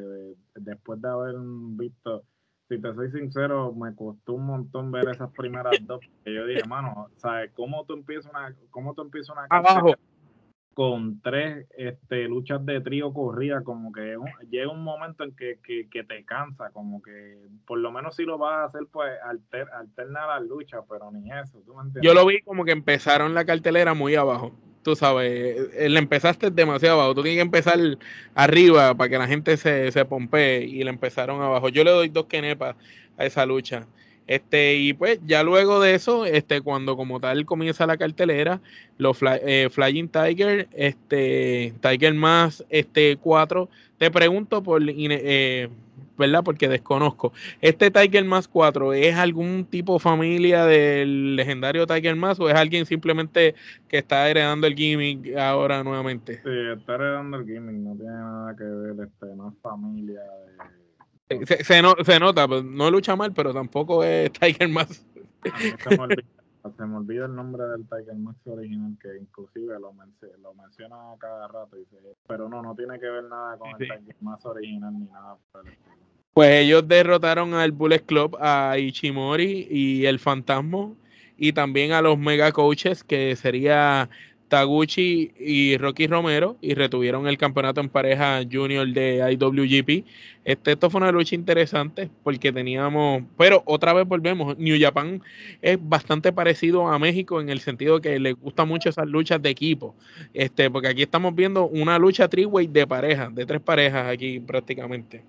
después 0.56 1.02
de 1.02 1.10
haber 1.10 1.36
visto, 1.40 2.24
si 2.68 2.82
te 2.82 2.94
soy 2.94 3.10
sincero, 3.12 3.74
me 3.74 3.96
costó 3.96 4.34
un 4.34 4.46
montón 4.46 4.92
ver 4.92 5.08
esas 5.10 5.32
primeras 5.32 5.78
dos. 5.86 6.02
Que 6.26 6.34
yo 6.34 6.46
dije, 6.46 6.68
mano, 6.68 7.10
¿sabes 7.16 7.52
cómo 7.54 7.86
tú 7.86 7.94
empiezas 7.94 8.30
una, 8.32 8.54
cómo 8.72 8.94
tú 8.94 9.02
empiezas 9.02 9.36
una 9.36 9.48
Abajo. 9.50 9.94
Con 10.74 11.22
tres 11.22 11.68
este, 11.78 12.28
luchas 12.28 12.66
de 12.66 12.82
trío 12.82 13.14
corrida? 13.14 13.64
Como 13.64 13.92
que 13.92 14.18
llega 14.50 14.72
un 14.72 14.84
momento 14.84 15.24
en 15.24 15.36
que, 15.36 15.60
que, 15.64 15.90
que, 15.90 16.04
te 16.04 16.24
cansa, 16.26 16.70
como 16.72 17.02
que 17.02 17.38
por 17.66 17.80
lo 17.80 17.92
menos 17.92 18.16
si 18.16 18.24
lo 18.24 18.38
vas 18.38 18.54
a 18.54 18.64
hacer, 18.66 18.82
pues 18.92 19.12
alter, 19.24 19.68
alterna 19.74 20.28
las 20.28 20.44
luchas, 20.44 20.82
pero 20.90 21.12
ni 21.12 21.30
eso. 21.32 21.62
¿tú 21.66 21.74
me 21.76 22.02
yo 22.02 22.14
lo 22.14 22.26
vi 22.26 22.42
como 22.42 22.66
que 22.66 22.72
empezaron 22.72 23.34
la 23.34 23.46
cartelera 23.46 23.94
muy 23.94 24.16
abajo 24.16 24.54
tú 24.82 24.96
sabes, 24.96 25.70
le 25.76 26.00
empezaste 26.00 26.52
demasiado 26.52 26.96
abajo, 26.96 27.16
tú 27.16 27.22
tienes 27.24 27.38
que 27.38 27.46
empezar 27.46 27.78
arriba 28.34 28.96
para 28.96 29.10
que 29.10 29.18
la 29.18 29.28
gente 29.28 29.58
se, 29.58 29.92
se 29.92 30.06
pompee 30.06 30.64
y 30.64 30.84
le 30.84 30.90
empezaron 30.90 31.42
abajo. 31.42 31.70
Yo 31.70 31.84
le 31.84 31.92
doy 31.92 32.10
dos 32.10 32.26
kenepas 32.26 32.76
a 33.18 33.26
esa 33.26 33.46
lucha. 33.46 33.88
Este, 34.30 34.76
y 34.76 34.94
pues 34.94 35.20
ya 35.26 35.42
luego 35.42 35.80
de 35.80 35.96
eso, 35.96 36.24
este, 36.24 36.62
cuando 36.62 36.96
como 36.96 37.20
tal 37.20 37.48
comienza 37.48 37.88
la 37.88 37.98
cartelera, 37.98 38.62
los 39.00 39.18
eh, 39.24 39.70
Flying 39.72 40.08
Tiger, 40.08 40.68
este, 40.72 41.74
Tiger 41.82 42.14
más 42.14 42.64
este 42.70 43.18
4, 43.18 43.68
te 43.98 44.12
pregunto 44.12 44.62
por 44.62 44.84
eh, 44.86 45.68
¿verdad? 46.16 46.44
Porque 46.44 46.68
desconozco. 46.68 47.34
¿Este 47.60 47.90
Tiger 47.90 48.24
Mask 48.24 48.52
4 48.54 48.94
es 48.94 49.16
algún 49.16 49.66
tipo 49.66 49.94
de 49.94 50.00
familia 50.00 50.64
del 50.64 51.36
legendario 51.36 51.88
Tiger 51.88 52.16
Mask 52.16 52.40
o 52.40 52.50
es 52.50 52.56
alguien 52.56 52.86
simplemente 52.86 53.56
que 53.88 53.98
está 53.98 54.30
heredando 54.30 54.68
el 54.68 54.76
gimmick 54.76 55.36
ahora 55.38 55.84
nuevamente? 55.84 56.36
Sí, 56.44 56.78
está 56.78 56.94
heredando 56.94 57.38
el 57.38 57.48
gimmick, 57.48 57.78
no 57.78 57.96
tiene 57.96 58.12
nada 58.12 58.56
que 58.56 58.64
ver, 58.64 59.08
este, 59.08 59.36
no 59.36 59.50
es 59.50 59.56
familia 59.64 60.22
Se, 61.46 61.64
se, 61.64 62.20
nota, 62.20 62.48
pues, 62.48 62.64
no 62.64 62.90
lucha 62.90 63.16
mal, 63.16 63.34
pero 63.34 63.54
tampoco 63.54 64.04
es 64.04 64.32
Tiger 64.40 64.70
Mask. 64.70 65.04
Se 66.78 66.86
me, 66.86 66.98
olvida, 66.98 67.26
el 67.26 67.36
nombre 67.36 67.64
del 67.66 67.88
Tiger 67.88 68.16
Mask 68.16 68.46
original, 68.48 68.98
que 69.02 69.18
inclusive 69.18 69.80
lo, 69.80 69.94
lo 70.42 70.54
menciona 70.54 70.98
cada 71.20 71.48
rato, 71.48 71.78
y 71.78 71.86
pero 72.28 72.50
no, 72.50 72.62
no 72.62 72.76
tiene 72.76 73.00
que 73.00 73.10
ver 73.10 73.24
nada 73.26 73.58
con 73.58 73.70
el 73.70 73.78
Tiger 73.78 74.16
Mask 74.22 74.46
original 74.48 74.94
ni 74.94 75.06
nada. 75.06 75.38
Pues 76.34 76.50
ellos 76.64 76.88
derrotaron 76.88 77.54
al 77.54 77.72
Bullet 77.72 78.02
Club, 78.06 78.38
a 78.40 78.78
Ichimori 78.78 79.68
y 79.70 80.06
el 80.06 80.20
Fantasma, 80.20 80.94
y 81.38 81.54
también 81.54 81.92
a 81.94 82.02
los 82.02 82.18
Mega 82.18 82.52
Coaches, 82.52 83.04
que 83.04 83.36
sería 83.36 84.10
Taguchi 84.50 85.32
y 85.40 85.78
Rocky 85.78 86.08
Romero 86.08 86.58
y 86.60 86.74
retuvieron 86.74 87.28
el 87.28 87.38
campeonato 87.38 87.80
en 87.80 87.88
pareja 87.88 88.42
junior 88.52 88.88
de 88.88 89.38
IWGP. 89.40 90.06
Este, 90.44 90.72
esto 90.72 90.90
fue 90.90 91.00
una 91.00 91.12
lucha 91.12 91.36
interesante 91.36 92.10
porque 92.24 92.52
teníamos, 92.52 93.24
pero 93.38 93.62
otra 93.66 93.94
vez 93.94 94.08
volvemos, 94.08 94.58
New 94.58 94.76
Japan 94.80 95.22
es 95.62 95.78
bastante 95.82 96.34
parecido 96.34 96.88
a 96.88 96.98
México 96.98 97.40
en 97.40 97.50
el 97.50 97.60
sentido 97.60 98.02
que 98.02 98.20
le 98.20 98.34
gusta 98.34 98.66
mucho 98.66 98.90
esas 98.90 99.08
luchas 99.08 99.42
de 99.42 99.50
equipo, 99.50 99.96
este, 100.34 100.70
porque 100.70 100.88
aquí 100.88 101.04
estamos 101.04 101.36
viendo 101.36 101.68
una 101.68 102.00
lucha 102.00 102.28
triway 102.28 102.68
de 102.68 102.88
pareja, 102.88 103.30
de 103.30 103.46
tres 103.46 103.62
parejas 103.62 104.08
aquí 104.08 104.40
prácticamente. 104.40 105.24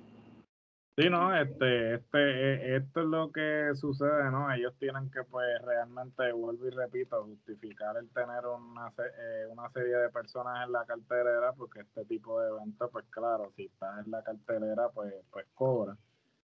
Sí, 1.00 1.08
no, 1.08 1.34
este, 1.34 1.94
este, 1.94 2.18
e, 2.18 2.76
esto 2.76 3.00
es 3.00 3.06
lo 3.06 3.32
que 3.32 3.70
sucede, 3.74 4.30
¿no? 4.30 4.52
Ellos 4.52 4.74
tienen 4.78 5.10
que, 5.10 5.24
pues, 5.24 5.46
realmente, 5.62 6.30
vuelvo 6.32 6.66
y 6.66 6.70
repito, 6.70 7.24
justificar 7.24 7.96
el 7.96 8.10
tener 8.10 8.44
una, 8.46 8.88
eh, 8.98 9.46
una 9.48 9.70
serie 9.70 9.96
de 9.96 10.10
personas 10.10 10.66
en 10.66 10.72
la 10.72 10.84
cartelera, 10.84 11.54
porque 11.54 11.80
este 11.80 12.04
tipo 12.04 12.38
de 12.42 12.50
eventos, 12.50 12.90
pues, 12.92 13.06
claro, 13.08 13.50
si 13.56 13.64
estás 13.66 14.04
en 14.04 14.10
la 14.10 14.22
cartelera, 14.22 14.90
pues, 14.90 15.14
pues 15.30 15.46
cobra. 15.54 15.96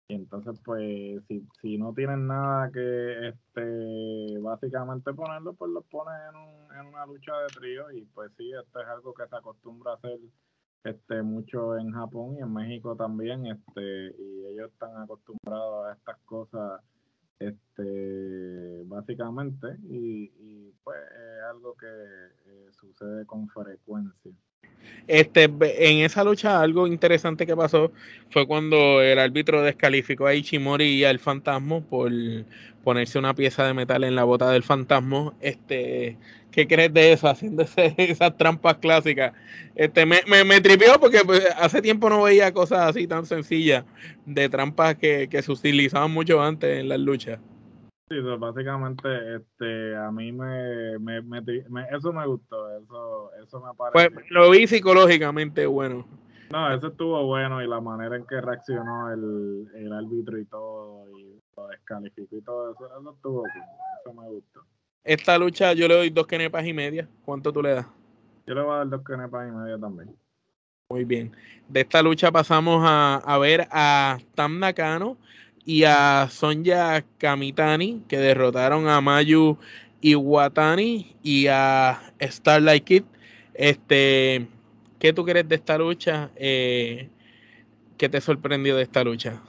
Y 0.07 0.15
entonces, 0.15 0.57
pues, 0.63 1.21
si, 1.27 1.45
si 1.61 1.77
no 1.77 1.93
tienen 1.93 2.25
nada 2.27 2.71
que, 2.71 3.27
este, 3.29 4.39
básicamente 4.39 5.13
ponerlo, 5.13 5.53
pues 5.55 5.71
los 5.71 5.83
pones 5.87 6.15
en, 6.29 6.35
un, 6.37 6.75
en 6.77 6.85
una 6.87 7.05
lucha 7.05 7.33
de 7.39 7.47
trío 7.47 7.91
y, 7.91 8.05
pues, 8.05 8.31
sí, 8.37 8.53
esto 8.53 8.79
es 8.79 8.87
algo 8.87 9.13
que 9.13 9.27
se 9.27 9.35
acostumbra 9.35 9.91
a 9.91 9.95
hacer 9.95 10.19
este, 10.85 11.23
mucho 11.23 11.77
en 11.77 11.91
Japón 11.91 12.35
y 12.37 12.41
en 12.41 12.53
México 12.53 12.95
también, 12.95 13.47
este, 13.47 14.15
y 14.17 14.45
ellos 14.45 14.71
están 14.71 14.95
acostumbrados 15.01 15.87
a 15.87 15.93
estas 15.93 16.17
cosas, 16.25 16.81
este, 17.39 18.83
básicamente, 18.85 19.77
y, 19.89 20.71
pues 20.83 20.99
es 20.99 21.43
algo 21.49 21.75
que 21.75 21.87
eh, 21.87 22.69
sucede 22.79 23.25
con 23.25 23.47
frecuencia. 23.49 24.31
Este, 25.07 25.43
en 25.43 25.99
esa 26.03 26.23
lucha 26.23 26.61
algo 26.61 26.87
interesante 26.87 27.45
que 27.45 27.55
pasó 27.55 27.91
fue 28.31 28.47
cuando 28.47 29.01
el 29.03 29.19
árbitro 29.19 29.61
descalificó 29.61 30.25
a 30.25 30.33
Ichimori 30.33 30.85
y 30.85 31.03
al 31.03 31.19
fantasma 31.19 31.81
por 31.81 32.11
ponerse 32.83 33.19
una 33.19 33.35
pieza 33.35 33.65
de 33.65 33.73
metal 33.75 34.03
en 34.03 34.15
la 34.15 34.23
bota 34.23 34.49
del 34.49 34.63
fantasma. 34.63 35.33
Este, 35.41 36.17
¿qué 36.51 36.67
crees 36.67 36.93
de 36.93 37.13
eso? 37.13 37.27
Haciendo 37.27 37.65
esas 37.97 38.37
trampas 38.37 38.77
clásicas. 38.77 39.33
Este, 39.75 40.05
me, 40.05 40.21
me, 40.25 40.61
tripió 40.61 40.99
porque 40.99 41.19
pues, 41.25 41.45
hace 41.57 41.81
tiempo 41.81 42.09
no 42.09 42.23
veía 42.23 42.51
cosas 42.51 42.89
así 42.89 43.05
tan 43.05 43.25
sencillas 43.25 43.85
de 44.25 44.49
trampas 44.49 44.95
que, 44.95 45.27
que 45.29 45.41
se 45.41 45.51
utilizaban 45.51 46.11
mucho 46.11 46.41
antes 46.41 46.79
en 46.79 46.89
las 46.89 46.99
luchas. 46.99 47.39
Sí, 48.07 48.17
básicamente, 48.37 49.35
este, 49.35 49.95
a 49.95 50.11
mí 50.11 50.31
me, 50.31 50.99
me, 50.99 51.21
me, 51.23 51.41
eso 51.91 52.13
me 52.13 52.27
gustó, 52.27 52.77
eso, 52.77 53.31
eso 53.43 53.59
me 53.59 53.73
parece. 53.73 54.11
Pues 54.11 54.29
lo 54.29 54.51
vi 54.51 54.67
psicológicamente 54.67 55.65
bueno. 55.65 56.05
No, 56.51 56.71
eso 56.71 56.87
estuvo 56.87 57.25
bueno 57.25 57.63
y 57.63 57.67
la 57.67 57.81
manera 57.81 58.15
en 58.15 58.27
que 58.27 58.39
reaccionó 58.39 59.11
el, 59.11 59.67
el 59.73 59.91
árbitro 59.91 60.37
y 60.37 60.45
todo, 60.45 61.09
y 61.17 61.41
lo 61.57 61.67
descalificó 61.67 62.35
y 62.35 62.41
todo 62.41 62.73
eso, 62.73 62.85
eso 62.85 63.11
estuvo 63.15 63.43
bien, 63.43 63.65
eso 64.01 64.13
me 64.13 64.29
gustó. 64.29 64.61
Esta 65.03 65.39
lucha 65.39 65.73
yo 65.73 65.87
le 65.87 65.95
doy 65.95 66.09
dos 66.11 66.27
kenepas 66.27 66.63
y 66.65 66.73
media. 66.73 67.07
¿Cuánto 67.25 67.51
tú 67.51 67.63
le 67.63 67.73
das? 67.73 67.87
Yo 68.45 68.53
le 68.53 68.61
voy 68.61 68.73
a 68.73 68.77
dar 68.77 68.89
dos 68.89 69.03
kenepas 69.03 69.47
y 69.47 69.51
media 69.51 69.79
también. 69.79 70.15
Muy 70.89 71.05
bien. 71.05 71.35
De 71.67 71.81
esta 71.81 72.03
lucha 72.03 72.31
pasamos 72.31 72.83
a, 72.85 73.15
a 73.15 73.37
ver 73.39 73.67
a 73.71 74.19
Tam 74.35 74.59
Nakano 74.59 75.17
y 75.65 75.83
a 75.83 76.27
Sonja 76.29 77.03
Kamitani, 77.17 78.03
que 78.07 78.17
derrotaron 78.17 78.87
a 78.87 79.01
Mayu 79.01 79.57
Iwatani 80.01 81.15
y 81.23 81.47
a 81.47 82.13
Starlight 82.21 82.83
Kid. 82.83 83.03
Este, 83.55 84.47
¿Qué 84.99 85.11
tú 85.11 85.25
crees 85.25 85.49
de 85.49 85.55
esta 85.55 85.77
lucha? 85.77 86.29
Eh, 86.35 87.09
¿Qué 87.97 88.09
te 88.09 88.21
sorprendió 88.21 88.75
de 88.75 88.83
esta 88.83 89.03
lucha? 89.03 89.41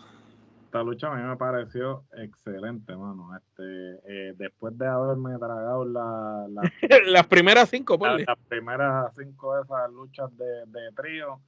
Esta 0.65 0.83
lucha 0.83 1.13
a 1.13 1.17
mí 1.17 1.23
me 1.23 1.37
pareció 1.37 2.05
excelente, 2.17 2.97
mano. 2.97 3.37
Este, 3.37 4.01
eh, 4.07 4.35
después 4.37 4.77
de 4.79 4.87
haberme 4.87 5.37
tragado 5.39 5.85
la, 5.85 6.47
las 7.07 7.27
primeras 7.27 7.69
cinco, 7.69 7.99
las 8.01 8.39
primeras 8.49 9.15
cinco 9.15 9.57
de 9.57 9.63
esas 9.63 9.91
luchas 9.93 10.37
de, 10.37 10.65
de 10.67 10.93
trío, 10.95 11.41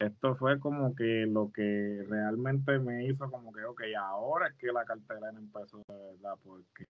esto 0.00 0.34
fue 0.36 0.58
como 0.58 0.94
que 0.94 1.26
lo 1.26 1.52
que 1.52 2.04
realmente 2.08 2.78
me 2.78 3.04
hizo 3.04 3.30
como 3.30 3.52
que, 3.52 3.64
ok, 3.64 3.82
ahora 3.98 4.48
es 4.48 4.54
que 4.54 4.72
la 4.72 4.84
cartelera 4.84 5.38
empezó 5.38 5.78
de 5.86 5.94
verdad, 5.94 6.36
porque 6.42 6.86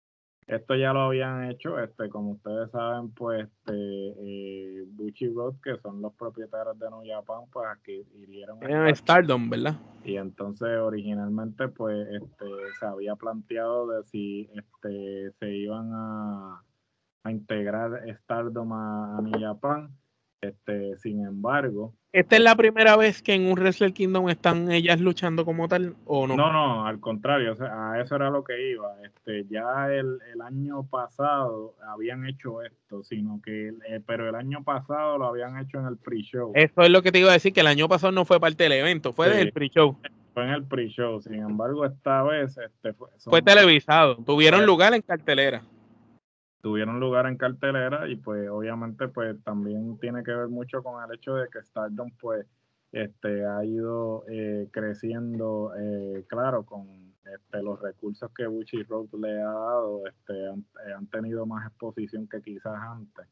esto 0.46 0.74
ya 0.76 0.92
lo 0.92 1.02
habían 1.02 1.50
hecho, 1.50 1.78
este, 1.80 2.08
como 2.08 2.30
ustedes 2.32 2.70
saben, 2.70 3.10
pues, 3.12 3.48
este, 3.48 3.72
eh, 3.72 4.84
Bucci 4.86 5.28
Road, 5.28 5.56
que 5.62 5.76
son 5.78 6.00
los 6.00 6.14
propietarios 6.14 6.78
de 6.78 6.88
New 6.88 7.02
Japan, 7.04 7.42
pues 7.52 7.66
aquí 7.68 8.04
hirieron 8.14 8.62
a 8.64 8.94
Stardom, 8.94 9.50
¿verdad? 9.50 9.74
Y 10.04 10.16
entonces 10.16 10.68
originalmente, 10.78 11.68
pues, 11.68 12.06
este, 12.08 12.46
se 12.78 12.86
había 12.86 13.16
planteado 13.16 13.88
de 13.88 14.04
si, 14.04 14.50
este, 14.54 15.32
se 15.38 15.50
iban 15.52 15.90
a, 15.92 16.62
a 17.24 17.30
integrar 17.30 18.04
Stardom 18.22 18.72
a, 18.72 19.18
a 19.18 19.20
New 19.20 19.40
Japan, 19.40 19.96
este, 20.40 20.96
sin 20.98 21.24
embargo, 21.24 21.94
¿Esta 22.12 22.34
es 22.34 22.42
la 22.42 22.56
primera 22.56 22.96
vez 22.96 23.22
que 23.22 23.34
en 23.34 23.46
un 23.46 23.52
Wrestle 23.52 23.92
Kingdom 23.92 24.28
están 24.30 24.72
ellas 24.72 25.00
luchando 25.00 25.44
como 25.44 25.68
tal 25.68 25.94
o 26.06 26.26
no? 26.26 26.34
No, 26.34 26.52
no, 26.52 26.84
al 26.84 26.98
contrario, 26.98 27.54
a 27.60 28.00
eso 28.00 28.16
era 28.16 28.30
lo 28.30 28.42
que 28.42 28.72
iba. 28.72 28.96
Este, 29.04 29.46
ya 29.48 29.86
el, 29.92 30.18
año 30.44 30.82
pasado 30.90 31.76
habían 31.86 32.26
hecho 32.26 32.62
esto, 32.62 33.04
sino 33.04 33.40
que, 33.44 33.68
eh, 33.68 34.00
pero 34.04 34.28
el 34.28 34.34
año 34.34 34.64
pasado 34.64 35.18
lo 35.18 35.26
habían 35.26 35.56
hecho 35.58 35.78
en 35.78 35.86
el 35.86 35.98
pre-show. 35.98 36.50
Eso 36.56 36.82
es 36.82 36.90
lo 36.90 37.00
que 37.02 37.12
te 37.12 37.20
iba 37.20 37.30
a 37.30 37.34
decir, 37.34 37.52
que 37.52 37.60
el 37.60 37.68
año 37.68 37.88
pasado 37.88 38.10
no 38.10 38.24
fue 38.24 38.40
parte 38.40 38.64
del 38.64 38.72
evento, 38.72 39.12
fue 39.12 39.30
del 39.30 39.52
pre-show. 39.52 39.96
Fue 40.34 40.42
en 40.42 40.50
el 40.50 40.64
pre-show, 40.64 41.20
sin 41.20 41.34
embargo, 41.34 41.84
esta 41.84 42.24
vez 42.24 42.58
este, 42.58 42.92
fue, 42.92 43.08
fue 43.18 43.40
televisado, 43.40 44.16
tuvieron 44.16 44.66
lugar 44.66 44.94
en 44.94 45.02
cartelera 45.02 45.62
tuvieron 46.62 47.00
lugar 47.00 47.26
en 47.26 47.36
cartelera 47.36 48.08
y 48.08 48.16
pues 48.16 48.48
obviamente 48.48 49.08
pues 49.08 49.42
también 49.44 49.98
tiene 49.98 50.22
que 50.22 50.32
ver 50.32 50.48
mucho 50.48 50.82
con 50.82 51.02
el 51.02 51.16
hecho 51.16 51.34
de 51.34 51.48
que 51.48 51.62
Stardom 51.62 52.10
pues 52.20 52.46
este 52.92 53.46
ha 53.46 53.64
ido 53.64 54.24
eh, 54.28 54.68
creciendo 54.70 55.72
eh, 55.78 56.24
claro 56.28 56.64
con 56.64 57.14
este, 57.24 57.62
los 57.62 57.80
recursos 57.80 58.30
que 58.36 58.46
Bucci 58.46 58.82
Road 58.82 59.08
le 59.18 59.40
ha 59.40 59.52
dado 59.52 60.06
este 60.06 60.48
han, 60.48 60.64
han 60.96 61.06
tenido 61.06 61.46
más 61.46 61.66
exposición 61.66 62.28
que 62.28 62.42
quizás 62.42 62.74
antes 62.74 63.26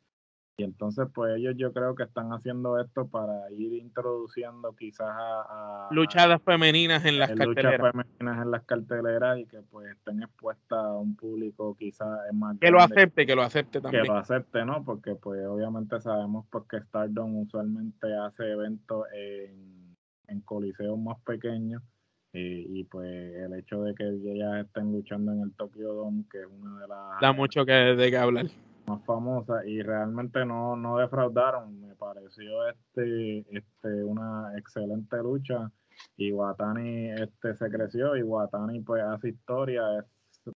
y 0.60 0.64
entonces, 0.64 1.06
pues 1.14 1.36
ellos 1.36 1.54
yo 1.56 1.72
creo 1.72 1.94
que 1.94 2.02
están 2.02 2.32
haciendo 2.32 2.80
esto 2.80 3.06
para 3.06 3.48
ir 3.52 3.74
introduciendo 3.74 4.74
quizás 4.74 5.06
a... 5.08 5.86
luchadas 5.92 6.42
femeninas 6.42 7.04
en 7.04 7.20
las 7.20 7.28
carteleras. 7.28 7.78
Luchas 7.78 7.92
femeninas 7.92 8.44
en 8.44 8.50
las 8.50 8.64
carteleras 8.64 9.38
y 9.38 9.46
que 9.46 9.62
pues 9.62 9.88
estén 9.92 10.20
expuestas 10.20 10.80
a 10.80 10.96
un 10.96 11.14
público 11.14 11.76
quizás 11.78 12.08
más... 12.32 12.58
Que 12.58 12.72
lo 12.72 12.80
acepte, 12.80 13.24
que 13.24 13.36
lo 13.36 13.42
acepte 13.42 13.80
también. 13.80 14.02
Que 14.02 14.08
lo 14.08 14.16
acepte, 14.16 14.64
¿no? 14.64 14.84
Porque 14.84 15.14
pues 15.14 15.46
obviamente 15.46 16.00
sabemos 16.00 16.44
porque 16.50 16.78
pues, 16.78 16.88
Stardom 16.88 17.36
usualmente 17.36 18.12
hace 18.16 18.50
eventos 18.50 19.06
en, 19.14 19.96
en 20.26 20.40
coliseos 20.40 20.98
más 20.98 21.20
pequeños. 21.20 21.84
Y, 22.32 22.84
pues 22.84 23.08
el 23.08 23.54
hecho 23.54 23.82
de 23.82 23.94
que 23.94 24.04
ellas 24.06 24.66
estén 24.66 24.92
luchando 24.92 25.32
en 25.32 25.42
el 25.42 25.52
Tokyo 25.54 25.92
Dome, 25.92 26.24
que 26.30 26.40
es 26.40 26.46
una 26.46 26.80
de 26.80 26.88
las... 26.88 27.20
Da 27.20 27.32
mucho 27.32 27.64
que, 27.64 27.72
de 27.72 28.10
qué 28.10 28.16
hablar 28.16 28.46
más 28.88 29.04
famosa 29.04 29.64
y 29.66 29.82
realmente 29.82 30.44
no, 30.44 30.76
no 30.76 30.98
defraudaron. 30.98 31.80
Me 31.80 31.94
pareció 31.94 32.68
este, 32.68 33.44
este 33.56 34.04
una 34.04 34.56
excelente 34.56 35.16
lucha 35.18 35.70
y 36.16 36.32
Watani 36.32 37.10
este, 37.10 37.54
se 37.56 37.70
creció 37.70 38.16
y 38.16 38.22
Watani 38.22 38.80
pues 38.80 39.02
hace 39.02 39.30
historia, 39.30 39.82
es 39.98 40.04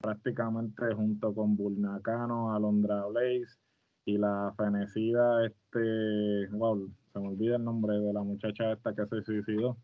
prácticamente 0.00 0.94
junto 0.94 1.34
con 1.34 1.56
Bulnacano, 1.56 2.54
Alondra 2.54 3.06
Blaze 3.06 3.58
y 4.04 4.18
la 4.18 4.52
fenecida, 4.56 5.44
este, 5.46 6.48
wow, 6.50 6.90
se 7.12 7.20
me 7.20 7.28
olvida 7.28 7.56
el 7.56 7.64
nombre 7.64 7.98
de 7.98 8.12
la 8.12 8.22
muchacha 8.22 8.72
esta 8.72 8.94
que 8.94 9.06
se 9.06 9.22
suicidó. 9.22 9.76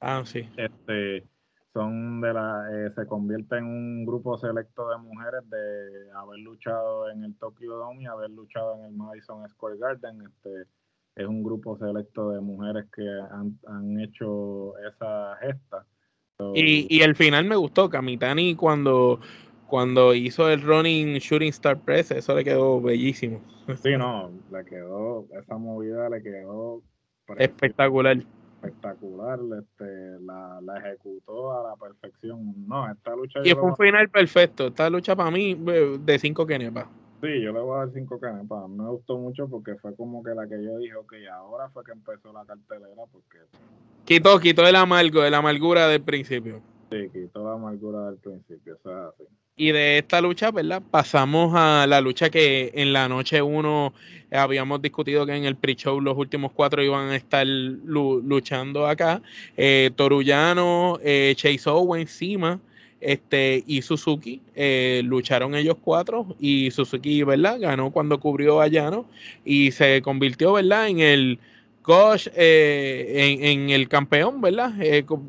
Ah, 0.00 0.22
sí. 0.24 0.48
Este, 0.56 1.26
son 1.74 2.20
de 2.20 2.32
la, 2.32 2.68
eh, 2.72 2.92
se 2.94 3.04
convierte 3.06 3.58
en 3.58 3.64
un 3.64 4.06
grupo 4.06 4.38
selecto 4.38 4.88
de 4.88 4.96
mujeres 4.98 5.42
de 5.50 6.10
haber 6.14 6.38
luchado 6.38 7.10
en 7.10 7.24
el 7.24 7.36
Tokyo 7.36 7.76
Dome 7.76 8.04
y 8.04 8.06
haber 8.06 8.30
luchado 8.30 8.76
en 8.76 8.84
el 8.84 8.92
Madison 8.92 9.46
Square 9.50 9.78
Garden. 9.78 10.22
Este, 10.22 10.62
es 11.16 11.26
un 11.26 11.42
grupo 11.42 11.76
selecto 11.76 12.30
de 12.30 12.40
mujeres 12.40 12.86
que 12.94 13.02
han, 13.30 13.58
han 13.66 14.00
hecho 14.00 14.78
esa 14.78 15.36
gesta. 15.42 15.84
y, 16.54 16.86
y 16.88 17.02
el 17.02 17.16
final 17.16 17.44
me 17.44 17.56
gustó, 17.56 17.90
Kamitani 17.90 18.54
cuando 18.54 19.20
cuando 19.66 20.14
hizo 20.14 20.48
el 20.50 20.62
running 20.62 21.14
Shooting 21.14 21.48
Star 21.48 21.80
Press, 21.80 22.12
eso 22.12 22.36
le 22.36 22.44
quedó 22.44 22.80
bellísimo. 22.80 23.40
Sí, 23.82 23.96
no, 23.96 24.30
le 24.52 24.64
quedó, 24.64 25.26
esa 25.32 25.56
movida 25.56 26.08
le 26.10 26.22
quedó 26.22 26.82
espectacular. 27.38 28.18
Espectacular, 28.64 29.38
este, 29.58 30.20
la, 30.20 30.60
la, 30.62 30.78
ejecutó 30.78 31.52
a 31.52 31.70
la 31.70 31.76
perfección. 31.76 32.66
No, 32.66 32.90
esta 32.90 33.14
lucha. 33.14 33.40
Y 33.44 33.52
fue 33.52 33.64
un 33.64 33.76
final 33.76 34.08
perfecto. 34.08 34.68
Esta 34.68 34.88
lucha 34.88 35.14
para 35.14 35.30
mí, 35.30 35.54
de 35.54 36.18
5 36.18 36.46
kenepas. 36.46 36.86
Sí, 37.20 37.40
yo 37.40 37.52
le 37.52 37.60
voy 37.60 37.76
a 37.76 37.84
dar 37.84 37.90
5 37.92 38.20
kenepas. 38.20 38.68
Me 38.68 38.88
gustó 38.88 39.18
mucho 39.18 39.48
porque 39.48 39.74
fue 39.76 39.94
como 39.96 40.22
que 40.22 40.34
la 40.34 40.46
que 40.46 40.62
yo 40.62 40.78
dije, 40.78 40.94
ok, 40.94 41.14
ahora 41.32 41.68
fue 41.70 41.84
que 41.84 41.92
empezó 41.92 42.32
la 42.32 42.44
cartelera. 42.44 43.02
porque 43.10 43.38
Quitó, 44.04 44.38
quitó 44.38 44.66
el 44.66 44.76
amargo, 44.76 45.22
la 45.22 45.38
amargura 45.38 45.88
del 45.88 46.02
principio. 46.02 46.60
Sí, 46.90 47.08
quitó 47.12 47.44
la 47.44 47.54
amargura 47.54 48.10
del 48.10 48.18
principio, 48.18 48.74
eso 48.74 48.90
es 48.90 49.14
así. 49.14 49.24
Y 49.56 49.70
de 49.70 49.98
esta 49.98 50.20
lucha, 50.20 50.50
¿verdad? 50.50 50.82
Pasamos 50.90 51.52
a 51.54 51.86
la 51.86 52.00
lucha 52.00 52.28
que 52.28 52.72
en 52.74 52.92
la 52.92 53.08
noche 53.08 53.40
1 53.40 53.94
habíamos 54.32 54.82
discutido 54.82 55.24
que 55.26 55.36
en 55.36 55.44
el 55.44 55.54
pre-show 55.54 56.00
los 56.00 56.18
últimos 56.18 56.50
cuatro 56.50 56.82
iban 56.82 57.10
a 57.10 57.16
estar 57.16 57.46
luchando 57.46 58.88
acá. 58.88 59.22
Eh, 59.56 59.92
Torullano, 59.94 60.98
eh, 61.04 61.34
Chase 61.36 61.70
Owens, 61.70 62.10
Sima 62.10 62.60
este, 63.00 63.62
y 63.64 63.82
Suzuki 63.82 64.42
eh, 64.56 65.02
lucharon 65.04 65.54
ellos 65.54 65.76
cuatro 65.80 66.34
y 66.40 66.72
Suzuki, 66.72 67.22
¿verdad? 67.22 67.60
Ganó 67.60 67.92
cuando 67.92 68.18
cubrió 68.18 68.60
a 68.60 68.66
Llano 68.66 69.06
y 69.44 69.70
se 69.70 70.02
convirtió, 70.02 70.54
¿verdad? 70.54 70.88
En 70.88 70.98
el 70.98 71.38
Gosh, 71.84 72.28
eh, 72.34 73.38
en, 73.38 73.44
en, 73.44 73.70
el 73.70 73.88
campeón, 73.88 74.40
¿verdad? 74.40 74.72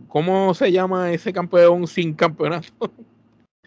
¿Cómo 0.08 0.54
se 0.56 0.72
llama 0.72 1.12
ese 1.12 1.32
campeón 1.34 1.86
sin 1.86 2.14
campeonato? 2.14 2.92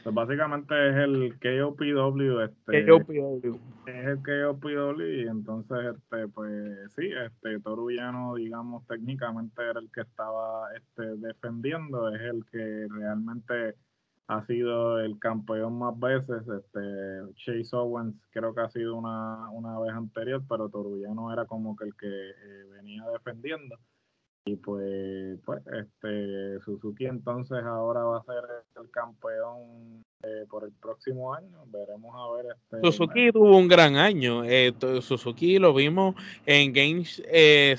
Pues 0.08 0.26
básicamente 0.26 0.88
es 0.88 0.96
el 0.96 1.38
KOPW, 1.38 2.40
este, 2.40 2.86
KOPW. 2.86 3.60
es 3.84 4.06
el 4.06 4.16
KOPW 4.22 5.02
y 5.02 5.28
entonces 5.28 5.94
este 5.94 6.28
pues 6.28 6.94
sí, 6.96 7.10
este 7.26 7.60
Torullano 7.60 8.36
digamos 8.36 8.86
técnicamente 8.86 9.60
era 9.60 9.78
el 9.80 9.90
que 9.92 10.00
estaba 10.00 10.74
este 10.74 11.14
defendiendo, 11.16 12.08
es 12.14 12.22
el 12.22 12.42
que 12.46 12.86
realmente 12.88 13.74
ha 14.28 14.46
sido 14.46 14.98
el 14.98 15.18
campeón 15.18 15.78
más 15.78 16.00
veces, 16.00 16.40
este 16.48 17.34
Chase 17.34 17.76
Owens 17.76 18.16
creo 18.30 18.54
que 18.54 18.62
ha 18.62 18.70
sido 18.70 18.96
una, 18.96 19.50
una 19.50 19.78
vez 19.78 19.92
anterior, 19.92 20.42
pero 20.48 20.70
Torullano 20.70 21.34
era 21.34 21.44
como 21.44 21.76
que 21.76 21.84
el 21.84 21.94
que 21.94 22.06
eh, 22.08 22.64
venía 22.70 23.04
defendiendo 23.12 23.76
y 24.48 24.56
pues, 24.56 25.38
pues 25.44 25.62
este 25.66 26.60
Suzuki 26.60 27.06
entonces 27.06 27.62
ahora 27.64 28.02
va 28.04 28.18
a 28.18 28.24
ser 28.24 28.44
el 28.80 28.90
campeón 28.90 30.04
eh, 30.22 30.44
por 30.50 30.64
el 30.64 30.72
próximo 30.72 31.32
año. 31.32 31.64
Veremos 31.66 32.14
a 32.14 32.36
ver. 32.36 32.56
Este, 32.56 32.80
Suzuki 32.82 33.30
tuvo 33.32 33.56
un 33.56 33.68
gran 33.68 33.96
año. 33.96 34.42
Eh, 34.44 34.72
Suzuki 35.00 35.58
lo 35.58 35.72
vimos 35.72 36.14
en 36.44 36.72
Game, 36.72 37.04
eh, 37.30 37.76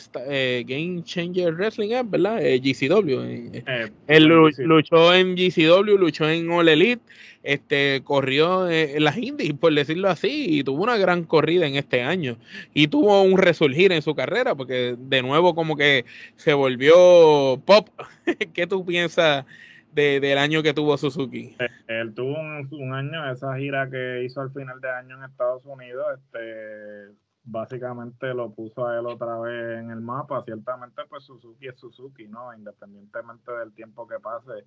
Game 0.65 1.03
Changer 1.03 1.53
Wrestling, 1.53 1.89
¿verdad? 2.05 2.39
GCW. 2.39 3.61
Él 4.07 4.23
luchó 4.25 5.13
en 5.13 5.35
GCW, 5.35 5.97
luchó 5.97 6.29
en 6.29 6.49
All 6.49 6.69
Elite 6.69 7.01
este, 7.43 8.01
corrió 8.03 8.69
en 8.69 9.03
las 9.03 9.17
indies, 9.17 9.53
por 9.53 9.73
decirlo 9.73 10.09
así, 10.09 10.45
y 10.49 10.63
tuvo 10.63 10.83
una 10.83 10.97
gran 10.97 11.23
corrida 11.23 11.65
en 11.67 11.75
este 11.75 12.01
año. 12.01 12.37
Y 12.73 12.87
tuvo 12.87 13.21
un 13.21 13.37
resurgir 13.37 13.91
en 13.91 14.01
su 14.01 14.15
carrera, 14.15 14.55
porque 14.55 14.95
de 14.97 15.21
nuevo 15.21 15.55
como 15.55 15.75
que 15.77 16.05
se 16.35 16.53
volvió 16.53 17.61
pop. 17.65 17.89
¿Qué 18.53 18.67
tú 18.67 18.85
piensas 18.85 19.45
de, 19.99 20.19
del 20.19 20.37
año 20.37 20.63
que 20.63 20.73
tuvo 20.73 20.97
Suzuki? 20.97 21.55
Él 21.87 22.13
tuvo 22.13 22.39
un, 22.39 22.93
año, 22.93 23.31
esa 23.31 23.55
gira 23.57 23.89
que 23.89 24.23
hizo 24.23 24.41
al 24.41 24.51
final 24.51 24.79
de 24.79 24.89
año 24.89 25.17
en 25.17 25.23
Estados 25.23 25.63
Unidos, 25.65 26.05
este 26.17 27.13
básicamente 27.43 28.33
lo 28.33 28.51
puso 28.51 28.87
a 28.87 28.99
él 28.99 29.05
otra 29.07 29.39
vez 29.39 29.79
en 29.79 29.89
el 29.89 30.01
mapa. 30.01 30.43
Ciertamente, 30.43 31.01
pues 31.09 31.23
Suzuki 31.23 31.67
es 31.67 31.79
Suzuki, 31.79 32.27
¿no? 32.27 32.53
Independientemente 32.53 33.51
del 33.51 33.73
tiempo 33.73 34.07
que 34.07 34.19
pase 34.19 34.65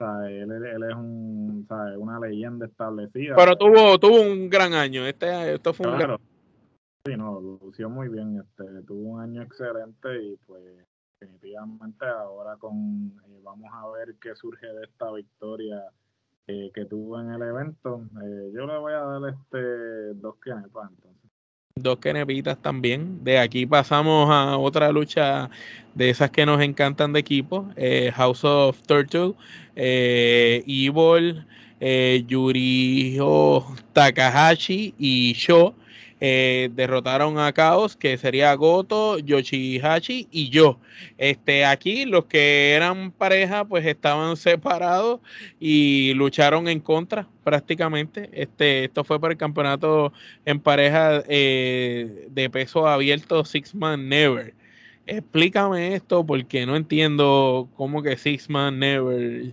él, 0.00 0.84
es 0.84 0.94
un, 0.94 1.66
una 1.98 2.20
leyenda 2.20 2.66
establecida. 2.66 3.34
Pero 3.34 3.56
tuvo, 3.56 3.98
tuvo 3.98 4.20
un 4.20 4.48
gran 4.48 4.72
año. 4.74 5.06
Este, 5.06 5.54
esto 5.54 5.72
fue 5.72 5.90
un 5.90 5.98
gran... 5.98 6.18
Sí, 7.04 7.16
no, 7.16 7.40
lució 7.40 7.88
muy 7.90 8.08
bien. 8.08 8.38
Este, 8.38 8.82
tuvo 8.82 9.14
un 9.14 9.20
año 9.20 9.42
excelente 9.42 10.22
y 10.22 10.36
pues 10.46 10.62
definitivamente 11.20 12.06
ahora 12.06 12.56
con 12.56 13.12
eh, 13.26 13.40
vamos 13.42 13.70
a 13.72 13.88
ver 13.90 14.14
qué 14.20 14.34
surge 14.34 14.66
de 14.66 14.84
esta 14.84 15.12
victoria 15.12 15.82
eh, 16.46 16.70
que 16.74 16.84
tuvo 16.84 17.20
en 17.20 17.30
el 17.32 17.42
evento. 17.42 18.02
Eh, 18.22 18.50
yo 18.54 18.66
le 18.66 18.78
voy 18.78 18.92
a 18.92 19.00
dar 19.00 19.34
este 19.34 20.14
dos 20.14 20.36
kenepas 20.42 20.90
entonces. 20.90 21.30
Dos 21.76 21.98
kenepitas 21.98 22.58
también. 22.58 23.22
De 23.22 23.38
aquí 23.38 23.66
pasamos 23.66 24.28
a 24.30 24.56
otra 24.56 24.90
lucha 24.90 25.50
de 25.94 26.10
esas 26.10 26.30
que 26.30 26.44
nos 26.44 26.60
encantan 26.60 27.12
de 27.12 27.20
equipo. 27.20 27.68
House 28.14 28.44
of 28.44 28.82
Turtle 28.82 29.34
Evil, 29.76 31.46
Yuriho 32.26 33.64
Takahashi 33.92 34.94
y 34.98 35.34
Sho 35.34 35.74
eh, 36.20 36.70
derrotaron 36.74 37.38
a 37.38 37.52
Chaos, 37.52 37.96
que 37.96 38.16
sería 38.18 38.54
Goto, 38.54 39.18
Yoshihashi 39.18 40.28
y 40.30 40.50
yo. 40.50 40.78
Este, 41.16 41.64
aquí 41.64 42.04
los 42.04 42.26
que 42.26 42.72
eran 42.72 43.12
pareja, 43.12 43.64
pues 43.64 43.86
estaban 43.86 44.36
separados 44.36 45.20
y 45.60 46.14
lucharon 46.14 46.68
en 46.68 46.80
contra 46.80 47.28
prácticamente. 47.44 48.28
Este, 48.32 48.84
esto 48.84 49.04
fue 49.04 49.20
para 49.20 49.32
el 49.32 49.38
campeonato 49.38 50.12
en 50.44 50.60
pareja 50.60 51.22
eh, 51.28 52.26
de 52.30 52.50
peso 52.50 52.86
abierto 52.88 53.44
Six 53.44 53.74
Man 53.74 54.08
Never. 54.08 54.54
Explícame 55.06 55.94
esto 55.94 56.24
porque 56.26 56.66
no 56.66 56.76
entiendo 56.76 57.68
cómo 57.76 58.02
que 58.02 58.16
Six 58.16 58.50
Man 58.50 58.78
Never 58.78 59.52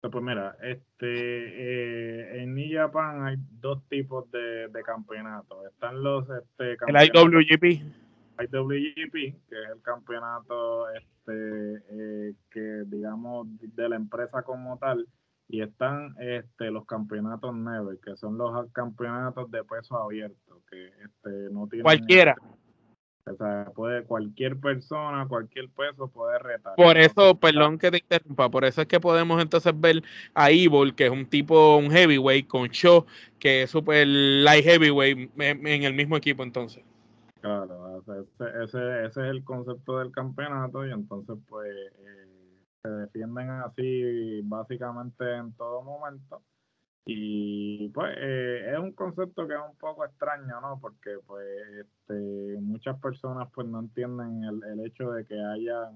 pues 0.00 0.24
mira, 0.24 0.56
este, 0.62 0.87
eh, 1.06 2.42
en 2.42 2.54
New 2.54 2.68
Japan 2.72 3.24
hay 3.24 3.36
dos 3.60 3.82
tipos 3.88 4.30
de, 4.30 4.68
de 4.68 4.82
campeonatos. 4.82 5.66
Están 5.66 6.02
los 6.02 6.26
este, 6.28 6.76
El 6.86 6.96
IWGP. 6.96 7.82
IWGP, 8.40 9.12
que 9.48 9.62
es 9.62 9.70
el 9.74 9.82
campeonato 9.82 10.88
este, 10.90 11.82
eh, 11.90 12.34
que 12.50 12.84
digamos 12.86 13.48
de 13.60 13.88
la 13.88 13.96
empresa 13.96 14.42
como 14.42 14.78
tal, 14.78 15.06
y 15.48 15.62
están 15.62 16.14
este, 16.20 16.70
los 16.70 16.84
campeonatos 16.86 17.54
Never, 17.54 17.98
que 17.98 18.16
son 18.16 18.36
los 18.36 18.70
campeonatos 18.72 19.50
de 19.50 19.64
peso 19.64 19.96
abierto, 19.96 20.62
que 20.70 20.86
este, 20.86 21.52
no 21.52 21.66
tienen... 21.66 21.84
Cualquiera. 21.84 22.36
O 23.32 23.36
sea, 23.36 23.70
puede 23.74 24.04
cualquier 24.04 24.58
persona, 24.58 25.26
cualquier 25.28 25.68
peso 25.70 26.08
puede 26.08 26.38
retar. 26.38 26.74
Por 26.76 26.96
eso, 26.96 27.34
perdón 27.38 27.78
que 27.78 27.90
te 27.90 27.98
interrumpa, 27.98 28.50
por 28.50 28.64
eso 28.64 28.82
es 28.82 28.88
que 28.88 29.00
podemos 29.00 29.40
entonces 29.42 29.72
ver 29.78 30.02
a 30.34 30.50
Evil, 30.50 30.94
que 30.94 31.06
es 31.06 31.10
un 31.10 31.26
tipo, 31.26 31.76
un 31.76 31.90
heavyweight, 31.90 32.46
con 32.46 32.68
Show, 32.68 33.06
que 33.38 33.62
es 33.62 33.70
super 33.70 34.06
light 34.06 34.64
heavyweight 34.64 35.30
en, 35.38 35.82
el 35.82 35.94
mismo 35.94 36.16
equipo 36.16 36.42
entonces. 36.42 36.82
Claro, 37.40 38.00
ese, 38.00 38.64
ese, 38.64 39.06
es 39.06 39.16
el 39.16 39.44
concepto 39.44 39.98
del 39.98 40.10
campeonato 40.10 40.86
y 40.86 40.92
entonces 40.92 41.36
pues 41.48 41.70
eh, 41.70 42.26
se 42.82 42.88
defienden 42.88 43.50
así 43.50 44.40
básicamente 44.42 45.36
en 45.36 45.52
todo 45.52 45.82
momento 45.82 46.42
y 47.10 47.88
pues 47.88 48.14
eh, 48.18 48.70
es 48.70 48.78
un 48.78 48.92
concepto 48.92 49.48
que 49.48 49.54
es 49.54 49.60
un 49.66 49.78
poco 49.78 50.04
extraño, 50.04 50.60
¿no? 50.60 50.78
Porque 50.78 51.16
pues 51.26 51.42
este, 51.80 52.60
muchas 52.60 53.00
personas 53.00 53.48
pues 53.54 53.66
no 53.66 53.80
entienden 53.80 54.44
el, 54.44 54.84
hecho 54.84 55.12
de 55.12 55.24
que 55.24 55.34
haya 55.34 55.90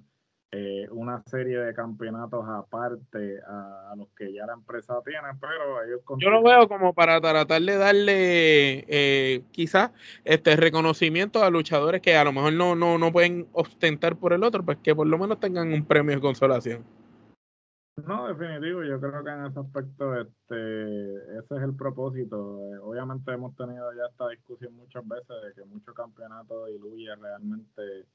eh, 0.52 0.88
una 0.90 1.22
serie 1.26 1.58
de 1.58 1.74
campeonatos 1.74 2.46
aparte 2.48 3.40
a, 3.46 3.92
los 3.94 4.08
que 4.16 4.32
ya 4.32 4.46
la 4.46 4.54
empresa 4.54 4.94
tiene, 5.04 5.28
pero 5.38 5.84
ellos... 5.84 6.00
Yo 6.16 6.30
lo 6.30 6.42
veo 6.42 6.66
como 6.66 6.94
para 6.94 7.20
tratar 7.20 7.60
de 7.60 7.76
darle 7.76 8.84
eh, 8.88 9.42
quizás 9.50 9.90
este 10.24 10.56
reconocimiento 10.56 11.44
a 11.44 11.50
luchadores 11.50 12.00
que 12.00 12.16
a 12.16 12.24
lo 12.24 12.32
mejor 12.32 12.54
no, 12.54 12.74
no, 12.74 12.96
no 12.96 13.12
pueden 13.12 13.48
ostentar 13.52 14.16
por 14.16 14.32
el 14.32 14.42
otro, 14.42 14.64
pues 14.64 14.78
que 14.82 14.94
por 14.94 15.06
lo 15.06 15.18
menos 15.18 15.38
tengan 15.38 15.74
un 15.74 15.84
premio 15.84 16.14
de 16.14 16.22
consolación. 16.22 17.01
No, 17.96 18.26
definitivo, 18.26 18.82
yo 18.82 18.98
creo 18.98 19.22
que 19.22 19.30
en 19.30 19.46
ese 19.46 19.60
aspecto 19.60 20.18
este, 20.18 21.14
ese 21.38 21.56
es 21.56 21.62
el 21.62 21.76
propósito. 21.76 22.58
Eh, 22.60 22.78
obviamente 22.78 23.32
hemos 23.32 23.54
tenido 23.54 23.92
ya 23.92 24.06
esta 24.10 24.28
discusión 24.28 24.74
muchas 24.74 25.06
veces 25.06 25.36
de 25.44 25.54
que 25.54 25.64
mucho 25.68 25.92
campeonato 25.92 26.66
diluye 26.66 27.14
realmente 27.16 28.06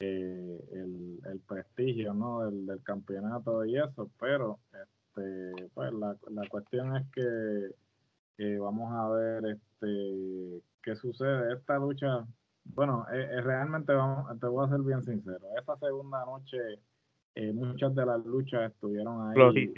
eh, 0.00 0.68
el, 0.72 1.40
prestigio 1.46 2.12
¿no? 2.12 2.50
del, 2.50 2.82
campeonato 2.82 3.64
y 3.64 3.78
eso, 3.78 4.10
pero 4.18 4.58
este, 4.72 5.68
pues 5.74 5.92
la, 5.92 6.16
la 6.30 6.48
cuestión 6.48 6.96
es 6.96 7.06
que 7.12 8.58
vamos 8.58 8.92
a 8.92 9.08
ver 9.10 9.44
este 9.46 10.62
qué 10.82 10.96
sucede. 10.96 11.54
Esta 11.54 11.78
lucha, 11.78 12.26
bueno, 12.64 13.06
eh, 13.12 13.40
realmente 13.42 13.92
vamos, 13.92 14.38
te 14.38 14.46
voy 14.46 14.66
a 14.66 14.70
ser 14.70 14.80
bien 14.80 15.02
sincero, 15.02 15.40
esa 15.60 15.76
segunda 15.76 16.24
noche 16.24 16.58
eh, 17.34 17.52
muchas 17.52 17.94
de 17.94 18.06
las 18.06 18.24
luchas 18.24 18.70
estuvieron 18.72 19.30
ahí 19.30 19.72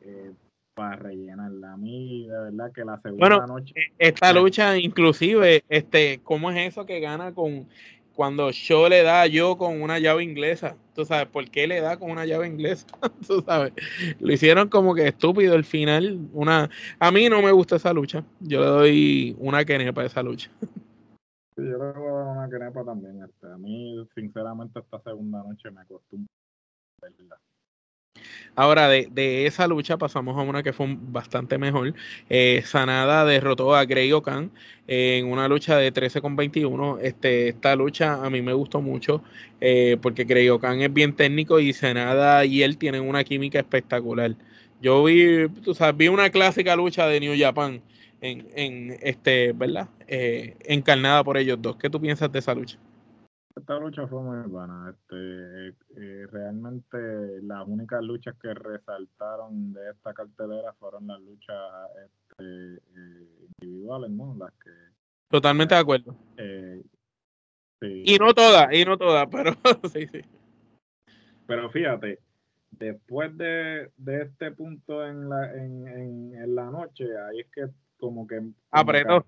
eh, 0.00 0.32
para 0.74 0.96
rellenar 0.96 1.52
la 1.52 1.76
mí 1.76 2.26
de 2.26 2.38
verdad 2.38 2.72
que 2.72 2.84
la 2.84 3.00
segunda 3.00 3.46
noche 3.46 3.74
esta 3.98 4.32
lucha 4.32 4.76
inclusive 4.76 5.62
este 5.68 6.20
cómo 6.24 6.50
es 6.50 6.68
eso 6.68 6.84
que 6.84 6.98
gana 6.98 7.32
con 7.32 7.68
cuando 8.14 8.50
Shaw 8.52 8.88
le 8.88 9.02
da 9.02 9.22
a 9.22 9.26
yo 9.26 9.58
con 9.58 9.82
una 9.82 9.98
llave 9.98 10.22
inglesa. 10.22 10.76
Tú 10.94 11.04
sabes, 11.04 11.26
¿por 11.26 11.50
qué 11.50 11.66
le 11.66 11.80
da 11.80 11.96
con 11.96 12.10
una 12.10 12.24
llave 12.24 12.46
inglesa? 12.46 12.86
Tú 13.26 13.42
sabes, 13.44 13.72
lo 14.20 14.32
hicieron 14.32 14.68
como 14.68 14.94
que 14.94 15.08
estúpido 15.08 15.54
el 15.54 15.64
final. 15.64 16.20
Una, 16.32 16.70
a 16.98 17.10
mí 17.10 17.28
no 17.28 17.42
me 17.42 17.50
gusta 17.50 17.76
esa 17.76 17.92
lucha. 17.92 18.24
Yo 18.40 18.60
le 18.60 18.66
doy 18.66 19.36
una 19.38 19.64
quenepa 19.64 20.02
a 20.02 20.06
esa 20.06 20.22
lucha. 20.22 20.50
Sí, 21.56 21.62
yo 21.62 21.78
le 21.78 21.92
voy 21.92 22.08
a 22.08 22.12
dar 22.12 22.26
una 22.36 22.48
quenepa 22.50 22.84
también. 22.84 23.22
Este. 23.22 23.46
A 23.46 23.56
mí, 23.56 24.06
sinceramente, 24.14 24.80
esta 24.80 25.00
segunda 25.02 25.42
noche 25.42 25.70
me 25.70 25.86
costó 25.86 26.16
un 26.16 26.26
Ahora, 28.56 28.88
de, 28.88 29.46
esa 29.46 29.66
lucha 29.66 29.96
pasamos 29.98 30.38
a 30.38 30.42
una 30.42 30.62
que 30.62 30.72
fue 30.72 30.86
bastante 30.98 31.58
mejor. 31.58 31.94
Eh, 32.30 32.62
Sanada 32.64 33.24
derrotó 33.24 33.74
a 33.74 33.84
Grey 33.84 34.12
Okan 34.12 34.52
en 34.86 35.26
una 35.26 35.48
lucha 35.48 35.76
de 35.76 35.90
13 35.90 36.20
con 36.20 36.36
21. 36.36 36.98
Este, 37.00 37.48
esta 37.48 37.74
lucha 37.74 38.24
a 38.24 38.30
mí 38.30 38.42
me 38.42 38.52
gustó 38.52 38.80
mucho 38.80 39.22
eh, 39.60 39.96
porque 40.00 40.24
Grey 40.24 40.48
Okan 40.48 40.80
es 40.82 40.92
bien 40.92 41.16
técnico 41.16 41.58
y 41.58 41.72
Sanada 41.72 42.44
y 42.44 42.62
él 42.62 42.78
tienen 42.78 43.08
una 43.08 43.24
química 43.24 43.58
espectacular. 43.58 44.36
Yo 44.80 45.02
vi, 45.04 45.48
tú 45.62 45.74
sabes, 45.74 45.96
vi 45.96 46.08
una 46.08 46.30
clásica 46.30 46.76
lucha 46.76 47.06
de 47.08 47.20
New 47.20 47.34
Japan 47.38 47.82
en, 48.20 48.46
en 48.54 48.98
este, 49.02 49.52
¿verdad? 49.52 49.88
Eh, 50.06 50.56
encarnada 50.60 51.22
por 51.24 51.36
ellos 51.36 51.60
dos. 51.60 51.76
¿Qué 51.76 51.88
tú 51.88 52.00
piensas 52.00 52.30
de 52.30 52.38
esa 52.38 52.54
lucha? 52.54 52.78
Esta 53.56 53.78
lucha 53.78 54.06
fue 54.08 54.20
muy 54.20 54.48
buena. 54.48 54.90
Este, 54.90 55.68
eh, 55.68 56.26
realmente 56.30 56.98
las 57.42 57.66
únicas 57.66 58.02
luchas 58.02 58.34
que 58.40 58.52
resaltaron 58.52 59.72
de 59.72 59.90
esta 59.90 60.12
cartelera 60.12 60.72
fueron 60.74 61.06
las 61.06 61.20
luchas 61.20 61.56
este, 62.04 62.74
eh, 62.74 63.48
individuales, 63.60 64.10
¿no? 64.10 64.34
Las 64.36 64.50
que. 64.54 64.70
Totalmente 65.30 65.74
de 65.74 65.80
acuerdo. 65.80 66.16
Eh, 66.36 66.82
y 67.80 68.16
no 68.16 68.34
todas, 68.34 68.72
y 68.72 68.84
no 68.84 68.96
todas, 68.96 69.28
pero 69.30 69.52
sí, 69.92 70.06
sí. 70.08 70.20
Pero 71.46 71.70
fíjate, 71.70 72.18
después 72.70 73.36
de, 73.36 73.90
este 74.06 74.50
punto 74.52 75.06
en 75.06 75.28
la, 75.28 75.52
en, 75.54 75.86
en, 76.34 76.54
la 76.54 76.70
noche, 76.70 77.04
ahí 77.18 77.40
es 77.40 77.46
que 77.52 77.66
como 77.98 78.26
que... 78.26 78.40
Apretó 78.70 79.26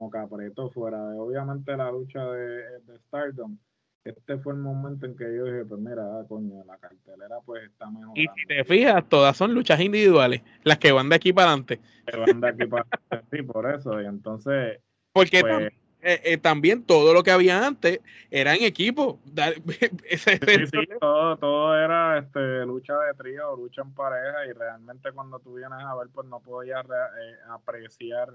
como 0.00 0.70
fuera 0.70 1.10
de 1.10 1.18
obviamente 1.18 1.76
la 1.76 1.90
lucha 1.90 2.24
de, 2.24 2.80
de, 2.80 2.98
Stardom. 3.06 3.56
Este 4.02 4.38
fue 4.38 4.54
el 4.54 4.58
momento 4.58 5.04
en 5.04 5.14
que 5.14 5.24
yo 5.24 5.44
dije, 5.44 5.66
pues 5.66 5.78
mira, 5.78 6.02
ah, 6.02 6.24
coño, 6.26 6.64
la 6.64 6.78
cartelera 6.78 7.36
pues 7.44 7.64
está 7.64 7.90
mejor. 7.90 8.18
Y 8.18 8.26
si 8.34 8.46
te 8.46 8.64
fijas, 8.64 9.06
todas 9.10 9.36
son 9.36 9.52
luchas 9.52 9.78
individuales, 9.78 10.40
las 10.64 10.78
que 10.78 10.90
van 10.90 11.10
de 11.10 11.16
aquí 11.16 11.34
para 11.34 11.48
adelante. 11.48 11.80
Que 12.06 12.16
van 12.16 12.40
de 12.40 12.48
aquí 12.48 12.64
para 12.64 12.86
adelante, 12.90 13.36
sí, 13.36 13.42
por 13.42 13.70
eso. 13.70 14.00
Y 14.00 14.06
entonces... 14.06 14.80
Porque 15.12 15.42
pues, 15.42 15.70
eh, 16.02 16.20
eh, 16.24 16.38
también 16.38 16.84
todo 16.84 17.12
lo 17.12 17.22
que 17.22 17.30
había 17.30 17.66
antes 17.66 18.00
era 18.30 18.54
en 18.54 18.64
equipo. 18.64 19.20
sí, 19.26 20.16
sí, 20.16 20.88
todo, 20.98 21.36
todo 21.36 21.76
era 21.76 22.18
este, 22.18 22.64
lucha 22.64 22.94
de 22.94 23.14
trío, 23.18 23.54
lucha 23.54 23.82
en 23.82 23.92
pareja 23.92 24.46
y 24.46 24.52
realmente 24.52 25.12
cuando 25.12 25.40
tú 25.40 25.54
vienes 25.54 25.78
a 25.78 25.94
ver 25.96 26.08
pues 26.08 26.26
no 26.26 26.40
podías 26.40 26.86
eh, 26.86 27.36
apreciar 27.50 28.30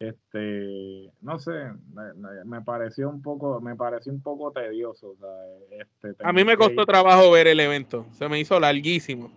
este 0.00 1.12
no 1.20 1.38
sé 1.38 1.52
me, 2.46 2.62
pareció 2.62 3.10
un 3.10 3.20
poco 3.20 3.60
me 3.60 3.76
pareció 3.76 4.10
un 4.10 4.22
poco 4.22 4.50
tedioso 4.50 5.14
este, 5.70 6.16
a 6.24 6.32
mí 6.32 6.42
me 6.42 6.56
costó 6.56 6.86
trabajo 6.86 7.30
ver 7.30 7.46
el 7.46 7.60
evento 7.60 8.06
se 8.12 8.28
me 8.28 8.40
hizo 8.40 8.58
larguísimo. 8.58 9.30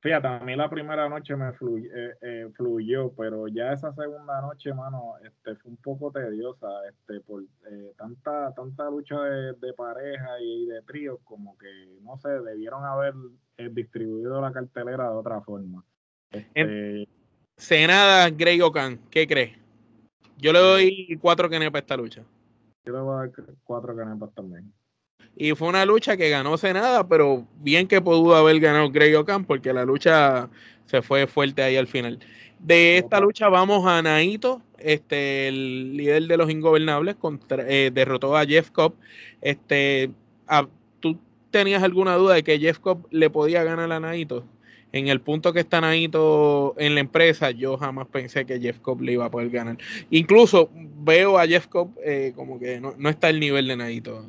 Fíjate 0.00 0.26
a 0.26 0.40
mí 0.40 0.56
la 0.56 0.70
primera 0.70 1.06
noche 1.10 1.36
me 1.36 1.50
eh, 1.50 2.14
eh, 2.22 2.48
fluyó 2.56 3.12
pero 3.12 3.46
ya 3.48 3.74
esa 3.74 3.92
segunda 3.92 4.40
noche 4.40 4.72
mano 4.72 5.16
este 5.22 5.54
fue 5.56 5.72
un 5.72 5.76
poco 5.76 6.10
tediosa 6.10 6.68
este 6.88 7.20
por 7.20 7.42
eh, 7.42 7.92
tanta 7.98 8.54
tanta 8.54 8.88
lucha 8.88 9.20
de, 9.20 9.72
pareja 9.74 10.40
y 10.40 10.64
de 10.64 10.80
tríos 10.82 11.18
como 11.24 11.58
que 11.58 11.68
no 12.00 12.16
sé 12.16 12.30
debieron 12.30 12.82
haber 12.86 13.12
distribuido 13.70 14.40
la 14.40 14.50
cartelera 14.50 15.10
de 15.10 15.16
otra 15.16 15.42
forma. 15.42 15.84
Este, 16.30 17.06
Senada 17.58 18.30
Greg 18.30 18.62
Ocan 18.62 18.98
¿qué 19.10 19.26
crees? 19.26 19.59
Yo 20.40 20.52
le 20.52 20.58
doy 20.58 21.18
cuatro 21.20 21.48
canepas 21.48 21.80
a 21.80 21.82
esta 21.82 21.96
lucha. 21.96 22.22
Yo 22.84 22.92
le 22.92 23.00
voy 23.00 23.14
a 23.14 23.18
dar 23.18 23.30
cuatro 23.64 23.94
canepas 23.94 24.30
también. 24.34 24.72
Y 25.36 25.52
fue 25.52 25.68
una 25.68 25.84
lucha 25.84 26.16
que 26.16 26.28
ganó 26.28 26.56
Senada, 26.56 27.06
pero 27.06 27.46
bien 27.56 27.86
que 27.86 28.00
pudo 28.00 28.34
haber 28.34 28.58
ganado 28.60 28.90
Greg 28.90 29.16
Ocan, 29.16 29.44
porque 29.44 29.72
la 29.72 29.84
lucha 29.84 30.48
se 30.86 31.02
fue 31.02 31.26
fuerte 31.26 31.62
ahí 31.62 31.76
al 31.76 31.86
final. 31.86 32.18
De 32.58 32.98
esta 32.98 33.20
lucha 33.20 33.48
vamos 33.48 33.86
a 33.86 34.02
Naito, 34.02 34.60
este, 34.78 35.48
el 35.48 35.96
líder 35.96 36.24
de 36.24 36.36
los 36.36 36.50
ingobernables, 36.50 37.16
contra, 37.16 37.64
eh, 37.66 37.90
derrotó 37.90 38.36
a 38.36 38.44
Jeff 38.44 38.70
Cobb. 38.70 38.94
Este, 39.40 40.10
¿Tú 41.00 41.18
tenías 41.50 41.82
alguna 41.82 42.16
duda 42.16 42.34
de 42.34 42.42
que 42.42 42.58
Jeff 42.58 42.78
Cobb 42.78 43.06
le 43.10 43.30
podía 43.30 43.64
ganar 43.64 43.90
a 43.90 44.00
Naito? 44.00 44.44
En 44.92 45.08
el 45.08 45.20
punto 45.20 45.52
que 45.52 45.60
está 45.60 45.80
Naito 45.80 46.74
en 46.78 46.94
la 46.94 47.00
empresa, 47.00 47.50
yo 47.50 47.76
jamás 47.76 48.08
pensé 48.08 48.44
que 48.44 48.60
Jeff 48.60 48.80
Cobb 48.80 49.02
le 49.02 49.12
iba 49.12 49.24
a 49.24 49.30
poder 49.30 49.50
ganar. 49.50 49.78
Incluso 50.10 50.70
veo 50.74 51.38
a 51.38 51.46
Jeff 51.46 51.66
Cobb 51.66 51.96
eh, 52.04 52.32
como 52.34 52.58
que 52.58 52.80
no, 52.80 53.08
está 53.08 53.28
al 53.28 53.40
nivel 53.40 53.68
de 53.68 53.76
Naito. 53.76 54.24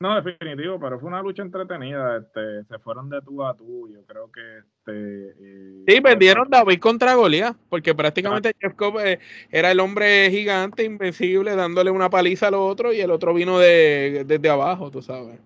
No, 0.00 0.20
definitivo, 0.20 0.80
pero 0.80 0.98
fue 0.98 1.08
una 1.08 1.22
lucha 1.22 1.42
entretenida. 1.42 2.18
Este, 2.18 2.64
se 2.64 2.78
fueron 2.80 3.08
de 3.08 3.22
tú 3.22 3.44
a 3.44 3.54
tú. 3.54 3.88
Yo 3.88 4.04
creo 4.04 4.32
que. 4.32 4.58
Este, 4.58 5.28
eh, 5.30 5.84
sí, 5.86 6.00
vendieron 6.00 6.50
David 6.50 6.80
contra 6.80 7.14
Goliath, 7.14 7.56
porque 7.68 7.94
prácticamente 7.94 8.48
ah. 8.48 8.58
Jeff 8.60 8.74
Cobb 8.74 8.98
eh, 8.98 9.20
era 9.48 9.70
el 9.70 9.78
hombre 9.78 10.28
gigante, 10.28 10.82
invencible, 10.82 11.54
dándole 11.54 11.92
una 11.92 12.10
paliza 12.10 12.48
al 12.48 12.54
otro 12.54 12.92
y 12.92 13.00
el 13.00 13.12
otro 13.12 13.32
vino 13.32 13.60
de, 13.60 14.24
desde 14.26 14.50
abajo, 14.50 14.90
tú 14.90 15.02
sabes. 15.02 15.38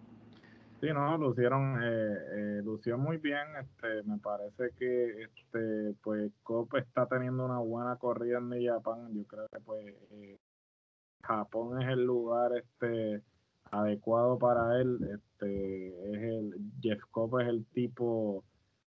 Sí, 0.81 0.89
no, 0.93 1.17
lucieron, 1.17 1.83
eh, 1.83 2.59
eh, 2.59 2.63
lució 2.63 2.99
muy 2.99 3.17
bien. 3.17 3.47
Este, 3.61 4.03
me 4.03 4.19
parece 4.19 4.71
que 4.79 5.23
este, 5.23 5.95
pues 6.03 6.31
Cop 6.43 6.75
está 6.77 7.07
teniendo 7.07 7.47
una 7.47 7.59
buena 7.59 7.97
corrida 7.97 8.39
en 8.39 8.67
Japón. 8.67 9.15
Yo 9.15 9.25
creo 9.25 9.47
que 9.51 9.61
pues 9.61 9.87
eh, 10.11 10.39
Japón 11.23 11.81
es 11.81 11.89
el 11.89 12.05
lugar 12.05 12.53
este 12.57 13.23
adecuado 13.71 14.39
para 14.39 14.79
él. 14.79 14.99
Este, 15.15 16.13
es 16.13 16.23
el 16.23 16.55
Jeff 16.83 17.01
Cobb 17.11 17.41
es 17.41 17.49
el 17.49 17.65
tipo 17.67 18.45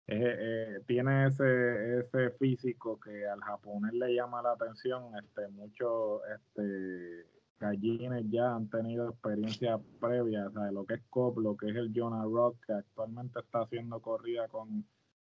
eh, 0.08 0.80
tiene 0.88 1.28
ese 1.28 2.00
ese 2.00 2.32
físico 2.32 3.00
que 3.00 3.28
al 3.28 3.42
japonés 3.42 3.94
le 3.94 4.14
llama 4.14 4.42
la 4.42 4.52
atención. 4.52 5.04
Este, 5.18 5.48
mucho 5.50 6.22
este 6.26 7.37
gallines 7.60 8.26
ya 8.30 8.56
han 8.56 8.70
tenido 8.70 9.10
experiencia 9.10 9.80
previa, 10.00 10.48
o 10.48 10.72
lo 10.72 10.86
que 10.86 10.96
es 10.96 11.02
COP, 11.10 11.40
lo 11.40 11.58
que 11.58 11.70
es 11.70 11.76
el 11.76 11.92
Jonah 11.94 12.24
Rock, 12.24 12.58
que 12.66 12.74
actualmente 12.74 13.40
está 13.40 13.62
haciendo 13.62 14.00
corrida 14.00 14.48
con 14.48 14.86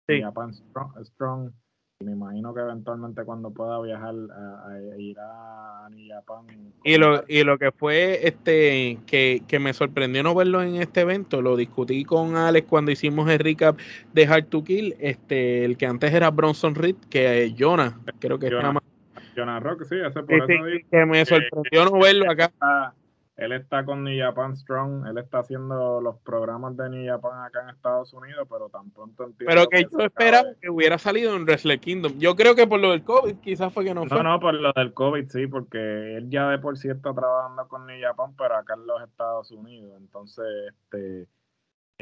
Japan 0.07 0.53
Strong, 0.53 1.51
Y 1.99 2.05
me 2.05 2.11
imagino 2.13 2.53
que 2.53 2.61
eventualmente 2.61 3.23
cuando 3.23 3.51
pueda 3.51 3.79
viajar 3.81 4.15
a, 4.15 4.97
ir 4.97 5.17
a, 5.19 5.87
Japan. 6.07 6.45
Y 6.83 6.97
lo, 6.97 7.23
y 7.27 7.43
lo 7.43 7.57
que 7.57 7.71
fue 7.71 8.27
este 8.27 8.99
que, 9.05 9.43
que, 9.47 9.59
me 9.59 9.73
sorprendió 9.73 10.23
no 10.23 10.35
verlo 10.35 10.61
en 10.61 10.75
este 10.75 11.01
evento, 11.01 11.41
lo 11.41 11.55
discutí 11.55 12.03
con 12.03 12.35
Alex 12.35 12.67
cuando 12.67 12.91
hicimos 12.91 13.29
el 13.29 13.39
recap 13.39 13.77
de 14.13 14.25
Hard 14.25 14.45
to 14.47 14.63
Kill, 14.63 14.95
este, 14.99 15.63
el 15.63 15.77
que 15.77 15.85
antes 15.85 16.13
era 16.13 16.31
Bronson 16.31 16.75
Reed, 16.75 16.95
que 17.09 17.53
Jonah, 17.57 17.99
creo 18.19 18.39
que 18.39 18.49
se 18.49 18.55
llama 18.55 18.81
Jonah 19.35 19.59
Rock, 19.59 19.83
sí, 19.83 19.95
ese 19.95 20.23
por 20.23 20.33
eso 20.33 20.63
que 20.89 21.05
me 21.05 21.25
sorprendió 21.25 21.85
no 21.85 21.99
verlo 21.99 22.29
acá. 22.29 22.51
él 23.37 23.51
está 23.53 23.83
con 23.85 24.03
New 24.03 24.17
Japan 24.19 24.55
Strong, 24.55 25.07
él 25.07 25.17
está 25.17 25.39
haciendo 25.39 26.01
los 26.01 26.17
programas 26.19 26.75
de 26.77 26.89
New 26.89 27.05
Japan 27.05 27.43
acá 27.43 27.63
en 27.63 27.69
Estados 27.69 28.13
Unidos, 28.13 28.47
pero 28.49 28.69
tan 28.69 28.91
pronto 28.91 29.23
entiendo. 29.23 29.53
Pero 29.53 29.67
que, 29.67 29.87
yo 29.91 30.05
esperaba 30.05 30.49
que 30.61 30.69
hubiera 30.69 30.97
salido 30.97 31.35
en 31.35 31.43
Wrestle 31.43 31.79
Kingdom. 31.79 32.13
Yo 32.19 32.35
creo 32.35 32.55
que 32.55 32.67
por 32.67 32.79
lo 32.79 32.91
del 32.91 33.03
COVID 33.03 33.35
quizás 33.37 33.73
fue 33.73 33.85
que 33.85 33.93
no, 33.93 34.03
no 34.03 34.09
fue. 34.09 34.17
No, 34.17 34.23
no, 34.23 34.39
por 34.39 34.53
lo 34.53 34.71
del 34.73 34.93
COVID 34.93 35.27
sí, 35.29 35.47
porque 35.47 36.17
él 36.17 36.29
ya 36.29 36.49
de 36.49 36.59
por 36.59 36.77
sí 36.77 36.89
está 36.89 37.13
trabajando 37.13 37.67
con 37.67 37.87
New 37.87 38.01
Japan, 38.01 38.33
pero 38.37 38.55
acá 38.55 38.75
en 38.75 38.85
los 38.85 39.01
Estados 39.03 39.51
Unidos. 39.51 39.93
Entonces, 39.97 40.45
este 40.69 41.27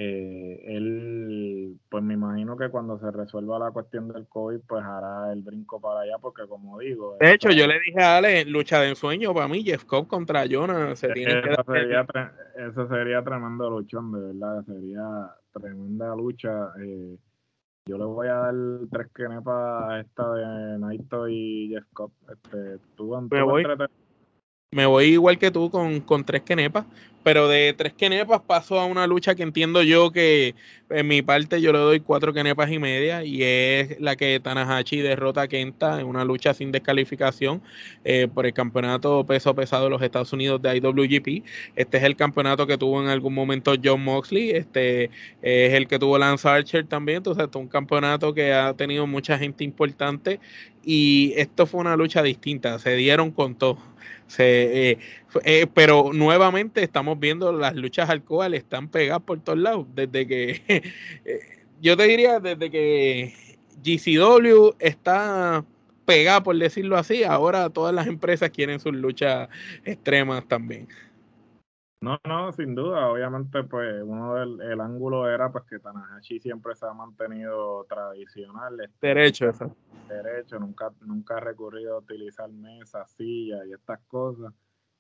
eh, 0.01 0.63
él, 0.77 1.77
pues 1.89 2.01
me 2.01 2.13
imagino 2.13 2.55
que 2.55 2.69
cuando 2.69 2.97
se 2.99 3.11
resuelva 3.11 3.59
la 3.59 3.71
cuestión 3.71 4.07
del 4.07 4.29
COVID, 4.29 4.61
pues 4.65 4.81
hará 4.81 5.33
el 5.33 5.41
brinco 5.41 5.81
para 5.81 6.01
allá, 6.01 6.17
porque 6.21 6.47
como 6.47 6.79
digo... 6.79 7.17
De 7.19 7.33
hecho, 7.33 7.49
yo 7.49 7.67
le 7.67 7.81
dije 7.81 8.01
a 8.01 8.15
Ale, 8.15 8.45
lucha 8.45 8.79
de 8.79 8.87
ensueño 8.87 9.33
para 9.33 9.49
mí, 9.49 9.61
Jeff 9.61 9.83
Cobb 9.83 10.07
contra 10.07 10.45
Jonah, 10.49 10.95
se 10.95 11.09
tiene 11.09 11.39
eso, 11.39 11.63
sería 11.67 12.07
eso 12.55 12.87
sería 12.87 13.21
tremendo 13.25 13.69
luchón, 13.69 14.13
de 14.13 14.21
verdad, 14.21 14.63
sería 14.63 15.35
tremenda 15.51 16.15
lucha. 16.15 16.71
Eh, 16.81 17.17
yo 17.85 17.97
le 17.97 18.05
voy 18.05 18.27
a 18.27 18.35
dar 18.35 18.55
tres 18.89 19.07
quenepas 19.13 19.83
a 19.83 19.99
esta 19.99 20.33
de 20.33 20.79
Naito 20.79 21.27
y 21.27 21.71
Jeff 21.73 21.85
Cobb. 21.91 22.13
Este, 22.31 22.77
tú, 22.95 23.19
Me 23.29 23.41
voy 23.41 23.65
igual 24.71 25.39
que 25.39 25.51
tú 25.51 25.71
con, 25.71 25.99
con 26.01 26.23
tres 26.23 26.43
quenepas, 26.43 26.85
pero 27.23 27.47
de 27.47 27.73
tres 27.77 27.93
quenepas 27.93 28.41
paso 28.41 28.79
a 28.79 28.85
una 28.85 29.07
lucha 29.07 29.35
que 29.35 29.43
entiendo 29.43 29.81
yo 29.83 30.11
que 30.11 30.55
en 30.89 31.07
mi 31.07 31.21
parte 31.21 31.59
yo 31.59 31.73
le 31.73 31.79
doy 31.79 31.99
cuatro 31.99 32.33
quenepas 32.33 32.71
y 32.71 32.79
media 32.79 33.23
y 33.23 33.43
es 33.43 33.99
la 33.99 34.15
que 34.15 34.39
Tanahashi 34.39 35.01
derrota 35.01 35.41
a 35.41 35.47
Kenta 35.47 35.99
en 35.99 36.07
una 36.07 36.23
lucha 36.23 36.53
sin 36.53 36.71
descalificación 36.71 37.61
eh, 38.03 38.27
por 38.33 38.45
el 38.45 38.53
campeonato 38.53 39.25
peso 39.25 39.53
pesado 39.55 39.85
de 39.85 39.89
los 39.89 40.01
Estados 40.01 40.33
Unidos 40.33 40.61
de 40.61 40.77
IWGP. 40.77 41.45
Este 41.75 41.97
es 41.97 42.03
el 42.03 42.15
campeonato 42.15 42.65
que 42.67 42.77
tuvo 42.77 43.01
en 43.01 43.09
algún 43.09 43.33
momento 43.33 43.73
John 43.83 44.03
Moxley, 44.03 44.51
este 44.51 45.05
es 45.41 45.73
el 45.73 45.87
que 45.87 45.99
tuvo 45.99 46.17
Lance 46.17 46.47
Archer 46.47 46.85
también, 46.85 47.17
entonces 47.17 47.47
es 47.49 47.55
un 47.55 47.67
campeonato 47.67 48.33
que 48.33 48.53
ha 48.53 48.73
tenido 48.73 49.07
mucha 49.07 49.37
gente 49.37 49.63
importante 49.63 50.39
y 50.83 51.33
esto 51.35 51.65
fue 51.67 51.81
una 51.81 51.95
lucha 51.95 52.23
distinta, 52.23 52.79
se 52.79 52.95
dieron 52.95 53.31
con 53.31 53.55
todo 53.55 53.88
se, 54.27 54.91
eh, 54.91 54.99
eh, 55.43 55.67
pero 55.73 56.11
nuevamente 56.13 56.83
estamos 56.83 57.19
viendo 57.19 57.51
las 57.51 57.75
luchas 57.75 58.09
alcohol 58.09 58.53
están 58.53 58.87
pegadas 58.87 59.23
por 59.23 59.39
todos 59.41 59.59
lados. 59.59 59.87
Desde 59.95 60.27
que, 60.27 60.61
eh, 61.25 61.41
yo 61.81 61.97
te 61.97 62.03
diría, 62.03 62.39
desde 62.39 62.69
que 62.69 63.33
GCW 63.83 64.75
está 64.79 65.65
pegada, 66.05 66.43
por 66.43 66.57
decirlo 66.57 66.97
así, 66.97 67.23
ahora 67.23 67.69
todas 67.69 67.93
las 67.93 68.07
empresas 68.07 68.49
quieren 68.49 68.79
sus 68.79 68.93
luchas 68.93 69.49
extremas 69.85 70.47
también. 70.47 70.87
No, 72.01 72.17
no, 72.25 72.51
sin 72.53 72.75
duda. 72.75 73.09
Obviamente, 73.09 73.63
pues 73.63 74.01
uno 74.03 74.35
del 74.35 74.61
el 74.61 74.79
ángulo 74.79 75.29
era 75.29 75.51
pues 75.51 75.65
que 75.65 75.79
Tanahashi 75.79 76.39
siempre 76.39 76.73
se 76.75 76.85
ha 76.85 76.93
mantenido 76.93 77.83
tradicional. 77.85 78.79
Este, 78.79 79.07
derecho, 79.07 79.49
eso. 79.49 79.75
Derecho, 80.07 80.59
nunca, 80.59 80.93
nunca 81.01 81.37
ha 81.37 81.39
recurrido 81.41 81.95
a 81.95 81.99
utilizar 81.99 82.49
mesas, 82.49 83.11
sillas 83.11 83.65
y 83.67 83.73
estas 83.73 83.99
cosas. 84.07 84.53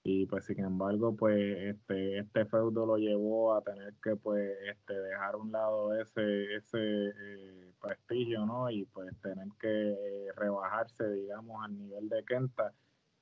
Y 0.03 0.25
pues 0.25 0.45
sin 0.45 0.59
embargo, 0.59 1.15
pues 1.15 1.37
este, 1.57 2.19
este 2.19 2.45
feudo 2.45 2.85
lo 2.85 2.97
llevó 2.97 3.53
a 3.53 3.61
tener 3.61 3.93
que 4.01 4.15
pues 4.17 4.57
este, 4.69 4.93
dejar 4.93 5.35
a 5.35 5.37
un 5.37 5.51
lado 5.51 5.93
ese, 5.95 6.55
ese 6.55 6.79
eh, 6.79 7.71
prestigio, 7.81 8.45
¿no? 8.45 8.69
Y 8.69 8.85
pues 8.85 9.09
tener 9.21 9.47
que 9.59 9.95
rebajarse, 10.35 11.09
digamos, 11.11 11.63
al 11.63 11.77
nivel 11.77 12.09
de 12.09 12.23
Kenta. 12.25 12.73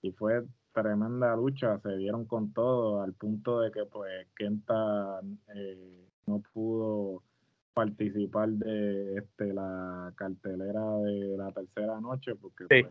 Y 0.02 0.12
fue 0.12 0.44
tremenda 0.82 1.36
lucha, 1.36 1.80
se 1.80 1.98
dieron 1.98 2.26
con 2.26 2.54
todo, 2.54 3.02
al 3.02 3.14
punto 3.14 3.62
de 3.62 3.72
que 3.72 3.86
pues 3.86 4.28
Kenta 4.36 5.20
eh, 5.56 6.08
no 6.28 6.42
pudo 6.54 7.24
participar 7.74 8.50
de 8.50 9.18
este 9.18 9.54
la 9.54 10.12
cartelera 10.16 10.98
de 11.00 11.38
la 11.38 11.52
tercera 11.52 12.00
noche 12.00 12.36
porque 12.36 12.66
pues, 12.68 12.86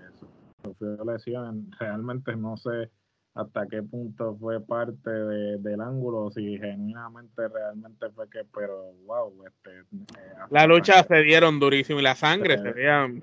sufrió 0.62 1.04
lesiones. 1.04 1.64
Realmente 1.78 2.34
no 2.36 2.56
sé 2.56 2.90
hasta 3.34 3.66
qué 3.66 3.82
punto 3.82 4.36
fue 4.36 4.60
parte 4.60 5.10
del 5.10 5.80
ángulo, 5.80 6.30
si 6.30 6.58
genuinamente 6.58 7.48
realmente 7.48 8.10
fue 8.10 8.28
que, 8.30 8.40
pero 8.52 8.92
wow, 9.04 9.44
este, 9.46 9.80
eh, 9.80 10.34
la 10.50 10.66
lucha 10.66 11.02
se 11.02 11.22
dieron 11.22 11.60
durísimo 11.60 12.00
y 12.00 12.02
la 12.02 12.14
sangre 12.14 12.58
se, 12.58 12.72
veían. 12.72 13.22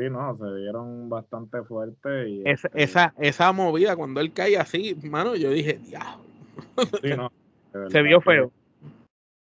Sí, 0.00 0.08
no, 0.08 0.34
se 0.38 0.54
dieron 0.56 1.10
bastante 1.10 1.62
fuerte. 1.62 2.30
Y 2.30 2.40
esa, 2.46 2.68
este 2.68 2.82
esa, 2.82 3.14
esa 3.18 3.52
movida, 3.52 3.96
cuando 3.96 4.22
él 4.22 4.32
cae 4.32 4.56
así, 4.56 4.96
mano, 5.02 5.36
yo 5.36 5.50
dije, 5.50 5.74
diablo. 5.74 6.24
Sí, 7.02 7.10
no, 7.14 7.30
se 7.90 8.00
vio 8.00 8.22
feo. 8.22 8.50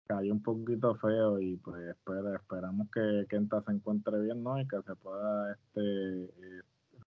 Cayó 0.08 0.32
un 0.32 0.42
poquito 0.42 0.96
feo 0.96 1.38
y 1.38 1.58
pues 1.58 1.80
espera, 1.90 2.34
esperamos 2.34 2.88
que 2.92 3.26
Kenta 3.28 3.62
se 3.62 3.70
encuentre 3.70 4.18
bien, 4.20 4.42
¿no? 4.42 4.60
Y 4.60 4.66
que 4.66 4.78
se 4.84 4.96
pueda 4.96 5.52
este, 5.52 6.28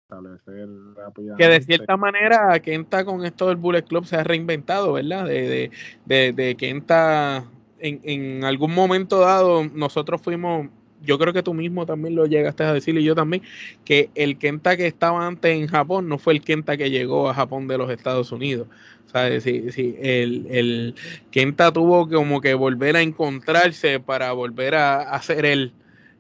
establecer 0.01 0.69
rápidamente. 0.95 1.43
Que 1.43 1.49
de 1.49 1.61
cierta 1.61 1.97
manera 1.97 2.57
Kenta 2.61 3.03
con 3.03 3.25
esto 3.25 3.49
del 3.49 3.57
Bullet 3.57 3.83
Club 3.83 4.05
se 4.05 4.15
ha 4.15 4.23
reinventado, 4.23 4.93
¿verdad? 4.93 5.25
De, 5.25 5.41
de, 5.41 5.71
de, 6.05 6.31
de 6.31 6.55
Kenta 6.55 7.43
en, 7.79 7.99
en 8.03 8.45
algún 8.45 8.73
momento 8.73 9.19
dado 9.19 9.65
nosotros 9.65 10.21
fuimos 10.21 10.69
yo 11.03 11.17
creo 11.17 11.33
que 11.33 11.43
tú 11.43 11.53
mismo 11.53 11.85
también 11.85 12.15
lo 12.15 12.25
llegaste 12.25 12.63
a 12.63 12.73
decir 12.73 12.97
y 12.97 13.03
yo 13.03 13.15
también, 13.15 13.43
que 13.85 14.09
el 14.15 14.37
Kenta 14.37 14.77
que 14.77 14.87
estaba 14.87 15.25
antes 15.25 15.55
en 15.55 15.67
Japón 15.67 16.07
no 16.07 16.17
fue 16.17 16.33
el 16.33 16.41
Kenta 16.41 16.77
que 16.77 16.89
llegó 16.89 17.29
a 17.29 17.33
Japón 17.33 17.67
de 17.67 17.77
los 17.77 17.89
Estados 17.89 18.31
Unidos. 18.31 18.67
¿Sabes? 19.11 19.43
Sí, 19.43 19.71
sí, 19.71 19.95
el, 19.99 20.47
el 20.49 20.95
Kenta 21.31 21.73
tuvo 21.73 22.07
como 22.07 22.39
que 22.39 22.53
volver 22.53 22.95
a 22.95 23.01
encontrarse 23.01 23.99
para 23.99 24.31
volver 24.31 24.75
a, 24.75 25.01
hacer 25.01 25.45
el, 25.45 25.73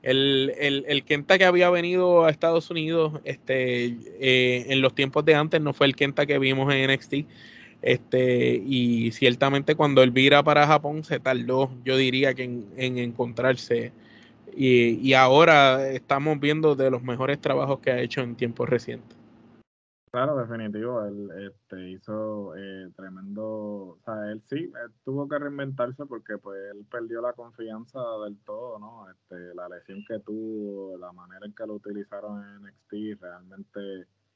el, 0.03 0.51
el, 0.59 0.83
el, 0.87 1.03
Kenta 1.05 1.37
que 1.37 1.45
había 1.45 1.69
venido 1.69 2.25
a 2.25 2.31
Estados 2.31 2.69
Unidos 2.69 3.21
este, 3.23 3.95
eh, 4.19 4.65
en 4.67 4.81
los 4.81 4.93
tiempos 4.93 5.23
de 5.23 5.35
antes 5.35 5.61
no 5.61 5.71
fue 5.73 5.87
el 5.87 5.95
Kenta 5.95 6.25
que 6.25 6.37
vimos 6.37 6.73
en 6.73 6.91
NXT. 6.91 7.13
Este, 7.81 8.61
y 8.63 9.11
ciertamente 9.11 9.73
cuando 9.75 10.03
él 10.03 10.11
vira 10.11 10.43
para 10.43 10.67
Japón 10.67 11.03
se 11.03 11.19
tardó, 11.19 11.71
yo 11.83 11.97
diría 11.97 12.33
que 12.33 12.43
en, 12.43 12.65
en 12.77 12.97
encontrarse 12.97 13.91
y, 14.55 15.13
ahora 15.13 15.87
estamos 15.89 16.39
viendo 16.39 16.75
de 16.75 16.91
los 16.91 17.03
mejores 17.03 17.39
trabajos 17.39 17.79
que 17.79 17.91
ha 17.91 17.99
hecho 17.99 18.21
en 18.21 18.35
tiempos 18.35 18.69
recientes. 18.69 19.17
Claro, 20.11 20.35
definitivo, 20.35 21.05
él 21.05 21.29
este, 21.47 21.91
hizo 21.91 22.53
eh, 22.57 22.89
tremendo, 22.97 23.45
o 23.45 23.99
sea, 24.03 24.29
él 24.29 24.41
sí, 24.49 24.69
tuvo 25.05 25.25
que 25.29 25.39
reinventarse 25.39 26.05
porque 26.05 26.37
pues 26.37 26.59
él 26.73 26.85
perdió 26.91 27.21
la 27.21 27.31
confianza 27.31 28.01
del 28.25 28.37
todo, 28.45 28.77
¿no? 28.77 29.09
Este, 29.09 29.55
la 29.55 29.69
lesión 29.69 30.03
que 30.05 30.19
tuvo, 30.19 30.97
la 30.97 31.13
manera 31.13 31.45
en 31.45 31.53
que 31.53 31.65
lo 31.65 31.75
utilizaron 31.75 32.43
en 32.43 32.61
NXT, 32.63 33.21
realmente... 33.21 33.79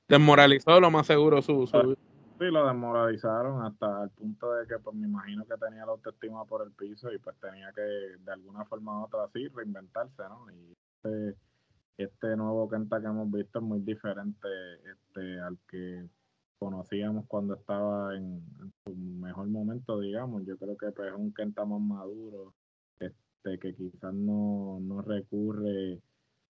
Desmoralizó 0.07 0.79
lo 0.79 0.89
más 0.91 1.07
seguro 1.07 1.41
su, 1.41 1.67
su, 1.67 1.97
Sí, 2.37 2.45
lo 2.51 2.67
desmoralizaron 2.67 3.65
hasta 3.65 4.03
el 4.03 4.09
punto 4.09 4.53
de 4.53 4.67
que 4.67 4.77
pues 4.79 4.93
me 4.95 5.07
imagino 5.07 5.45
que 5.45 5.55
tenía 5.57 5.85
la 5.85 5.93
autoestima 5.93 6.43
por 6.45 6.63
el 6.63 6.71
piso 6.73 7.11
y 7.13 7.17
pues 7.17 7.37
tenía 7.39 7.71
que 7.71 7.81
de 7.81 8.31
alguna 8.31 8.65
forma 8.65 8.99
u 8.99 9.05
otra 9.05 9.23
así 9.23 9.47
reinventarse, 9.47 10.23
¿no? 10.23 10.51
Y 10.51 10.73
este, 11.03 11.37
este 11.97 12.35
nuevo 12.35 12.69
Kenta 12.69 12.99
que 12.99 13.07
hemos 13.07 13.31
visto 13.31 13.59
es 13.59 13.65
muy 13.65 13.79
diferente 13.79 14.47
este, 14.91 15.39
al 15.39 15.57
que 15.69 16.09
conocíamos 16.59 17.25
cuando 17.27 17.55
estaba 17.55 18.15
en, 18.17 18.43
su 18.83 18.93
mejor 18.93 19.47
momento, 19.47 19.99
digamos. 19.99 20.45
Yo 20.45 20.57
creo 20.57 20.75
que 20.75 20.91
pues, 20.91 21.09
es 21.09 21.15
un 21.17 21.33
Kenta 21.33 21.63
más 21.63 21.79
maduro, 21.79 22.53
este, 22.99 23.59
que 23.59 23.75
quizás 23.75 24.13
no, 24.13 24.79
no 24.81 25.01
recurre 25.01 26.01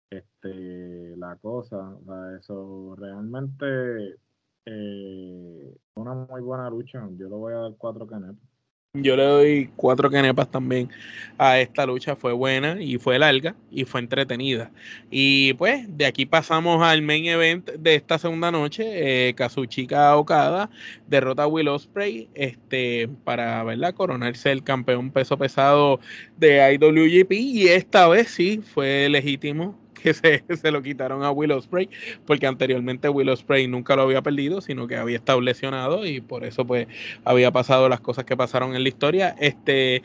este 0.08 1.16
la 1.16 1.36
cosa. 1.36 1.94
O 2.06 2.30
eso 2.36 2.94
realmente 2.96 4.18
eh, 4.66 5.76
una 5.94 6.14
muy 6.14 6.40
buena 6.40 6.70
lucha. 6.70 7.06
Yo 7.16 7.28
le 7.28 7.34
voy 7.34 7.52
a 7.52 7.56
dar 7.56 7.72
cuatro 7.78 8.06
canepas. 8.06 8.54
Yo 8.96 9.16
le 9.16 9.24
doy 9.24 9.70
cuatro 9.74 10.08
canepas 10.08 10.48
también 10.48 10.88
a 11.36 11.58
esta 11.58 11.84
lucha. 11.84 12.14
Fue 12.14 12.32
buena 12.32 12.80
y 12.80 12.96
fue 12.96 13.18
larga 13.18 13.56
y 13.68 13.84
fue 13.84 14.00
entretenida. 14.00 14.70
Y 15.10 15.54
pues 15.54 15.84
de 15.98 16.06
aquí 16.06 16.26
pasamos 16.26 16.80
al 16.80 17.02
main 17.02 17.24
event 17.24 17.70
de 17.72 17.96
esta 17.96 18.18
segunda 18.18 18.52
noche. 18.52 19.28
Eh, 19.28 19.34
Kazuchika 19.34 20.16
Okada 20.16 20.70
derrota 21.08 21.42
a 21.42 21.48
Will 21.48 21.66
Ospreay 21.66 22.28
este, 22.34 23.08
para 23.24 23.64
¿verdad? 23.64 23.94
coronarse 23.94 24.52
el 24.52 24.62
campeón 24.62 25.10
peso 25.10 25.36
pesado 25.36 25.98
de 26.36 26.74
IWGP. 26.74 27.32
Y 27.32 27.68
esta 27.70 28.06
vez 28.06 28.28
sí 28.28 28.62
fue 28.62 29.08
legítimo 29.08 29.83
que 30.04 30.12
se, 30.56 30.70
lo 30.70 30.82
quitaron 30.82 31.22
a 31.22 31.30
Will 31.30 31.52
Ospreay, 31.52 31.88
porque 32.26 32.46
anteriormente 32.46 33.08
Will 33.08 33.30
Ospreay 33.30 33.66
nunca 33.66 33.96
lo 33.96 34.02
había 34.02 34.20
perdido, 34.20 34.60
sino 34.60 34.86
que 34.86 34.96
había 34.96 35.16
estado 35.16 35.40
lesionado 35.40 36.04
y 36.04 36.20
por 36.20 36.44
eso 36.44 36.66
pues 36.66 36.86
había 37.24 37.50
pasado 37.50 37.88
las 37.88 38.00
cosas 38.00 38.24
que 38.24 38.36
pasaron 38.36 38.76
en 38.76 38.82
la 38.82 38.88
historia. 38.88 39.34
Este, 39.40 40.02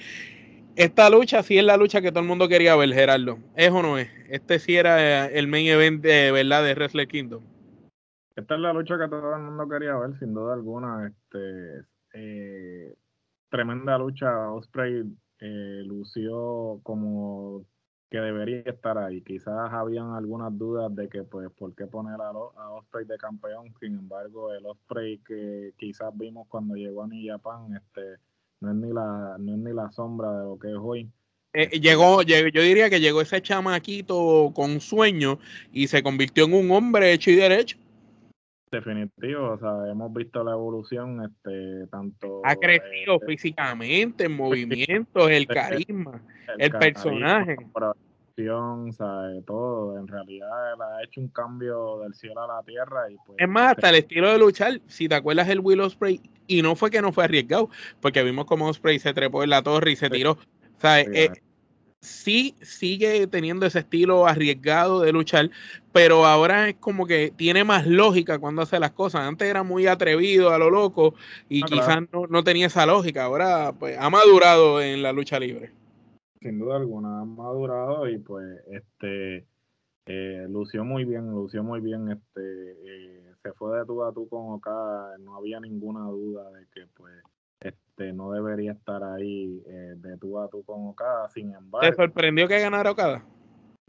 esta 0.77 1.09
lucha 1.09 1.43
sí 1.43 1.57
es 1.57 1.65
la 1.65 1.75
lucha 1.75 2.01
que 2.01 2.11
todo 2.11 2.21
el 2.21 2.27
mundo 2.27 2.47
quería 2.47 2.77
ver, 2.77 2.93
Gerardo. 2.93 3.39
¿Es 3.55 3.71
o 3.71 3.81
no 3.81 3.97
es? 3.97 4.09
Este 4.29 4.59
sí 4.59 4.77
era 4.77 5.25
el 5.25 5.47
main 5.47 5.67
event 5.67 6.01
de 6.01 6.31
verdad 6.31 6.63
de 6.63 6.73
Wrestle 6.75 7.07
Kingdom. 7.07 7.43
Esta 8.35 8.55
es 8.55 8.61
la 8.61 8.71
lucha 8.71 8.97
que 8.97 9.09
todo 9.09 9.35
el 9.35 9.41
mundo 9.41 9.67
quería 9.67 9.97
ver, 9.97 10.17
sin 10.17 10.33
duda 10.33 10.53
alguna. 10.53 11.07
Este, 11.07 11.85
eh, 12.13 12.95
tremenda 13.49 13.97
lucha. 13.97 14.49
Osprey 14.51 15.03
eh, 15.41 15.81
lució 15.85 16.79
como 16.83 17.65
que 18.09 18.19
debería 18.19 18.61
estar 18.65 18.97
ahí. 18.97 19.21
Quizás 19.21 19.71
habían 19.71 20.13
algunas 20.13 20.57
dudas 20.57 20.93
de 20.95 21.07
que, 21.07 21.23
pues, 21.23 21.49
¿por 21.51 21.75
qué 21.75 21.85
poner 21.85 22.19
a, 22.19 22.29
a 22.29 22.69
Osprey 22.71 23.05
de 23.05 23.17
campeón? 23.17 23.73
Sin 23.79 23.93
embargo, 23.93 24.53
el 24.53 24.65
Osprey 24.65 25.19
que 25.19 25.73
quizás 25.77 26.11
vimos 26.17 26.47
cuando 26.47 26.75
llegó 26.75 27.03
a 27.03 27.07
New 27.07 27.31
Japan, 27.31 27.75
este, 27.75 28.17
no 28.61 28.71
es 28.71 28.75
ni 28.75 28.91
la, 28.91 29.37
no 29.39 29.53
es 29.53 29.59
ni 29.59 29.73
la 29.73 29.91
sombra 29.91 30.31
de 30.39 30.43
lo 30.45 30.57
que 30.57 30.69
es 30.69 30.77
hoy. 30.79 31.09
Eh, 31.53 31.79
llegó, 31.79 32.21
yo 32.21 32.61
diría 32.61 32.89
que 32.89 32.99
llegó 32.99 33.21
ese 33.21 33.41
chamaquito 33.41 34.51
con 34.53 34.79
sueño 34.79 35.39
y 35.71 35.87
se 35.87 36.03
convirtió 36.03 36.45
en 36.45 36.53
un 36.53 36.71
hombre 36.71 37.11
hecho 37.11 37.31
y 37.31 37.35
derecho. 37.35 37.77
Definitivo, 38.71 39.53
o 39.53 39.57
sea, 39.57 39.91
hemos 39.91 40.13
visto 40.13 40.43
la 40.43 40.51
evolución, 40.51 41.23
este, 41.25 41.87
tanto... 41.87 42.41
Ha 42.43 42.55
crecido 42.55 43.15
este, 43.15 43.25
físicamente, 43.25 44.25
en 44.25 44.31
movimientos, 44.37 45.31
el 45.31 45.47
carisma, 45.47 46.21
el, 46.57 46.71
personaje. 46.71 47.57
producción, 47.73 48.93
¿sabes? 48.93 49.43
todo. 49.45 49.97
En 49.97 50.07
realidad 50.07 50.73
él 50.73 50.81
ha 50.81 51.03
hecho 51.03 51.19
un 51.19 51.29
cambio 51.29 51.99
del 52.01 52.13
cielo 52.13 52.43
a 52.43 52.47
la 52.47 52.63
tierra. 52.63 53.09
Y 53.09 53.15
pues, 53.25 53.39
es 53.39 53.49
más, 53.49 53.71
hasta 53.71 53.89
el 53.89 53.95
estilo 53.95 54.31
de 54.31 54.37
luchar, 54.37 54.79
si 54.85 55.09
te 55.09 55.15
acuerdas 55.15 55.49
el 55.49 55.61
Willow 55.61 55.89
Spray, 55.89 56.21
y 56.45 56.61
no 56.61 56.75
fue 56.75 56.91
que 56.91 57.01
no 57.01 57.11
fue 57.11 57.23
arriesgado, 57.23 57.69
porque 58.01 58.23
vimos 58.23 58.45
como 58.45 58.71
Spray 58.71 58.99
se 58.99 59.13
trepó 59.13 59.43
en 59.43 59.49
la 59.49 59.63
torre 59.63 59.91
y 59.91 59.95
se 59.95 60.11
tiró. 60.11 60.37
¿sabes? 60.77 61.07
Eh, 61.13 61.31
sí 62.01 62.55
sigue 62.61 63.27
teniendo 63.27 63.65
ese 63.65 63.79
estilo 63.79 64.27
arriesgado 64.27 65.01
de 65.01 65.11
luchar, 65.11 65.49
pero 65.91 66.25
ahora 66.25 66.69
es 66.69 66.75
como 66.75 67.05
que 67.05 67.31
tiene 67.35 67.63
más 67.63 67.87
lógica 67.87 68.39
cuando 68.39 68.61
hace 68.61 68.79
las 68.79 68.91
cosas. 68.91 69.21
Antes 69.21 69.47
era 69.47 69.63
muy 69.63 69.87
atrevido 69.87 70.51
a 70.51 70.57
lo 70.57 70.69
loco 70.69 71.15
y 71.49 71.63
ah, 71.63 71.67
quizás 71.67 71.99
no, 72.11 72.43
tenía 72.43 72.67
esa 72.67 72.85
lógica. 72.85 73.23
Ahora 73.23 73.73
pues 73.77 73.97
ha 73.99 74.09
madurado 74.09 74.81
en 74.81 75.01
la 75.01 75.11
lucha 75.11 75.39
libre. 75.39 75.71
Sin 76.41 76.59
duda 76.59 76.77
alguna, 76.77 77.21
ha 77.21 77.25
madurado 77.25 78.07
y 78.07 78.17
pues 78.17 78.45
este 78.71 79.45
eh, 80.05 80.47
lució 80.49 80.85
muy 80.85 81.03
bien, 81.03 81.31
lució 81.31 81.63
muy 81.63 81.81
bien. 81.81 82.09
Este 82.09 82.41
eh, 82.41 83.33
se 83.43 83.51
fue 83.53 83.77
de 83.77 83.85
tú 83.85 84.03
a 84.03 84.13
tú 84.13 84.27
con 84.29 84.53
Okada, 84.53 85.17
no 85.19 85.35
había 85.35 85.59
ninguna 85.59 86.05
duda 86.05 86.49
de 86.51 86.65
que 86.73 86.87
pues 86.95 87.13
este, 87.61 88.13
no 88.13 88.31
debería 88.31 88.71
estar 88.71 89.03
ahí 89.03 89.61
eh, 89.67 89.93
de 89.97 90.17
tú 90.17 90.39
a 90.39 90.49
tú 90.49 90.63
con 90.63 90.87
Okada. 90.87 91.29
Sin 91.29 91.53
embargo, 91.53 91.89
¿te 91.89 91.95
sorprendió 91.95 92.47
que 92.47 92.59
ganara 92.59 92.91
Okada? 92.91 93.23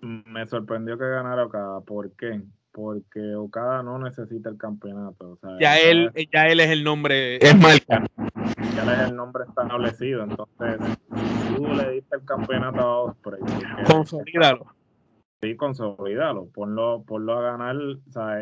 Me 0.00 0.46
sorprendió 0.46 0.98
que 0.98 1.08
ganara 1.08 1.44
Okada. 1.44 1.80
¿Por 1.80 2.10
qué? 2.16 2.42
Porque 2.72 3.34
Okada 3.36 3.82
no 3.82 3.98
necesita 3.98 4.48
el 4.48 4.56
campeonato. 4.56 5.38
ya, 5.60 5.78
él, 5.78 6.10
ya 6.32 6.48
él 6.48 6.60
es 6.60 6.70
el 6.70 6.84
nombre, 6.84 7.36
es 7.36 7.56
marca. 7.56 8.06
Ya 8.74 8.82
él 8.82 8.88
es 8.90 9.10
el 9.10 9.16
nombre 9.16 9.44
establecido. 9.48 10.24
Entonces, 10.24 10.80
tú 11.54 11.66
le 11.68 11.90
diste 11.92 12.16
el 12.16 12.24
campeonato 12.24 12.80
a 12.80 13.02
Osprey. 13.02 13.40
Consolídalo. 13.86 14.66
Sí, 15.42 15.56
consolídalo, 15.56 16.48
ponlo, 16.48 17.02
ponlo 17.06 17.38
a 17.38 17.42
ganar. 17.42 17.76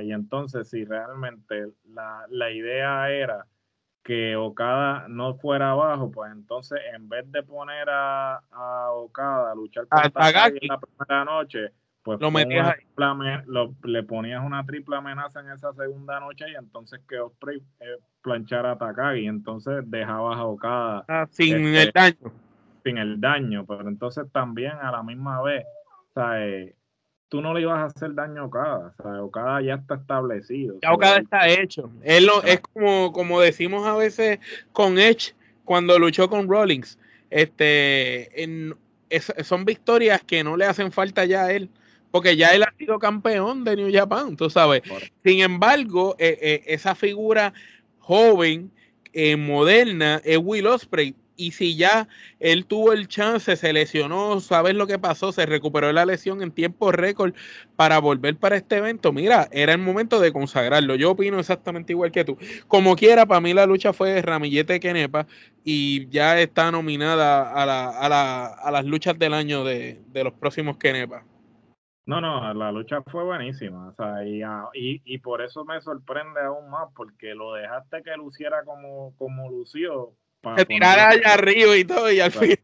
Y 0.03 0.12
entonces, 0.12 0.68
si 0.68 0.85
realmente 0.85 1.68
la, 1.85 2.26
la 2.29 2.51
idea 2.51 3.11
era 3.11 3.47
que 4.09 4.37
Okada 4.37 5.05
no 5.07 5.35
fuera 5.35 5.73
abajo, 5.73 6.11
pues 6.11 6.33
entonces 6.33 6.81
en 6.95 7.11
vez 7.11 7.31
de 7.31 7.43
poner 7.43 7.91
a, 7.91 8.39
a 8.51 8.91
Okada 8.93 9.53
a 9.53 9.55
luchar 9.55 9.87
con 9.87 10.03
en 10.03 10.13
la 10.67 10.81
primera 10.81 11.25
noche, 11.27 11.73
pues 12.03 12.19
lo 12.19 12.31
metías 12.31 12.75
le 13.85 14.03
ponías 14.05 14.43
una 14.43 14.65
triple 14.65 14.97
amenaza 14.97 15.41
en 15.41 15.51
esa 15.51 15.75
segunda 15.75 16.21
noche 16.21 16.47
y 16.51 16.55
entonces 16.55 17.03
que 17.07 17.21
Osprey 17.21 17.63
eh, 17.81 17.99
planchara 18.23 18.73
a 18.73 18.79
Takagi, 18.79 19.27
entonces 19.27 19.83
dejabas 19.85 20.39
a 20.39 20.45
Okada 20.47 21.05
ah, 21.07 21.27
sin 21.31 21.67
el 21.67 21.77
este, 21.77 21.93
daño. 22.01 22.33
Sin 22.83 22.97
el 22.97 23.21
daño, 23.21 23.67
pero 23.67 23.91
entonces 23.91 24.25
también 24.33 24.73
a 24.81 24.91
la 24.91 25.03
misma 25.03 25.43
vez, 25.43 25.67
o 26.09 26.13
sea, 26.15 26.47
eh, 26.47 26.75
tú 27.29 27.43
no 27.43 27.55
le 27.55 27.61
ibas 27.62 27.79
a 27.79 27.85
hacer 27.85 28.14
daño 28.14 28.43
a 28.43 28.45
Okada. 28.45 28.95
O 28.99 29.03
sea, 29.03 29.22
Okada 29.22 29.62
ya 29.62 29.74
está 29.74 29.97
establecido. 29.97 30.76
Ya 30.83 30.93
Okada 30.93 31.18
está 31.18 31.49
hecho. 31.49 31.91
Él 32.03 32.26
lo, 32.26 32.43
es 32.43 32.61
como, 32.61 33.12
como 33.12 33.41
decimos 33.41 33.87
a 33.87 33.95
veces 33.95 34.39
con 34.72 34.99
Edge 34.99 35.35
cuando 35.64 35.99
luchó 35.99 36.29
con 36.29 36.49
Rollins. 36.49 36.99
Este, 37.31 38.43
en, 38.43 38.74
son 39.45 39.64
victorias 39.64 40.22
que 40.22 40.43
no 40.43 40.57
le 40.57 40.64
hacen 40.64 40.93
falta 40.93 41.24
ya 41.24 41.45
a 41.45 41.53
él. 41.53 41.70
Porque 42.11 42.37
ya 42.37 42.49
él 42.49 42.62
ha 42.62 42.72
sido 42.79 42.99
campeón 42.99 43.64
de 43.64 43.76
New 43.76 43.93
Japan, 43.93 44.35
tú 44.35 44.49
sabes. 44.49 44.83
Sin 45.22 45.41
embargo, 45.41 46.16
eh, 46.18 46.39
eh, 46.41 46.62
esa 46.66 46.95
figura 46.95 47.53
joven, 47.99 48.70
eh, 49.12 49.37
moderna, 49.37 50.22
es 50.24 50.39
Will 50.43 50.66
Ospreay 50.66 51.14
y 51.39 51.53
si 51.53 51.76
ya 51.76 52.09
él 52.41 52.66
tuvo 52.66 52.93
el 52.93 53.07
chance, 53.07 53.57
se 53.57 53.72
lesionó, 53.72 54.41
sabes 54.41 54.74
lo 54.74 54.86
que 54.86 54.99
pasó, 54.99 55.32
se 55.32 55.47
recuperó 55.47 55.91
la 55.93 56.05
lesión 56.05 56.43
en 56.43 56.51
tiempo 56.51 56.91
récord 56.93 57.32
para 57.76 58.01
volver 58.01 58.36
para 58.36 58.57
este 58.57 58.78
evento, 58.78 59.12
mira, 59.12 59.49
era 59.53 59.72
el 59.72 59.78
momento 59.78 60.20
de 60.20 60.32
consagrarlo. 60.32 60.97
Yo 60.97 61.12
opino 61.12 61.39
exactamente 61.39 61.93
igual 61.93 62.11
que 62.11 62.24
tú. 62.24 62.36
Como 62.66 62.97
quiera, 62.97 63.24
para 63.24 63.41
mí 63.41 63.55
la 63.55 63.66
lucha 63.66 63.93
fue 63.93 64.20
Ramillete 64.20 64.80
Kenepa 64.80 65.26
y 65.64 66.09
ya 66.09 66.41
está 66.41 66.72
nominada 66.72 67.53
a, 67.53 67.64
la, 67.64 67.89
a, 67.89 68.09
la, 68.09 68.47
a 68.47 68.70
las 68.72 68.84
luchas 68.84 69.16
del 69.16 69.32
año 69.32 69.62
de, 69.64 70.03
los 70.12 70.32
próximos 70.34 70.76
Kenepa. 70.76 71.22
No, 72.05 72.20
no, 72.20 72.53
la 72.53 72.72
lucha 72.72 73.03
fue 73.03 73.22
buenísima, 73.22 73.91
o 73.91 73.95
sea, 73.95 74.24
y, 74.24 74.41
y, 74.72 75.03
y, 75.05 75.18
por 75.18 75.43
eso 75.43 75.66
me 75.66 75.78
sorprende 75.82 76.41
aún 76.41 76.70
más, 76.70 76.89
porque 76.97 77.34
lo 77.34 77.53
dejaste 77.53 78.03
que 78.03 78.16
luciera 78.16 78.64
como, 78.64 79.14
como 79.18 79.51
lució, 79.51 80.14
se 80.57 80.64
tirara 80.66 81.11
allá 81.11 81.34
arriba 81.34 81.76
y 81.76 81.84
todo, 81.84 82.11
y 82.11 82.20
al 82.20 82.32
final. 82.32 82.59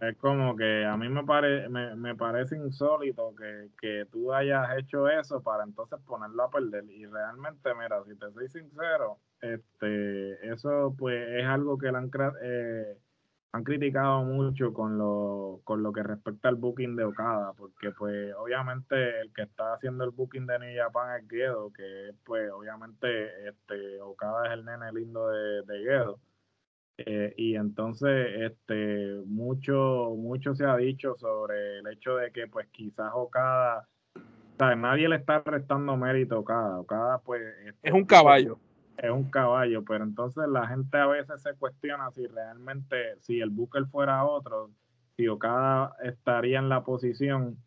Es 0.00 0.16
como 0.16 0.56
que 0.56 0.84
a 0.84 0.96
mí 0.96 1.08
me, 1.10 1.24
pare, 1.24 1.68
me, 1.68 1.94
me 1.94 2.14
parece 2.14 2.56
insólito 2.56 3.34
que, 3.36 3.68
que, 3.78 4.06
tú 4.10 4.32
hayas 4.32 4.78
hecho 4.78 5.08
eso 5.08 5.42
para 5.42 5.64
entonces 5.64 5.98
ponerlo 6.06 6.44
a 6.44 6.50
perder. 6.50 6.84
Y 6.90 7.04
realmente, 7.04 7.70
mira, 7.74 8.02
si 8.04 8.16
te 8.16 8.30
soy 8.32 8.48
sincero, 8.48 9.18
este 9.42 10.50
eso 10.50 10.94
pues 10.98 11.28
es 11.28 11.44
algo 11.44 11.76
que 11.76 11.92
le 11.92 11.98
han, 11.98 12.10
eh, 12.42 12.96
han 13.52 13.62
criticado 13.62 14.22
mucho 14.22 14.72
con 14.72 14.96
lo, 14.96 15.60
con 15.64 15.82
lo 15.82 15.92
que 15.92 16.02
respecta 16.02 16.48
al 16.48 16.56
booking 16.56 16.96
de 16.96 17.04
Okada, 17.04 17.52
porque 17.52 17.90
pues 17.90 18.32
obviamente 18.38 19.20
el 19.20 19.34
que 19.34 19.42
está 19.42 19.74
haciendo 19.74 20.04
el 20.04 20.10
booking 20.10 20.46
de 20.46 20.58
New 20.60 20.82
Japan 20.82 21.20
es 21.20 21.28
Gedo, 21.28 21.70
que 21.72 22.12
pues 22.24 22.50
obviamente 22.50 23.48
este 23.48 24.00
Okada 24.00 24.46
es 24.46 24.52
el 24.54 24.64
nene 24.64 24.92
lindo 24.92 25.28
de, 25.28 25.62
de 25.62 25.84
Gedo 25.84 26.20
eh, 26.98 27.34
y 27.36 27.56
entonces, 27.56 28.52
este, 28.52 29.20
mucho, 29.26 30.14
mucho 30.16 30.54
se 30.54 30.64
ha 30.64 30.76
dicho 30.76 31.16
sobre 31.16 31.78
el 31.78 31.86
hecho 31.88 32.16
de 32.16 32.30
que, 32.30 32.46
pues, 32.46 32.68
quizás 32.68 33.10
Okada, 33.14 33.88
o 34.60 34.74
nadie 34.76 35.08
le 35.08 35.16
está 35.16 35.40
restando 35.40 35.96
mérito 35.96 36.36
a 36.36 36.38
Okada. 36.38 36.80
Okada, 36.80 37.18
pues. 37.18 37.42
Este, 37.66 37.88
es 37.88 37.94
un 37.94 38.04
caballo. 38.04 38.58
Es 38.96 39.10
un 39.10 39.28
caballo, 39.28 39.84
pero 39.84 40.04
entonces 40.04 40.44
la 40.48 40.68
gente 40.68 40.96
a 40.96 41.06
veces 41.06 41.42
se 41.42 41.54
cuestiona 41.54 42.12
si 42.12 42.28
realmente, 42.28 43.16
si 43.18 43.40
el 43.40 43.50
Booker 43.50 43.86
fuera 43.86 44.24
otro, 44.24 44.70
si 45.16 45.26
Okada 45.26 45.96
estaría 46.04 46.60
en 46.60 46.68
la 46.68 46.84
posición 46.84 47.58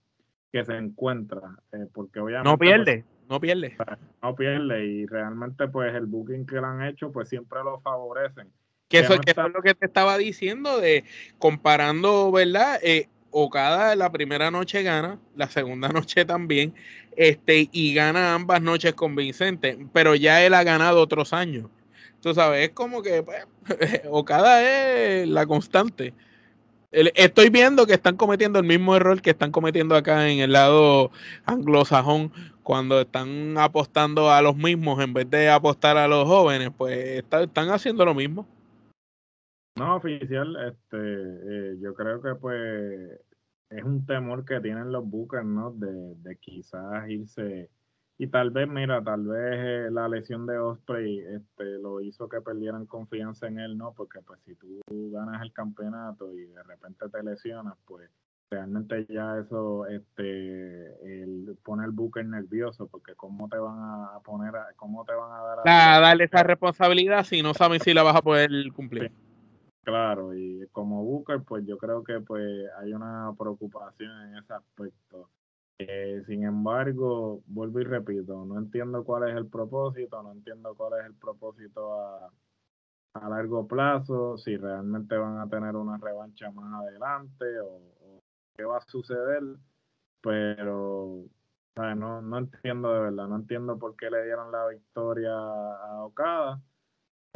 que 0.53 0.63
se 0.63 0.77
encuentra, 0.77 1.59
eh, 1.73 1.85
porque 1.93 2.21
obviamente... 2.21 2.49
No 2.49 2.57
pierde, 2.57 3.03
pues, 3.03 3.29
no 3.29 3.39
pierde. 3.41 3.77
No 4.23 4.35
pierde, 4.35 4.85
y 4.85 5.05
realmente, 5.05 5.67
pues, 5.67 5.93
el 5.93 6.05
booking 6.05 6.45
que 6.45 6.55
le 6.55 6.65
han 6.65 6.83
hecho, 6.83 7.11
pues, 7.11 7.27
siempre 7.27 7.61
lo 7.61 7.81
favorecen 7.81 8.49
que 8.87 8.99
eso, 8.99 9.13
es 9.13 9.35
lo 9.53 9.61
que 9.61 9.75
te 9.75 9.85
estaba 9.85 10.17
diciendo 10.17 10.79
de 10.79 11.03
comparando, 11.39 12.31
¿verdad? 12.31 12.79
Eh, 12.81 13.09
Okada 13.29 13.95
la 13.95 14.11
primera 14.11 14.49
noche 14.51 14.83
gana, 14.83 15.19
la 15.35 15.49
segunda 15.49 15.89
noche 15.93 16.25
también, 16.25 16.73
este, 17.15 17.69
y 17.71 17.93
gana 17.93 18.33
ambas 18.33 18.61
noches 18.61 18.93
con 18.93 19.15
Vicente, 19.15 19.77
pero 19.93 20.15
ya 20.15 20.43
él 20.43 20.53
ha 20.53 20.63
ganado 20.63 21.01
otros 21.01 21.33
años. 21.33 21.65
Tú 22.21 22.33
sabes, 22.33 22.67
es 22.67 22.73
como 22.73 23.01
que 23.01 23.23
pues, 23.23 23.45
Okada 24.09 24.63
es 24.63 25.27
la 25.27 25.45
constante. 25.45 26.13
Estoy 26.89 27.49
viendo 27.49 27.85
que 27.85 27.93
están 27.93 28.15
cometiendo 28.15 28.59
el 28.59 28.65
mismo 28.65 28.95
error 28.95 29.21
que 29.21 29.31
están 29.31 29.51
cometiendo 29.51 29.95
acá 29.95 30.29
en 30.29 30.39
el 30.39 30.53
lado 30.53 31.11
anglosajón 31.45 32.31
cuando 32.63 33.01
están 33.01 33.57
apostando 33.57 34.31
a 34.31 34.41
los 34.41 34.55
mismos 34.55 35.03
en 35.03 35.13
vez 35.13 35.29
de 35.29 35.49
apostar 35.49 35.97
a 35.97 36.07
los 36.07 36.25
jóvenes, 36.25 36.71
pues 36.75 37.23
están 37.29 37.69
haciendo 37.69 38.05
lo 38.05 38.15
mismo. 38.15 38.47
No, 39.77 39.95
oficial, 39.97 40.55
este, 40.67 40.97
eh, 40.97 41.77
yo 41.79 41.93
creo 41.93 42.21
que 42.21 42.35
pues 42.35 43.19
es 43.69 43.83
un 43.83 44.05
temor 44.05 44.45
que 44.45 44.59
tienen 44.59 44.91
los 44.91 45.07
Bookers, 45.07 45.45
¿no? 45.45 45.71
De, 45.71 46.15
de 46.15 46.37
quizás 46.37 47.09
irse 47.09 47.69
y 48.19 48.27
tal 48.27 48.49
vez, 48.49 48.67
mira, 48.67 49.03
tal 49.03 49.27
vez 49.27 49.53
eh, 49.53 49.89
la 49.91 50.09
lesión 50.09 50.47
de 50.47 50.57
Osprey 50.57 51.19
este, 51.19 51.65
lo 51.79 52.01
hizo 52.01 52.27
que 52.27 52.41
perdieran 52.41 52.87
confianza 52.87 53.47
en 53.47 53.59
él, 53.59 53.77
¿no? 53.77 53.93
Porque 53.95 54.21
pues 54.21 54.39
si 54.43 54.55
tú 54.55 54.81
ganas 54.87 55.41
el 55.43 55.53
campeonato 55.53 56.35
y 56.35 56.45
de 56.45 56.63
repente 56.63 57.07
te 57.09 57.21
lesionas, 57.21 57.75
pues 57.85 58.09
realmente 58.49 59.05
ya 59.09 59.37
eso 59.37 59.85
este 59.85 61.21
el, 61.21 61.57
pone 61.63 61.83
al 61.83 61.91
Booker 61.91 62.25
nervioso 62.25 62.87
porque 62.87 63.13
cómo 63.13 63.49
te 63.49 63.57
van 63.57 63.77
a 63.77 64.19
poner, 64.23 64.53
cómo 64.77 65.05
te 65.05 65.13
van 65.13 65.31
a 65.31 65.43
dar 65.43 65.59
a... 65.59 65.99
darle 65.99 66.23
esa 66.23 66.41
responsabilidad 66.41 67.23
si 67.23 67.43
no 67.43 67.53
saben 67.53 67.81
si 67.81 67.93
la 67.93 68.01
vas 68.01 68.15
a 68.15 68.21
poder 68.23 68.49
cumplir. 68.73 69.11
Claro, 69.87 70.33
y 70.35 70.67
como 70.73 71.01
Booker, 71.05 71.43
pues 71.43 71.65
yo 71.65 71.77
creo 71.77 72.03
que 72.03 72.19
pues 72.19 72.43
hay 72.77 72.91
una 72.91 73.33
preocupación 73.39 74.11
en 74.27 74.37
ese 74.37 74.53
aspecto. 74.53 75.29
Eh, 75.77 76.23
sin 76.27 76.43
embargo, 76.43 77.41
vuelvo 77.47 77.79
y 77.79 77.85
repito, 77.85 78.43
no 78.43 78.57
entiendo 78.59 79.05
cuál 79.05 79.29
es 79.29 79.37
el 79.37 79.47
propósito, 79.47 80.21
no 80.21 80.33
entiendo 80.33 80.75
cuál 80.75 80.99
es 80.99 81.05
el 81.05 81.13
propósito 81.15 82.01
a, 82.01 82.29
largo 83.29 83.65
plazo, 83.65 84.37
si 84.37 84.57
realmente 84.57 85.15
van 85.15 85.39
a 85.39 85.47
tener 85.47 85.77
una 85.77 85.97
revancha 85.97 86.51
más 86.51 86.81
adelante 86.83 87.45
o, 87.61 88.21
qué 88.57 88.65
va 88.65 88.79
a 88.79 88.81
suceder, 88.87 89.41
pero 90.19 91.23
no, 91.77 92.21
no 92.21 92.37
entiendo 92.39 92.91
de 92.93 92.99
verdad, 92.99 93.27
no 93.29 93.37
entiendo 93.37 93.79
por 93.79 93.95
qué 93.95 94.09
le 94.09 94.25
dieron 94.25 94.51
la 94.51 94.67
victoria 94.67 95.31
a 95.33 96.03
Okada 96.03 96.61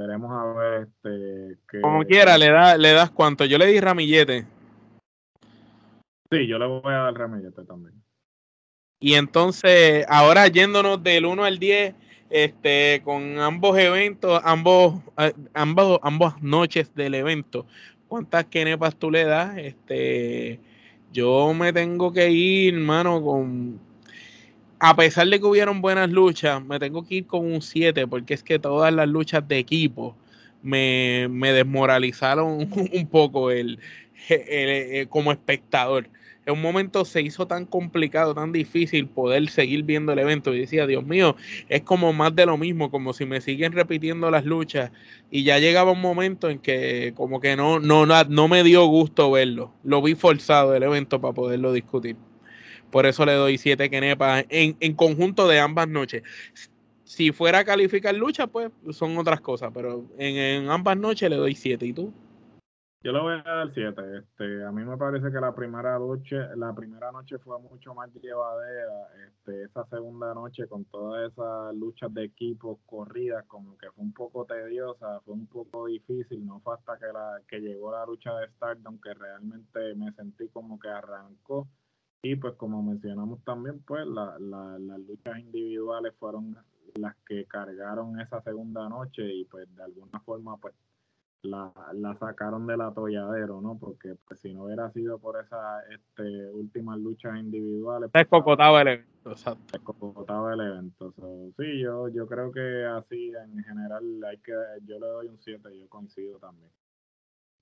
Veremos 0.01 0.31
a 0.31 0.59
ver 0.59 0.87
este 0.87 1.79
Como 1.81 2.03
quiera, 2.05 2.37
le 2.37 2.49
da, 2.49 2.75
le 2.75 2.91
das 2.91 3.11
cuánto. 3.11 3.45
Yo 3.45 3.57
le 3.57 3.67
di 3.67 3.79
ramillete. 3.79 4.45
Sí, 6.31 6.47
yo 6.47 6.57
le 6.57 6.65
voy 6.65 6.93
a 6.93 6.99
dar 6.99 7.13
ramillete 7.13 7.63
también. 7.65 8.01
Y 8.99 9.13
entonces, 9.13 10.05
ahora 10.09 10.47
yéndonos 10.47 11.03
del 11.03 11.25
1 11.25 11.43
al 11.43 11.59
10, 11.59 11.93
este, 12.29 13.01
con 13.03 13.39
ambos 13.39 13.77
eventos, 13.77 14.41
ambos, 14.43 15.01
eh, 15.17 15.33
ambos, 15.53 15.99
ambas 16.01 16.41
noches 16.41 16.93
del 16.95 17.15
evento, 17.15 17.65
¿cuántas 18.07 18.45
kenepas 18.45 18.95
tú 18.95 19.11
le 19.11 19.25
das? 19.25 19.57
Este, 19.57 20.59
yo 21.11 21.53
me 21.53 21.73
tengo 21.73 22.11
que 22.11 22.29
ir, 22.31 22.73
hermano, 22.73 23.21
con 23.21 23.79
a 24.83 24.95
pesar 24.95 25.27
de 25.27 25.39
que 25.39 25.45
hubieron 25.45 25.79
buenas 25.79 26.09
luchas, 26.09 26.63
me 26.65 26.79
tengo 26.79 27.05
que 27.05 27.15
ir 27.15 27.27
con 27.27 27.45
un 27.45 27.61
7 27.61 28.07
porque 28.07 28.33
es 28.33 28.41
que 28.41 28.57
todas 28.57 28.91
las 28.91 29.07
luchas 29.07 29.47
de 29.47 29.59
equipo 29.59 30.17
me, 30.63 31.29
desmoralizaron 31.29 32.67
un 32.91 33.07
poco 33.07 33.51
el, 33.51 33.77
como 35.09 35.31
espectador. 35.31 36.09
En 36.47 36.53
un 36.53 36.63
momento 36.63 37.05
se 37.05 37.21
hizo 37.21 37.45
tan 37.45 37.67
complicado, 37.67 38.33
tan 38.33 38.51
difícil 38.51 39.05
poder 39.07 39.47
seguir 39.49 39.83
viendo 39.83 40.13
el 40.13 40.19
evento. 40.19 40.51
Y 40.51 40.61
decía, 40.61 40.87
Dios 40.87 41.05
mío, 41.05 41.35
es 41.69 41.83
como 41.83 42.11
más 42.11 42.35
de 42.35 42.47
lo 42.47 42.57
mismo, 42.57 42.89
como 42.89 43.13
si 43.13 43.27
me 43.27 43.39
siguen 43.39 43.73
repitiendo 43.73 44.31
las 44.31 44.45
luchas. 44.45 44.91
Y 45.29 45.43
ya 45.43 45.59
llegaba 45.59 45.91
un 45.91 46.01
momento 46.01 46.49
en 46.49 46.57
que 46.57 47.13
como 47.15 47.39
que 47.39 47.55
no, 47.55 47.79
no, 47.79 48.07
no 48.07 48.47
me 48.47 48.63
dio 48.63 48.87
gusto 48.87 49.29
verlo. 49.29 49.71
Lo 49.83 50.01
vi 50.01 50.15
forzado 50.15 50.73
el 50.73 50.81
evento 50.81 51.21
para 51.21 51.35
poderlo 51.35 51.71
discutir. 51.71 52.15
Por 52.91 53.05
eso 53.05 53.25
le 53.25 53.33
doy 53.33 53.57
siete 53.57 53.89
kenepas 53.89 54.45
en, 54.49 54.75
en 54.79 54.93
conjunto 54.93 55.47
de 55.47 55.59
ambas 55.59 55.87
noches. 55.87 56.23
Si 57.03 57.31
fuera 57.31 57.59
a 57.59 57.65
calificar 57.65 58.13
lucha, 58.15 58.47
pues 58.47 58.71
son 58.91 59.17
otras 59.17 59.41
cosas, 59.41 59.71
pero 59.73 60.05
en, 60.17 60.69
ambas 60.69 60.97
noches 60.97 61.29
le 61.29 61.35
doy 61.35 61.55
siete. 61.55 61.85
¿Y 61.85 61.93
tú? 61.93 62.13
Yo 63.03 63.11
le 63.11 63.19
voy 63.19 63.33
a 63.33 63.41
dar 63.43 63.73
siete. 63.73 64.01
Este, 64.19 64.63
a 64.63 64.71
mí 64.71 64.83
me 64.83 64.95
parece 64.95 65.31
que 65.31 65.39
la 65.39 65.53
primera 65.55 65.97
noche, 65.97 66.37
la 66.55 66.73
primera 66.73 67.11
noche 67.11 67.37
fue 67.39 67.59
mucho 67.59 67.95
más 67.95 68.09
llevadera. 68.13 69.07
Este, 69.27 69.63
esa 69.63 69.85
segunda 69.87 70.33
noche 70.33 70.67
con 70.67 70.85
todas 70.85 71.31
esas 71.31 71.75
luchas 71.75 72.13
de 72.13 72.25
equipos 72.25 72.77
corridas, 72.85 73.43
como 73.47 73.77
que 73.77 73.91
fue 73.91 74.03
un 74.03 74.13
poco 74.13 74.45
tediosa, 74.45 75.19
fue 75.25 75.33
un 75.33 75.47
poco 75.47 75.87
difícil. 75.87 76.45
No 76.45 76.59
fue 76.59 76.75
hasta 76.75 76.97
que 76.97 77.07
la 77.07 77.41
que 77.47 77.59
llegó 77.59 77.91
la 77.91 78.05
lucha 78.05 78.33
de 78.35 78.47
Stardom 78.49 78.99
que 79.01 79.13
realmente 79.13 79.95
me 79.95 80.11
sentí 80.13 80.47
como 80.49 80.79
que 80.79 80.89
arrancó 80.89 81.67
y 82.21 82.35
pues 82.35 82.53
como 82.55 82.83
mencionamos 82.83 83.43
también, 83.43 83.79
pues 83.81 84.05
la, 84.05 84.37
la, 84.39 84.77
las 84.79 84.99
luchas 84.99 85.39
individuales 85.39 86.13
fueron 86.19 86.55
las 86.95 87.15
que 87.25 87.45
cargaron 87.45 88.19
esa 88.19 88.41
segunda 88.41 88.87
noche 88.89 89.23
y 89.33 89.45
pues 89.45 89.73
de 89.75 89.83
alguna 89.83 90.19
forma 90.21 90.57
pues 90.57 90.75
la, 91.43 91.73
la 91.93 92.15
sacaron 92.17 92.67
del 92.67 92.81
atolladero, 92.81 93.61
¿no? 93.61 93.77
Porque 93.79 94.15
pues 94.27 94.39
si 94.39 94.53
no 94.53 94.65
hubiera 94.65 94.91
sido 94.91 95.17
por 95.17 95.43
esas 95.43 95.83
este, 95.89 96.49
últimas 96.51 96.99
luchas 96.99 97.39
individuales... 97.39 98.11
Pues, 98.11 98.27
el 98.81 98.87
evento, 98.87 99.31
exacto. 99.31 100.51
el 100.51 100.61
evento. 100.61 101.13
sí, 101.57 101.79
yo, 101.79 102.07
yo 102.09 102.27
creo 102.27 102.51
que 102.51 102.85
así 102.85 103.31
en 103.31 103.63
general 103.63 104.23
hay 104.23 104.37
que, 104.37 104.53
yo 104.85 104.99
le 104.99 105.07
doy 105.07 105.27
un 105.27 105.39
7, 105.39 105.79
yo 105.79 105.89
coincido 105.89 106.37
también. 106.37 106.69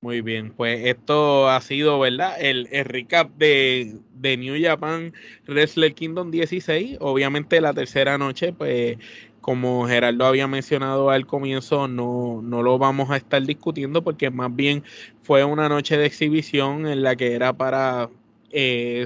Muy 0.01 0.21
bien, 0.21 0.53
pues 0.55 0.85
esto 0.85 1.49
ha 1.49 1.59
sido, 1.59 1.99
¿verdad? 1.99 2.35
El, 2.39 2.69
recap 2.85 3.31
de, 3.35 3.97
de, 4.13 4.37
New 4.37 4.55
Japan 4.61 5.11
Wrestler 5.45 5.93
Kingdom 5.93 6.31
16. 6.31 6.99
Obviamente 7.01 7.59
la 7.59 7.73
tercera 7.73 8.17
noche, 8.17 8.53
pues 8.53 8.97
como 9.41 9.87
Gerardo 9.87 10.25
había 10.25 10.47
mencionado 10.47 11.09
al 11.09 11.25
comienzo, 11.25 11.89
no, 11.89 12.41
no 12.41 12.63
lo 12.63 12.77
vamos 12.77 13.09
a 13.11 13.17
estar 13.17 13.43
discutiendo 13.43 14.01
porque 14.01 14.29
más 14.29 14.55
bien 14.55 14.83
fue 15.21 15.43
una 15.43 15.67
noche 15.67 15.97
de 15.97 16.05
exhibición 16.05 16.87
en 16.87 17.03
la 17.03 17.17
que 17.17 17.33
era 17.33 17.51
para 17.51 18.09
eh, 18.51 19.05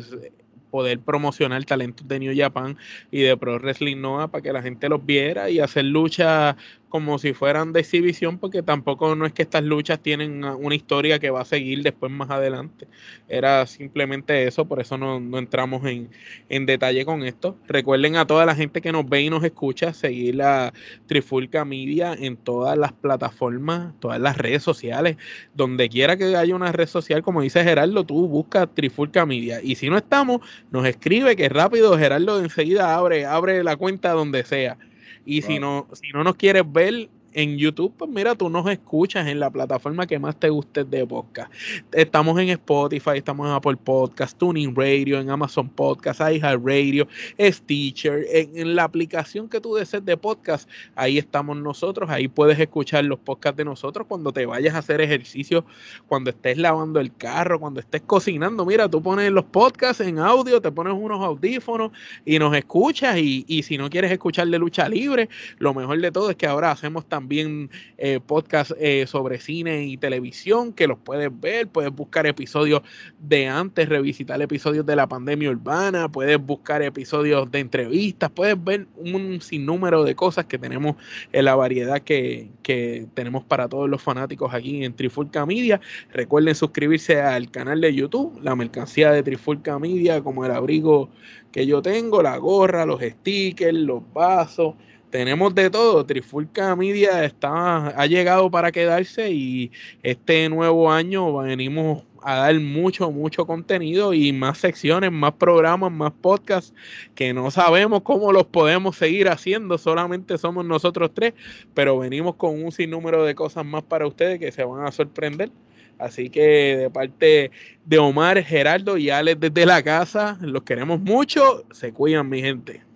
poder 0.74 1.00
promocionar 1.00 1.64
talentos 1.66 2.08
de 2.08 2.20
New 2.20 2.34
Japan 2.36 2.78
y 3.12 3.22
de 3.22 3.38
Pro 3.38 3.60
Wrestling 3.60 4.02
Noah 4.02 4.30
para 4.30 4.42
que 4.42 4.52
la 4.52 4.64
gente 4.64 4.90
los 4.90 5.06
viera 5.06 5.50
y 5.50 5.60
hacer 5.60 5.86
lucha 5.86 6.58
como 6.94 7.18
si 7.18 7.34
fueran 7.34 7.74
de 7.74 7.80
exhibición, 7.80 8.38
porque 8.38 8.62
tampoco 8.62 9.16
no 9.16 9.26
es 9.26 9.34
que 9.34 9.42
estas 9.42 9.64
luchas 9.64 10.00
tienen 10.00 10.44
una 10.44 10.76
historia 10.76 11.18
que 11.18 11.32
va 11.32 11.42
a 11.42 11.46
seguir 11.46 11.82
después 11.82 12.12
más 12.12 12.30
adelante. 12.30 12.88
Era 13.28 13.66
simplemente 13.66 14.46
eso, 14.46 14.66
por 14.66 14.80
eso 14.80 14.96
no, 14.96 15.18
entramos 15.40 15.82
en, 15.88 16.66
detalle 16.68 17.04
con 17.04 17.24
esto. 17.24 17.58
Recuerden 17.68 18.16
a 18.16 18.28
toda 18.28 18.46
la 18.46 18.54
gente 18.54 18.80
que 18.80 18.92
nos 18.92 19.10
ve 19.10 19.24
y 19.24 19.32
nos 19.32 19.44
escucha 19.44 19.92
seguir 19.92 20.36
la 20.36 20.72
Trifulca 21.08 21.66
Media 21.66 22.14
en 22.14 22.38
todas 22.38 22.78
las 22.78 22.94
plataformas, 22.94 24.00
todas 24.00 24.22
las 24.22 24.38
redes 24.38 24.62
sociales, 24.62 25.18
donde 25.56 25.90
quiera 25.90 26.16
que 26.16 26.36
haya 26.36 26.56
una 26.56 26.72
red 26.72 26.86
social, 26.86 27.24
como 27.24 27.42
dice 27.42 27.64
Gerardo, 27.64 28.06
tú 28.06 28.28
busca 28.28 28.68
Trifulca 28.68 29.26
Media. 29.26 29.62
Y 29.64 29.78
si 29.78 29.90
no 29.90 29.98
estamos, 29.98 30.42
nos 30.70 30.86
escribe 30.86 31.36
que 31.36 31.50
rápido 31.50 31.98
Gerardo 31.98 32.40
enseguida 32.40 32.94
abre, 32.94 33.26
abre 33.26 33.64
la 33.64 33.78
cuenta 33.78 34.12
donde 34.12 34.44
sea. 34.44 34.78
Y 35.26 35.42
si 35.42 35.60
no, 35.60 35.88
si 35.94 36.12
no 36.14 36.24
nos 36.24 36.36
quieres 36.36 36.64
ver, 36.66 37.10
en 37.34 37.58
YouTube, 37.58 37.94
pues 37.98 38.10
mira, 38.10 38.36
tú 38.36 38.50
nos 38.50 38.70
escuchas 38.70 39.28
en 39.28 39.40
la 39.40 39.50
plataforma 39.50 40.08
que 40.08 40.20
más 40.20 40.36
te 40.40 40.50
guste 40.50 40.84
de 40.84 41.06
podcast. 41.06 41.52
Estamos 41.92 42.40
en 42.40 42.50
Spotify, 42.50 43.12
estamos 43.16 43.48
en 43.48 43.54
Apple 43.54 43.78
Podcast, 43.78 44.38
Tuning 44.38 44.76
Radio, 44.76 45.20
en 45.20 45.30
Amazon 45.30 45.70
Podcast, 45.70 46.22
iHeartRadio, 46.22 47.08
Stitcher, 47.40 48.26
en, 48.32 48.58
en, 48.58 48.76
la 48.76 48.84
aplicación 48.84 49.50
que 49.50 49.60
tú 49.60 49.76
desees 49.76 50.06
de 50.06 50.16
podcast, 50.18 50.70
ahí 50.96 51.18
estamos 51.18 51.58
nosotros, 51.58 52.10
ahí 52.10 52.28
puedes 52.28 52.60
escuchar 52.60 53.06
los 53.06 53.20
podcasts 53.20 53.58
de 53.58 53.66
nosotros 53.66 54.08
cuando 54.08 54.32
te 54.32 54.46
vayas 54.46 54.76
a 54.76 54.80
hacer 54.80 55.02
ejercicio, 55.02 55.66
cuando 56.08 56.30
estés 56.30 56.58
lavando 56.58 57.00
el 57.00 57.16
carro, 57.16 57.60
cuando 57.60 57.80
estés 57.80 58.02
cocinando. 58.02 58.66
Mira, 58.66 58.88
tú 58.90 59.02
pones 59.02 59.32
los 59.32 59.46
podcasts 59.46 60.02
en 60.02 60.20
audio, 60.20 60.62
te 60.62 60.72
pones 60.72 60.94
unos 60.94 61.24
audífonos 61.24 61.92
y 62.26 62.40
nos 62.40 62.56
escuchas 62.56 63.18
y, 63.18 63.46
y 63.48 63.64
si 63.64 63.78
no 63.78 63.90
quieres 63.90 64.12
escuchar 64.12 64.48
de 64.48 64.60
lucha 64.60 64.88
libre, 64.88 65.30
lo 65.58 65.74
mejor 65.74 66.00
de 66.00 66.12
todo 66.12 66.30
es 66.30 66.36
que 66.36 66.48
ahora 66.48 66.72
hacemos 66.72 67.06
también 67.06 67.23
también 67.24 67.70
eh, 67.98 68.20
podcast 68.26 68.72
eh, 68.78 69.08
sobre 69.08 69.40
cine 69.40 69.86
y 69.86 69.96
televisión 69.96 70.74
que 70.74 70.88
los 70.88 71.00
puedes 71.00 71.30
ver, 71.40 71.70
puedes 71.70 71.90
buscar 71.90 72.28
episodios 72.28 72.82
de 73.18 73.48
antes, 73.48 73.88
revisitar 73.88 74.42
episodios 74.42 74.86
de 74.86 74.98
la 74.98 75.08
pandemia 75.08 75.50
urbana, 75.50 76.10
puedes 76.10 76.38
buscar 76.38 76.82
episodios 76.82 77.50
de 77.50 77.60
entrevistas, 77.60 78.30
puedes 78.30 78.62
ver 78.62 78.88
un 78.98 79.40
sinnúmero 79.40 80.04
de 80.04 80.16
cosas 80.16 80.46
que 80.46 80.58
tenemos 80.58 80.98
en 81.32 81.46
la 81.46 81.56
variedad 81.56 82.02
que, 82.02 82.50
que 82.62 83.08
tenemos 83.14 83.46
para 83.46 83.70
todos 83.70 83.90
los 83.90 84.02
fanáticos 84.02 84.54
aquí 84.54 84.84
en 84.84 84.94
Trifulca 84.94 85.46
Media. 85.46 85.80
Recuerden 86.12 86.56
suscribirse 86.56 87.22
al 87.22 87.50
canal 87.52 87.80
de 87.80 87.96
YouTube, 87.96 88.38
la 88.44 88.54
mercancía 88.58 89.12
de 89.12 89.24
Trifulca 89.24 89.80
Media, 89.80 90.22
como 90.22 90.44
el 90.44 90.52
abrigo 90.52 91.10
que 91.54 91.66
yo 91.66 91.82
tengo, 91.82 92.22
la 92.22 92.36
gorra, 92.36 92.86
los 92.86 93.00
stickers, 93.02 93.78
los 93.78 94.02
vasos 94.12 94.76
tenemos 95.14 95.54
de 95.54 95.70
todo. 95.70 96.04
Trifulca 96.04 96.76
Media 96.76 97.24
está, 97.24 97.90
ha 97.90 98.08
llegado 98.08 98.50
para 98.50 98.72
quedarse 98.72 99.30
y 99.30 99.72
este 100.02 100.50
nuevo 100.50 100.92
año 100.92 101.38
venimos 101.38 102.02
a 102.24 102.38
dar 102.38 102.60
mucho, 102.60 103.12
mucho 103.12 103.46
contenido 103.46 104.16
y 104.16 104.34
más 104.34 104.58
secciones, 104.58 105.12
más 105.12 105.34
programas, 105.34 105.92
más 105.92 106.14
podcasts 106.14 106.74
que 107.14 107.32
no 107.32 107.52
sabemos 107.52 108.02
cómo 108.02 108.32
los 108.32 108.46
podemos 108.46 108.98
seguir 108.98 109.30
haciendo, 109.30 109.78
solamente 109.78 110.40
somos 110.40 110.66
nosotros 110.66 111.12
tres, 111.14 111.36
pero 111.76 112.00
venimos 112.00 112.34
con 112.34 112.64
un 112.64 112.72
sinnúmero 112.72 113.24
de 113.24 113.36
cosas 113.36 113.64
más 113.64 113.84
para 113.84 114.08
ustedes 114.08 114.40
que 114.40 114.52
se 114.52 114.64
van 114.64 114.84
a 114.84 114.92
sorprender. 114.92 115.52
Así 116.00 116.32
que 116.32 116.76
de 116.76 116.90
parte 116.90 117.52
de 117.86 117.98
Omar, 118.00 118.42
Gerardo 118.44 118.98
y 118.98 119.12
Alex 119.12 119.40
desde 119.40 119.68
la 119.68 119.84
casa, 119.84 120.40
los 120.42 120.64
queremos 120.64 121.00
mucho, 121.00 121.66
se 121.72 121.94
cuidan 121.94 122.30
mi 122.30 122.42
gente. 122.42 122.93